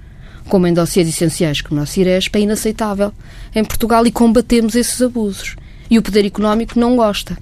como 0.47 0.65
em 0.65 0.73
dossiês 0.73 1.07
essenciais 1.07 1.61
como 1.61 1.79
o 1.79 1.81
nosso 1.81 1.99
IRESP, 1.99 2.39
é 2.39 2.41
inaceitável 2.41 3.13
em 3.53 3.63
Portugal 3.63 4.05
e 4.07 4.11
combatemos 4.11 4.75
esses 4.75 4.99
abusos 5.01 5.55
e 5.89 5.97
o 5.97 6.01
poder 6.01 6.25
económico 6.25 6.79
não 6.79 6.95
gosta. 6.95 7.37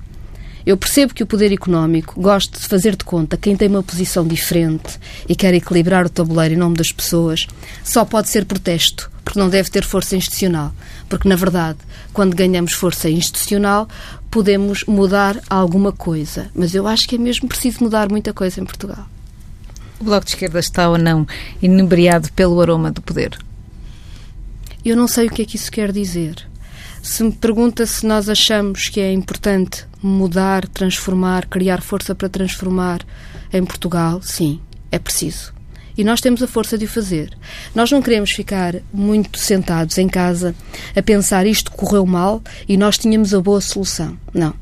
Eu 0.67 0.75
percebo 0.75 1.13
que 1.13 1.23
o 1.23 1.25
poder 1.25 1.53
económico 1.53 2.19
gosta 2.19 2.59
de 2.59 2.67
fazer 2.67 2.97
de 2.97 3.05
conta 3.05 3.37
quem 3.37 3.55
tem 3.55 3.69
uma 3.69 3.81
posição 3.81 4.27
diferente 4.27 4.99
e 5.27 5.33
quer 5.33 5.53
equilibrar 5.53 6.05
o 6.05 6.09
tabuleiro 6.09 6.55
em 6.55 6.57
nome 6.57 6.75
das 6.75 6.91
pessoas, 6.91 7.47
só 7.85 8.03
pode 8.03 8.27
ser 8.27 8.43
protesto, 8.43 9.09
porque 9.23 9.39
não 9.39 9.49
deve 9.49 9.69
ter 9.69 9.85
força 9.85 10.17
institucional. 10.17 10.73
Porque, 11.07 11.29
na 11.29 11.37
verdade, 11.37 11.77
quando 12.11 12.35
ganhamos 12.35 12.73
força 12.73 13.09
institucional, 13.09 13.87
podemos 14.29 14.83
mudar 14.83 15.39
alguma 15.49 15.93
coisa. 15.93 16.49
Mas 16.53 16.75
eu 16.75 16.85
acho 16.85 17.07
que 17.07 17.15
é 17.15 17.17
mesmo 17.17 17.47
preciso 17.47 17.81
mudar 17.81 18.09
muita 18.09 18.33
coisa 18.33 18.59
em 18.59 18.65
Portugal. 18.65 19.07
O 20.01 20.03
Bloco 20.03 20.25
de 20.25 20.31
Esquerda 20.31 20.59
está 20.59 20.89
ou 20.89 20.97
não 20.97 21.25
inebriado 21.61 22.29
pelo 22.33 22.59
aroma 22.59 22.91
do 22.91 23.01
poder? 23.01 23.37
Eu 24.83 24.97
não 24.97 25.07
sei 25.07 25.27
o 25.27 25.31
que 25.31 25.41
é 25.41 25.45
que 25.45 25.55
isso 25.55 25.71
quer 25.71 25.93
dizer. 25.93 26.45
Se 27.09 27.23
me 27.23 27.31
pergunta 27.31 27.85
se 27.85 28.05
nós 28.05 28.27
achamos 28.27 28.89
que 28.89 28.99
é 28.99 29.13
importante 29.13 29.85
mudar, 30.03 30.67
transformar, 30.67 31.47
criar 31.47 31.81
força 31.81 32.13
para 32.13 32.27
transformar 32.27 32.99
em 33.51 33.63
Portugal, 33.63 34.21
sim, 34.21 34.59
é 34.91 34.99
preciso. 34.99 35.53
E 35.97 36.03
nós 36.03 36.19
temos 36.19 36.43
a 36.43 36.47
força 36.47 36.77
de 36.77 36.83
o 36.83 36.87
fazer. 36.87 37.31
Nós 37.73 37.89
não 37.89 38.01
queremos 38.01 38.31
ficar 38.31 38.75
muito 38.91 39.39
sentados 39.39 39.97
em 39.97 40.09
casa 40.09 40.53
a 40.93 41.01
pensar 41.01 41.47
isto 41.47 41.71
correu 41.71 42.05
mal 42.05 42.43
e 42.67 42.75
nós 42.75 42.97
tínhamos 42.97 43.33
a 43.33 43.39
boa 43.39 43.61
solução. 43.61 44.17
Não. 44.33 44.53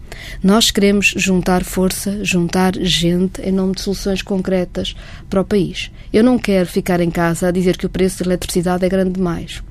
Nós 0.43 0.69
queremos 0.69 1.15
juntar 1.17 1.63
força, 1.63 2.23
juntar 2.23 2.75
gente 2.79 3.41
em 3.41 3.51
nome 3.51 3.73
de 3.73 3.81
soluções 3.81 4.21
concretas 4.21 4.95
para 5.31 5.41
o 5.41 5.45
país. 5.45 5.89
Eu 6.13 6.23
não 6.23 6.37
quero 6.37 6.67
ficar 6.67 7.01
em 7.01 7.09
casa 7.09 7.47
a 7.47 7.51
dizer 7.51 7.75
que 7.75 7.87
o 7.87 7.89
preço 7.89 8.19
da 8.19 8.29
eletricidade 8.29 8.85
é 8.85 8.87
grande 8.87 9.13
demais 9.13 9.63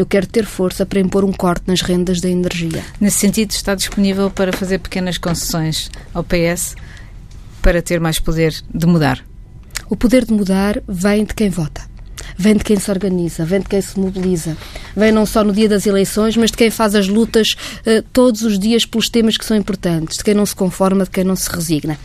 eu 0.00 0.06
quero 0.06 0.26
ter 0.26 0.46
força 0.46 0.86
para 0.86 0.98
impor 0.98 1.24
um 1.24 1.32
corte 1.32 1.64
nas 1.66 1.82
rendas 1.82 2.20
da 2.20 2.28
energia. 2.28 2.82
Nesse 3.00 3.18
sentido, 3.18 3.50
está 3.50 3.74
disponível 3.74 4.30
para 4.30 4.52
fazer 4.52 4.78
pequenas 4.78 5.18
concessões 5.18 5.90
ao 6.14 6.24
PS 6.24 6.74
para 7.60 7.82
ter 7.82 8.00
mais 8.00 8.18
poder 8.18 8.54
de 8.74 8.86
mudar? 8.86 9.24
O 9.88 9.96
poder 9.96 10.24
de 10.24 10.32
mudar 10.32 10.80
vem 10.88 11.24
de 11.24 11.34
quem 11.34 11.50
vota 11.50 11.89
vem 12.40 12.56
de 12.56 12.64
quem 12.64 12.80
se 12.80 12.90
organiza, 12.90 13.44
vem 13.44 13.60
de 13.60 13.68
quem 13.68 13.82
se 13.82 14.00
mobiliza, 14.00 14.56
vem 14.96 15.12
não 15.12 15.26
só 15.26 15.44
no 15.44 15.52
dia 15.52 15.68
das 15.68 15.86
eleições, 15.86 16.38
mas 16.38 16.50
de 16.50 16.56
quem 16.56 16.70
faz 16.70 16.94
as 16.94 17.06
lutas 17.06 17.54
uh, 17.86 18.02
todos 18.14 18.40
os 18.40 18.58
dias 18.58 18.86
pelos 18.86 19.10
temas 19.10 19.36
que 19.36 19.44
são 19.44 19.54
importantes, 19.54 20.16
de 20.16 20.24
quem 20.24 20.32
não 20.32 20.46
se 20.46 20.56
conforma, 20.56 21.04
de 21.04 21.10
quem 21.10 21.22
não 21.22 21.36
se 21.36 21.50
resigna. 21.50 21.98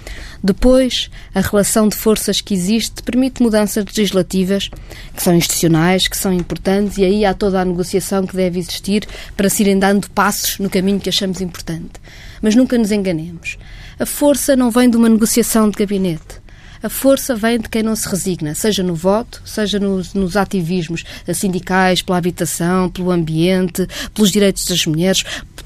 Depois, 0.43 1.09
a 1.33 1.39
relação 1.39 1.88
de 1.88 1.95
forças 1.95 2.41
que 2.41 2.53
existe 2.53 3.01
permite 3.01 3.41
mudanças 3.41 3.86
legislativas 3.86 4.69
que 5.15 5.23
são 5.23 5.33
institucionais, 5.33 6.09
que 6.09 6.17
são 6.17 6.33
importantes, 6.33 6.97
e 6.97 7.05
aí 7.05 7.23
há 7.23 7.33
toda 7.33 7.61
a 7.61 7.65
negociação 7.65 8.27
que 8.27 8.36
deve 8.36 8.59
existir 8.59 9.07
para 9.38 9.49
se 9.49 9.63
irem 9.63 9.79
dando 9.79 10.09
passos 10.09 10.59
no 10.59 10.69
caminho 10.69 10.99
que 10.99 11.07
achamos 11.07 11.39
importante. 11.39 11.93
Mas 12.41 12.55
nunca 12.55 12.77
nos 12.77 12.91
enganemos. 12.91 13.57
A 13.97 14.05
força 14.05 14.53
não 14.53 14.69
vem 14.69 14.89
de 14.89 14.97
uma 14.97 15.07
negociação 15.07 15.69
de 15.69 15.77
gabinete. 15.77 16.45
A 16.86 16.89
força 16.89 17.36
vem 17.36 17.59
de 17.59 17.67
quem 17.67 17.81
não 17.81 17.95
se 17.95 18.07
resigna, 18.07 18.53
seja 18.53 18.83
no 18.83 18.93
voto, 18.93 19.41
seja 19.43 19.79
nos, 19.79 20.13
nos 20.13 20.38
ativismos 20.38 21.03
sindicais, 21.33 22.03
pela 22.03 22.19
habitação, 22.19 22.91
pelo 22.91 23.09
ambiente, 23.09 23.88
pelos 24.13 24.31
direitos 24.31 24.67
das 24.67 24.86
mulheres, 24.86 25.23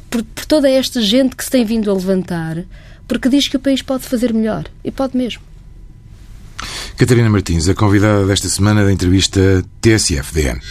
por, 0.10 0.24
por 0.24 0.46
toda 0.46 0.70
esta 0.70 1.02
gente 1.02 1.36
que 1.36 1.44
se 1.44 1.52
tem 1.52 1.66
vindo 1.66 1.92
a 1.92 1.94
levantar, 1.94 2.64
porque 3.06 3.28
diz 3.28 3.50
que 3.50 3.58
o 3.58 3.60
país 3.60 3.82
pode 3.82 4.06
fazer 4.06 4.34
melhor. 4.34 4.64
E 4.82 4.92
pode 4.92 5.18
mesmo. 5.18 5.42
Catarina 6.96 7.30
Martins, 7.30 7.68
a 7.68 7.76
convidada 7.76 8.26
desta 8.26 8.48
semana 8.48 8.86
da 8.86 8.94
entrevista 8.94 9.62
TSF-DN. 9.82 10.62